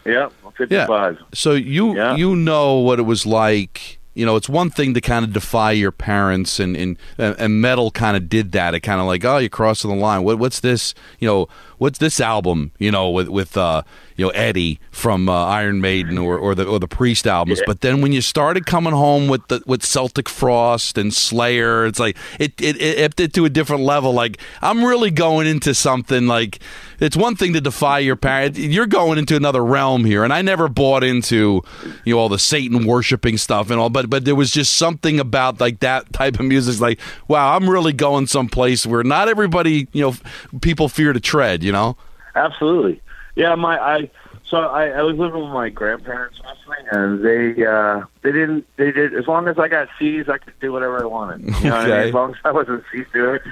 Yeah, 0.07 0.29
I'm 0.45 0.53
55. 0.53 1.19
So 1.35 1.53
you 1.53 1.95
Yeah. 1.97 2.17
you 2.17 2.37
know 2.37 2.75
what 2.79 2.99
it 2.99 3.03
was 3.05 3.25
like. 3.27 3.99
You 4.17 4.25
know, 4.25 4.37
it's 4.37 4.49
one 4.49 4.71
thing 4.71 4.95
to 4.95 5.01
kind 5.01 5.25
of 5.25 5.33
defy 5.33 5.73
your 5.73 5.91
parents, 5.91 6.61
and 6.61 6.77
and, 6.77 6.97
and 7.19 7.61
metal 7.61 7.91
kind 7.91 8.17
of 8.17 8.29
did 8.29 8.53
that. 8.53 8.73
It 8.73 8.81
kind 8.81 9.01
of 9.01 9.07
like, 9.07 9.25
oh, 9.25 9.39
you're 9.39 9.49
crossing 9.49 9.91
the 9.91 9.97
line. 9.97 10.23
What 10.23 10.39
what's 10.39 10.61
this? 10.61 10.95
You 11.19 11.27
know, 11.29 11.49
what's 11.85 11.99
this 11.99 12.19
album? 12.19 12.73
You 12.79 12.91
know, 12.91 13.11
with 13.11 13.29
with 13.29 13.59
uh, 13.59 13.83
you 14.17 14.25
know 14.25 14.31
Eddie 14.31 14.81
from 14.91 15.29
uh, 15.29 15.45
Iron 15.47 15.83
Maiden 15.83 16.17
or, 16.17 16.39
or 16.39 16.55
the 16.55 16.65
or 16.65 16.79
the 16.79 16.89
Priest 16.89 17.27
albums. 17.27 17.61
But 17.67 17.83
then 17.83 18.01
when 18.01 18.11
you 18.11 18.23
started 18.23 18.65
coming 18.65 18.95
home 18.95 19.29
with 19.29 19.47
the 19.49 19.63
with 19.67 19.85
Celtic 19.85 20.29
Frost 20.29 20.97
and 20.97 21.13
Slayer, 21.13 21.85
it's 21.85 21.99
like 21.99 22.17
it 22.41 22.59
it 22.61 22.81
it 22.81 23.05
upped 23.05 23.21
it 23.21 23.35
to 23.35 23.45
a 23.45 23.51
different 23.51 23.83
level. 23.83 24.15
Like 24.15 24.41
I'm 24.63 24.83
really 24.83 25.11
going 25.11 25.47
into 25.47 25.75
something 25.75 26.27
like 26.27 26.59
it's 27.01 27.17
one 27.17 27.37
thing 27.37 27.53
to 27.53 27.61
defy 27.61 27.99
your 27.99 28.17
parents. 28.17 28.59
You're 28.59 28.87
going 28.87 29.19
into 29.19 29.37
another 29.37 29.63
realm 29.63 30.07
here, 30.07 30.25
and 30.25 30.33
I 30.33 30.41
never 30.41 30.69
bought 30.69 31.05
into 31.05 31.61
you 32.05 32.15
know 32.15 32.19
all 32.19 32.31
the 32.31 32.39
Satan 32.39 32.87
worshiping 32.87 33.37
stuff 33.37 33.69
and 33.69 33.79
all, 33.79 33.91
but 33.91 34.09
but 34.09 34.25
there 34.25 34.35
was 34.35 34.51
just 34.51 34.75
something 34.79 35.21
about 35.21 35.61
like 35.61 35.81
that 35.81 36.11
type 36.15 36.41
of 36.41 36.47
music. 36.47 36.73
It's 36.73 36.81
like 36.81 36.99
wow, 37.29 37.55
I'm 37.55 37.69
really 37.69 37.93
going 37.93 38.27
someplace 38.27 38.87
where 38.87 39.05
not 39.05 39.29
everybody 39.29 39.87
you 39.93 40.01
know 40.01 40.15
people 40.63 40.89
fear 40.89 41.13
to 41.13 41.21
tread. 41.21 41.63
You 41.63 41.74
know, 41.75 41.97
Absolutely. 42.35 43.01
Yeah, 43.37 43.55
my 43.57 43.79
I 43.79 44.11
so 44.45 44.59
I, 44.59 44.89
I 44.89 45.03
was 45.03 45.17
living 45.17 45.43
with 45.43 45.51
my 45.53 45.69
grandparents 45.69 46.41
mostly, 46.45 46.77
and 46.91 47.25
they 47.25 47.67
uh 47.67 48.03
they 48.23 48.33
didn't 48.33 48.67
they 48.77 48.93
did 48.93 49.15
as 49.15 49.27
long 49.27 49.49
as 49.49 49.59
I 49.59 49.69
got 49.69 49.89
C's, 49.99 50.29
I 50.29 50.39
could 50.39 50.59
do 50.61 50.73
whatever 50.73 51.03
I 51.03 51.07
wanted. 51.07 51.43
You 51.59 51.69
know 51.69 51.75
what 51.77 51.85
I 51.85 51.89
Okay. 51.89 51.99
mean? 51.99 52.09
As 52.09 52.15
long 52.15 52.31
as 52.33 52.37
I 52.45 52.53
wasn't 52.53 52.85
C 52.93 53.05
it. 53.15 53.43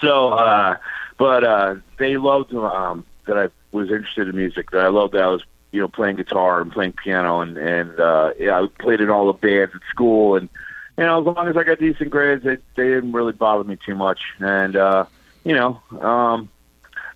So, 0.00 0.30
uh 0.30 0.76
but 1.18 1.44
uh 1.44 1.74
they 1.98 2.16
loved 2.16 2.54
um 2.54 3.04
that 3.26 3.38
I 3.38 3.48
was 3.76 3.90
interested 3.90 4.28
in 4.28 4.36
music. 4.36 4.70
That 4.70 4.84
I 4.84 4.88
loved 4.88 5.14
that 5.14 5.22
I 5.22 5.28
was 5.28 5.42
you 5.72 5.80
know 5.80 5.88
playing 5.88 6.16
guitar 6.16 6.60
and 6.60 6.70
playing 6.72 6.92
piano 7.02 7.40
and 7.40 7.56
and 7.58 7.98
uh 8.00 8.32
yeah 8.38 8.60
I 8.60 8.66
played 8.80 9.00
in 9.00 9.10
all 9.10 9.26
the 9.26 9.32
bands 9.32 9.74
at 9.74 9.80
school 9.90 10.36
and 10.36 10.48
you 10.98 11.04
know 11.04 11.20
as 11.20 11.26
long 11.26 11.48
as 11.48 11.56
I 11.56 11.64
got 11.64 11.78
decent 11.80 12.10
grades, 12.10 12.44
they 12.44 12.56
they 12.76 12.88
didn't 12.88 13.12
really 13.12 13.32
bother 13.32 13.64
me 13.64 13.76
too 13.84 13.94
much 13.96 14.20
and 14.38 14.76
uh 14.76 15.06
you 15.44 15.54
know 15.54 15.80
um 16.00 16.48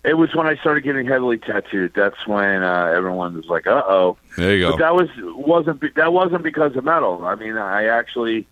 it 0.03 0.13
was 0.13 0.33
when 0.35 0.47
I 0.47 0.55
started 0.57 0.81
getting 0.81 1.05
heavily 1.05 1.37
tattooed. 1.37 1.93
That's 1.93 2.27
when 2.27 2.63
uh, 2.63 2.91
everyone 2.95 3.35
was 3.35 3.47
like, 3.47 3.67
"Uh 3.67 3.83
oh." 3.87 4.17
there 4.37 4.55
you 4.55 4.65
go. 4.65 4.71
But 4.71 4.79
that 4.79 4.95
was 4.95 5.09
wasn't 5.35 5.79
be- 5.79 5.91
that 5.95 6.13
wasn't 6.13 6.43
because 6.43 6.75
of 6.75 6.83
metal. 6.83 7.25
I 7.25 7.35
mean, 7.35 7.57
I 7.57 7.85
actually 7.85 8.47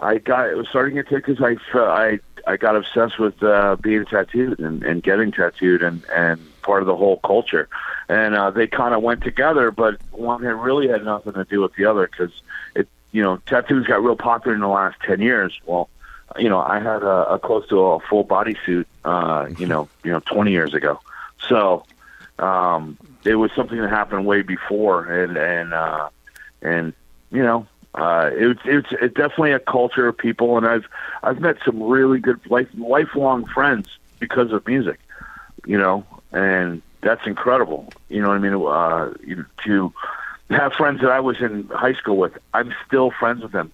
I 0.00 0.18
got 0.18 0.48
it 0.48 0.56
was 0.56 0.68
starting 0.68 0.96
to 0.96 1.02
get 1.02 1.26
because 1.26 1.40
I 1.40 1.56
I 1.78 2.20
I 2.46 2.56
got 2.56 2.76
obsessed 2.76 3.18
with 3.18 3.42
uh, 3.42 3.76
being 3.80 4.04
tattooed 4.04 4.60
and, 4.60 4.82
and 4.84 5.02
getting 5.02 5.32
tattooed 5.32 5.82
and 5.82 6.04
and 6.14 6.40
part 6.62 6.82
of 6.82 6.86
the 6.86 6.96
whole 6.96 7.18
culture, 7.18 7.68
and 8.08 8.34
uh, 8.34 8.50
they 8.50 8.66
kind 8.66 8.94
of 8.94 9.02
went 9.02 9.22
together. 9.22 9.70
But 9.70 10.00
one 10.12 10.42
had 10.42 10.54
really 10.54 10.88
had 10.88 11.04
nothing 11.04 11.32
to 11.34 11.44
do 11.44 11.60
with 11.60 11.74
the 11.74 11.86
other 11.86 12.06
because 12.06 12.32
it 12.74 12.88
you 13.12 13.22
know 13.22 13.38
tattoos 13.46 13.86
got 13.86 14.02
real 14.02 14.16
popular 14.16 14.54
in 14.54 14.60
the 14.60 14.68
last 14.68 15.00
ten 15.00 15.20
years. 15.20 15.58
Well, 15.66 15.88
you 16.38 16.48
know 16.48 16.60
I 16.60 16.80
had 16.80 17.02
a, 17.02 17.34
a 17.34 17.38
close 17.38 17.66
to 17.68 17.80
a 17.80 18.00
full 18.00 18.24
body 18.24 18.56
suit, 18.64 18.86
uh, 19.04 19.48
you 19.58 19.66
know 19.66 19.88
you 20.04 20.12
know 20.12 20.20
twenty 20.20 20.52
years 20.52 20.74
ago, 20.74 21.00
so 21.48 21.84
um, 22.38 22.98
it 23.24 23.36
was 23.36 23.50
something 23.52 23.80
that 23.80 23.90
happened 23.90 24.26
way 24.26 24.42
before, 24.42 25.04
and 25.10 25.36
and 25.36 25.72
uh, 25.72 26.08
and 26.62 26.92
you 27.30 27.42
know, 27.42 27.66
uh, 27.94 28.30
it's 28.32 28.60
it's 28.64 28.88
it's 28.92 29.14
definitely 29.14 29.52
a 29.52 29.58
culture 29.58 30.06
of 30.06 30.16
people, 30.16 30.56
and 30.56 30.66
I've 30.66 30.86
I've 31.22 31.40
met 31.40 31.56
some 31.64 31.82
really 31.82 32.18
good 32.18 32.40
life 32.50 32.68
lifelong 32.76 33.46
friends 33.46 33.88
because 34.20 34.52
of 34.52 34.66
music, 34.66 34.98
you 35.66 35.78
know, 35.78 36.04
and 36.32 36.82
that's 37.00 37.26
incredible. 37.26 37.92
You 38.08 38.22
know 38.22 38.28
what 38.28 38.36
I 38.36 38.38
mean? 38.38 38.54
Uh, 38.54 39.14
you 39.26 39.36
know, 39.36 39.44
to 39.64 39.92
have 40.50 40.72
friends 40.74 41.00
that 41.00 41.10
I 41.10 41.20
was 41.20 41.40
in 41.40 41.68
high 41.68 41.94
school 41.94 42.16
with, 42.16 42.36
I'm 42.54 42.74
still 42.86 43.10
friends 43.10 43.42
with 43.42 43.52
them 43.52 43.72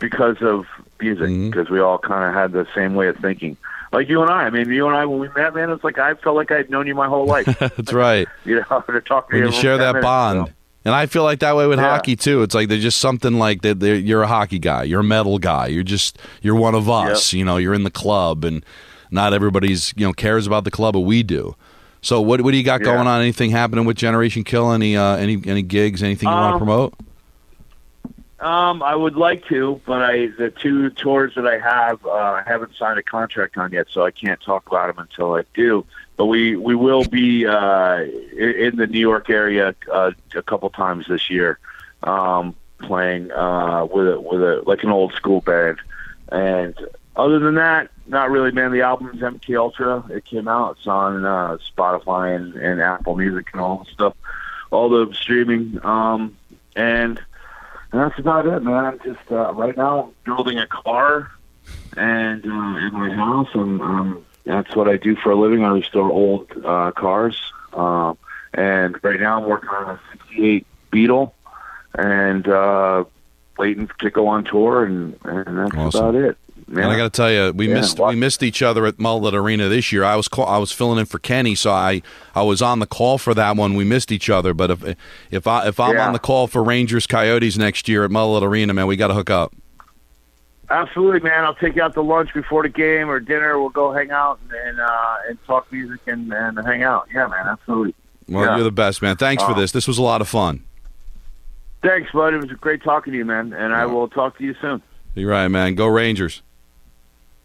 because 0.00 0.36
of 0.42 0.66
music, 1.00 1.28
because 1.50 1.70
we 1.70 1.80
all 1.80 1.98
kind 1.98 2.24
of 2.28 2.34
had 2.34 2.52
the 2.52 2.66
same 2.74 2.94
way 2.94 3.08
of 3.08 3.16
thinking. 3.16 3.56
Like 3.92 4.08
you 4.08 4.20
and 4.22 4.30
I. 4.30 4.44
I 4.44 4.50
mean, 4.50 4.68
you 4.70 4.86
and 4.88 4.96
I, 4.96 5.06
when 5.06 5.20
we 5.20 5.28
met, 5.36 5.54
man, 5.54 5.70
it's 5.70 5.84
like 5.84 5.98
I 5.98 6.14
felt 6.14 6.36
like 6.36 6.50
I'd 6.50 6.68
known 6.70 6.86
you 6.86 6.94
my 6.94 7.06
whole 7.06 7.24
life. 7.26 7.46
That's 7.58 7.92
right. 7.92 8.26
you 8.44 8.56
know, 8.56 8.80
to 8.90 9.00
talk 9.00 9.30
to 9.30 9.36
you 9.38 9.46
you 9.46 9.52
share 9.52 9.78
that 9.78 9.92
minutes, 9.94 10.04
bond. 10.04 10.48
so. 10.48 10.52
And 10.84 10.94
I 10.94 11.06
feel 11.06 11.24
like 11.24 11.40
that 11.40 11.56
way 11.56 11.66
with 11.66 11.78
Yeah. 11.78 11.90
hockey 11.90 12.14
too. 12.16 12.42
It's 12.42 12.54
like 12.54 12.68
there's 12.68 12.82
just 12.82 12.98
something 13.00 13.34
like 13.38 13.62
that. 13.62 13.80
You're 13.82 14.22
a 14.22 14.26
hockey 14.28 14.58
guy. 14.58 14.84
You're 14.84 15.00
a 15.00 15.04
metal 15.04 15.38
guy. 15.38 15.66
You're 15.68 15.82
just 15.82 16.18
you're 16.42 16.54
one 16.54 16.74
of 16.74 16.88
us. 16.88 17.32
You 17.32 17.44
know, 17.44 17.56
you're 17.56 17.74
in 17.74 17.82
the 17.84 17.90
club, 17.90 18.44
and 18.44 18.64
not 19.10 19.32
everybody's 19.32 19.92
you 19.96 20.06
know 20.06 20.12
cares 20.12 20.46
about 20.46 20.64
the 20.64 20.70
club, 20.70 20.92
but 20.94 21.00
we 21.00 21.22
do. 21.24 21.56
So 22.02 22.20
what 22.20 22.40
what 22.42 22.52
do 22.52 22.56
you 22.56 22.62
got 22.62 22.80
Yeah. 22.82 22.86
going 22.94 23.06
on? 23.08 23.20
Anything 23.20 23.50
happening 23.50 23.84
with 23.84 23.96
Generation 23.96 24.44
Kill? 24.44 24.70
Any 24.72 24.96
uh, 24.96 25.16
any 25.16 25.40
any 25.46 25.62
gigs? 25.62 26.02
Anything 26.04 26.28
you 26.28 26.34
want 26.36 26.50
to 26.50 26.54
Um, 26.54 26.58
promote? 26.60 26.94
Um, 28.38 28.82
I 28.82 28.94
would 28.94 29.16
like 29.16 29.46
to, 29.46 29.80
but 29.86 30.02
I 30.02 30.26
the 30.26 30.50
two 30.50 30.90
tours 30.90 31.34
that 31.36 31.46
I 31.46 31.58
have, 31.58 32.04
uh, 32.04 32.10
I 32.10 32.42
haven't 32.46 32.74
signed 32.76 32.98
a 32.98 33.02
contract 33.02 33.56
on 33.56 33.72
yet, 33.72 33.86
so 33.90 34.04
I 34.04 34.10
can't 34.10 34.40
talk 34.40 34.66
about 34.66 34.88
them 34.88 34.98
until 34.98 35.34
I 35.34 35.44
do. 35.54 35.86
But 36.16 36.26
we 36.26 36.54
we 36.54 36.74
will 36.74 37.04
be 37.04 37.46
uh, 37.46 38.02
in 38.02 38.76
the 38.76 38.86
New 38.86 39.00
York 39.00 39.30
area 39.30 39.74
uh, 39.90 40.12
a 40.34 40.42
couple 40.42 40.68
times 40.68 41.06
this 41.08 41.30
year, 41.30 41.58
um, 42.02 42.54
playing 42.78 43.32
uh, 43.32 43.86
with 43.86 44.06
a, 44.06 44.20
with 44.20 44.42
a 44.42 44.62
like 44.66 44.82
an 44.82 44.90
old 44.90 45.14
school 45.14 45.40
band. 45.40 45.78
And 46.30 46.74
other 47.16 47.38
than 47.38 47.54
that, 47.54 47.90
not 48.06 48.30
really, 48.30 48.52
man. 48.52 48.70
The 48.70 48.82
album's 48.82 49.22
MK 49.22 49.58
Ultra. 49.58 50.04
It 50.10 50.26
came 50.26 50.46
out. 50.46 50.76
It's 50.76 50.86
on 50.86 51.24
uh, 51.24 51.56
Spotify 51.74 52.36
and, 52.36 52.54
and 52.54 52.82
Apple 52.82 53.16
Music 53.16 53.48
and 53.52 53.62
all 53.62 53.84
the 53.84 53.90
stuff, 53.90 54.14
all 54.70 54.90
the 54.90 55.12
streaming. 55.14 55.80
Um, 55.82 56.36
and 56.74 57.18
and 57.92 58.00
that's 58.00 58.18
about 58.18 58.46
it, 58.46 58.60
man. 58.60 58.84
I'm 58.84 58.98
just 59.00 59.30
uh, 59.30 59.52
right 59.54 59.76
now, 59.76 60.04
I'm 60.04 60.34
building 60.34 60.58
a 60.58 60.66
car, 60.66 61.30
and 61.96 62.44
uh, 62.44 62.48
in 62.48 62.90
my 62.92 63.10
house, 63.14 63.48
and 63.54 63.80
um, 63.80 64.24
that's 64.44 64.74
what 64.76 64.88
I 64.88 64.96
do 64.96 65.16
for 65.16 65.30
a 65.30 65.36
living. 65.36 65.64
I 65.64 65.70
restore 65.70 66.10
old 66.10 66.50
uh, 66.64 66.92
cars, 66.92 67.40
uh, 67.72 68.14
and 68.54 69.02
right 69.02 69.20
now, 69.20 69.40
I'm 69.40 69.48
working 69.48 69.70
on 69.70 69.90
a 69.90 70.00
'68 70.12 70.66
Beetle, 70.90 71.34
and 71.94 72.46
uh, 72.48 73.04
waiting 73.58 73.88
to 74.00 74.10
go 74.10 74.28
on 74.28 74.44
tour, 74.44 74.84
and, 74.84 75.18
and 75.24 75.58
that's 75.58 75.74
Awesome. 75.74 76.04
about 76.04 76.14
it. 76.14 76.38
And 76.68 76.80
I 76.84 76.96
got 76.96 77.04
to 77.04 77.10
tell 77.10 77.30
you, 77.30 77.52
we 77.52 77.68
Yeah, 77.68 77.74
missed 77.74 77.98
well- 78.00 78.08
we 78.10 78.16
missed 78.16 78.42
each 78.42 78.60
other 78.60 78.86
at 78.86 78.98
Mullet 78.98 79.34
Arena 79.34 79.68
this 79.68 79.92
year. 79.92 80.02
I 80.02 80.16
was 80.16 80.26
call, 80.26 80.46
I 80.46 80.58
was 80.58 80.72
filling 80.72 80.98
in 80.98 81.06
for 81.06 81.20
Kenny, 81.20 81.54
so 81.54 81.70
I, 81.70 82.02
I 82.34 82.42
was 82.42 82.60
on 82.60 82.80
the 82.80 82.86
call 82.86 83.18
for 83.18 83.34
that 83.34 83.56
one. 83.56 83.74
We 83.74 83.84
missed 83.84 84.10
each 84.10 84.28
other, 84.28 84.52
but 84.52 84.70
if 84.72 84.96
if 85.30 85.46
I 85.46 85.68
if 85.68 85.78
I'm 85.78 85.94
Yeah. 85.94 86.06
on 86.08 86.12
the 86.12 86.18
call 86.18 86.48
for 86.48 86.64
Rangers 86.64 87.06
Coyotes 87.06 87.56
next 87.56 87.88
year 87.88 88.04
at 88.04 88.10
Mullet 88.10 88.42
Arena, 88.42 88.74
man, 88.74 88.86
we 88.88 88.96
got 88.96 89.08
to 89.08 89.14
hook 89.14 89.30
up. 89.30 89.52
Absolutely, 90.68 91.20
man. 91.20 91.44
I'll 91.44 91.54
take 91.54 91.76
you 91.76 91.82
out 91.82 91.94
to 91.94 92.00
lunch 92.00 92.34
before 92.34 92.64
the 92.64 92.68
game 92.68 93.08
or 93.08 93.20
dinner. 93.20 93.60
We'll 93.60 93.68
go 93.68 93.92
hang 93.92 94.10
out 94.10 94.40
and 94.42 94.52
and, 94.68 94.80
uh, 94.80 95.14
and 95.28 95.38
talk 95.46 95.70
music 95.70 96.00
and, 96.08 96.32
and 96.32 96.58
hang 96.66 96.82
out. 96.82 97.06
Yeah, 97.14 97.28
man. 97.28 97.46
Absolutely. 97.46 97.94
Well, 98.28 98.44
Yeah. 98.44 98.54
you're 98.56 98.64
the 98.64 98.72
best, 98.72 99.00
man. 99.02 99.14
Thanks 99.16 99.44
for 99.44 99.52
Oh. 99.52 99.54
this. 99.54 99.70
This 99.70 99.86
was 99.86 99.98
a 99.98 100.02
lot 100.02 100.20
of 100.20 100.26
fun. 100.26 100.64
Thanks, 101.82 102.10
bud. 102.10 102.34
It 102.34 102.38
was 102.38 102.50
great 102.60 102.82
talking 102.82 103.12
to 103.12 103.16
you, 103.16 103.24
man. 103.24 103.52
And 103.52 103.72
I 103.72 103.86
will 103.86 104.08
talk 104.08 104.36
to 104.38 104.44
you 104.44 104.56
soon. 104.60 104.82
You're 105.14 105.30
right, 105.30 105.46
man. 105.46 105.76
Go 105.76 105.86
Rangers. 105.86 106.42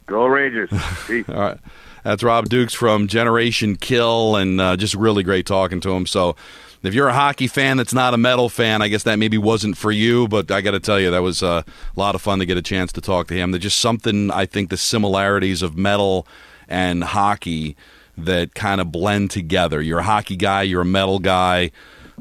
Go 0.06 0.26
Rangers. 0.26 0.70
All 1.28 1.34
right. 1.34 1.58
That's 2.04 2.22
Rob 2.22 2.48
Dukes 2.48 2.74
from 2.74 3.06
Generation 3.06 3.76
Kill, 3.76 4.34
and 4.36 4.60
uh, 4.60 4.76
just 4.76 4.94
really 4.94 5.22
great 5.22 5.46
talking 5.46 5.80
to 5.80 5.92
him. 5.92 6.06
So, 6.06 6.34
if 6.82 6.94
you're 6.94 7.06
a 7.06 7.12
hockey 7.12 7.46
fan 7.46 7.76
that's 7.76 7.94
not 7.94 8.12
a 8.12 8.18
metal 8.18 8.48
fan, 8.48 8.82
I 8.82 8.88
guess 8.88 9.04
that 9.04 9.16
maybe 9.16 9.38
wasn't 9.38 9.76
for 9.76 9.92
you, 9.92 10.26
but 10.26 10.50
I 10.50 10.60
got 10.60 10.72
to 10.72 10.80
tell 10.80 10.98
you, 10.98 11.12
that 11.12 11.22
was 11.22 11.40
uh, 11.40 11.62
a 11.64 12.00
lot 12.00 12.16
of 12.16 12.22
fun 12.22 12.40
to 12.40 12.46
get 12.46 12.56
a 12.56 12.62
chance 12.62 12.90
to 12.94 13.00
talk 13.00 13.28
to 13.28 13.34
him. 13.34 13.52
There's 13.52 13.62
just 13.62 13.78
something, 13.78 14.32
I 14.32 14.46
think, 14.46 14.70
the 14.70 14.76
similarities 14.76 15.62
of 15.62 15.78
metal 15.78 16.26
and 16.68 17.04
hockey 17.04 17.76
that 18.18 18.54
kind 18.54 18.80
of 18.80 18.90
blend 18.90 19.30
together. 19.30 19.80
You're 19.80 20.00
a 20.00 20.04
hockey 20.04 20.36
guy, 20.36 20.62
you're 20.62 20.82
a 20.82 20.86
metal 20.86 21.20
guy. 21.20 21.70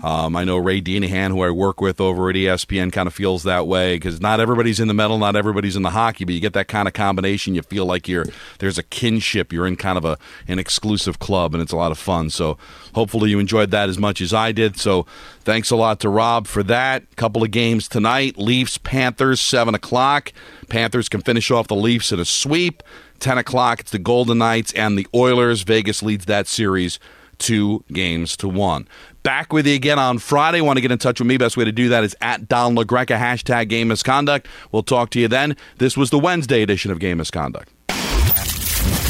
Um, 0.04 0.36
I 0.36 0.43
know 0.43 0.58
Ray 0.58 0.82
Deanahan, 0.82 1.30
who 1.30 1.41
I 1.41 1.52
work 1.52 1.80
with 1.80 2.02
over 2.02 2.30
at 2.30 2.36
ESPN, 2.36 2.91
kind 2.91 3.08
of 3.08 3.14
feels 3.14 3.43
that 3.43 3.68
way 3.68 3.95
because 3.95 4.20
not 4.20 4.39
everybody's 4.39 4.80
in 4.80 4.88
the 4.88 4.93
metal, 4.93 5.18
not 5.18 5.36
everybody's 5.36 5.76
in 5.76 5.84
the 5.84 5.91
hockey, 5.91 6.26
but 6.26 6.34
you 6.34 6.41
get 6.41 6.54
that 6.54 6.68
kind 6.68 6.88
of 6.88 6.93
combination. 6.93 7.54
You 7.54 7.62
feel 7.62 7.86
like 7.86 8.08
you're 8.08 8.26
there's 8.60 8.78
a 8.78 8.84
kinship. 8.84 9.54
You're 9.54 9.68
in 9.68 9.76
kind 9.76 9.97
of 9.97 10.06
a 10.06 10.18
an 10.47 10.58
exclusive 10.58 11.20
club, 11.20 11.54
and 11.54 11.62
it's 11.62 11.72
a 11.72 11.78
lot 11.78 11.91
of 11.91 11.99
fun. 11.99 12.30
So 12.30 12.58
hopefully 12.95 13.30
you 13.30 13.39
enjoyed 13.39 13.72
that 13.72 13.89
as 13.89 13.99
much 13.99 14.22
as 14.22 14.34
I 14.34 14.52
did. 14.52 14.78
So 14.78 15.06
thanks 15.41 15.70
a 15.70 15.76
lot 15.76 15.99
to 15.99 16.10
Rob 16.10 16.47
for 16.47 16.64
that. 16.64 17.16
Couple 17.16 17.43
of 17.43 17.52
games 17.52 17.88
tonight: 17.88 18.38
Leafs, 18.38 18.78
Panthers, 18.80 19.39
seven 19.39 19.76
o'clock. 19.76 20.34
Panthers 20.68 21.10
can 21.10 21.22
finish 21.22 21.52
off 21.52 21.68
the 21.68 21.76
Leafs 21.76 22.12
in 22.12 22.20
a 22.20 22.26
sweep. 22.26 22.84
10 23.20 23.38
o'clock, 23.38 23.82
it's 23.82 23.91
the 23.91 23.99
Golden 23.99 24.39
Knights 24.39 24.74
and 24.74 24.97
the 24.97 25.06
Oilers. 25.14 25.62
Vegas 25.62 26.02
leads 26.02 26.26
that 26.26 26.47
series 26.47 26.97
two 27.42 27.84
games 27.92 28.38
to 28.38 28.48
one. 28.48 28.88
Back 29.24 29.52
with 29.52 29.68
you 29.68 29.76
again 29.76 30.00
on 30.00 30.20
Friday. 30.20 30.62
Want 30.62 30.78
to 30.78 30.82
get 30.82 30.92
in 30.92 30.98
touch 30.98 31.20
with 31.20 31.28
me? 31.28 31.38
Best 31.38 31.58
way 31.58 31.66
to 31.66 31.72
do 31.72 31.89
that 31.89 32.04
is 32.04 32.16
at 32.22 32.48
Don 32.48 32.76
LaGreca, 32.76 33.18
hashtag 33.20 33.68
game 33.68 33.89
misconduct. 33.89 34.48
We'll 34.72 34.84
talk 34.84 35.10
to 35.12 35.20
you 35.20 35.28
then. 35.28 35.58
This 35.78 35.98
was 35.98 36.10
the 36.10 36.20
Wednesday 36.20 36.62
edition 36.62 36.92
of 36.92 37.00
Game 37.00 37.18
Misconduct. 37.18 37.70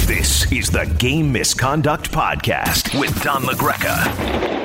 This 0.08 0.52
is 0.52 0.70
the 0.70 0.86
Game 0.98 1.32
Misconduct 1.32 2.12
Podcast 2.12 3.00
with 3.00 3.22
Don 3.22 3.44
LaGreca. 3.44 4.61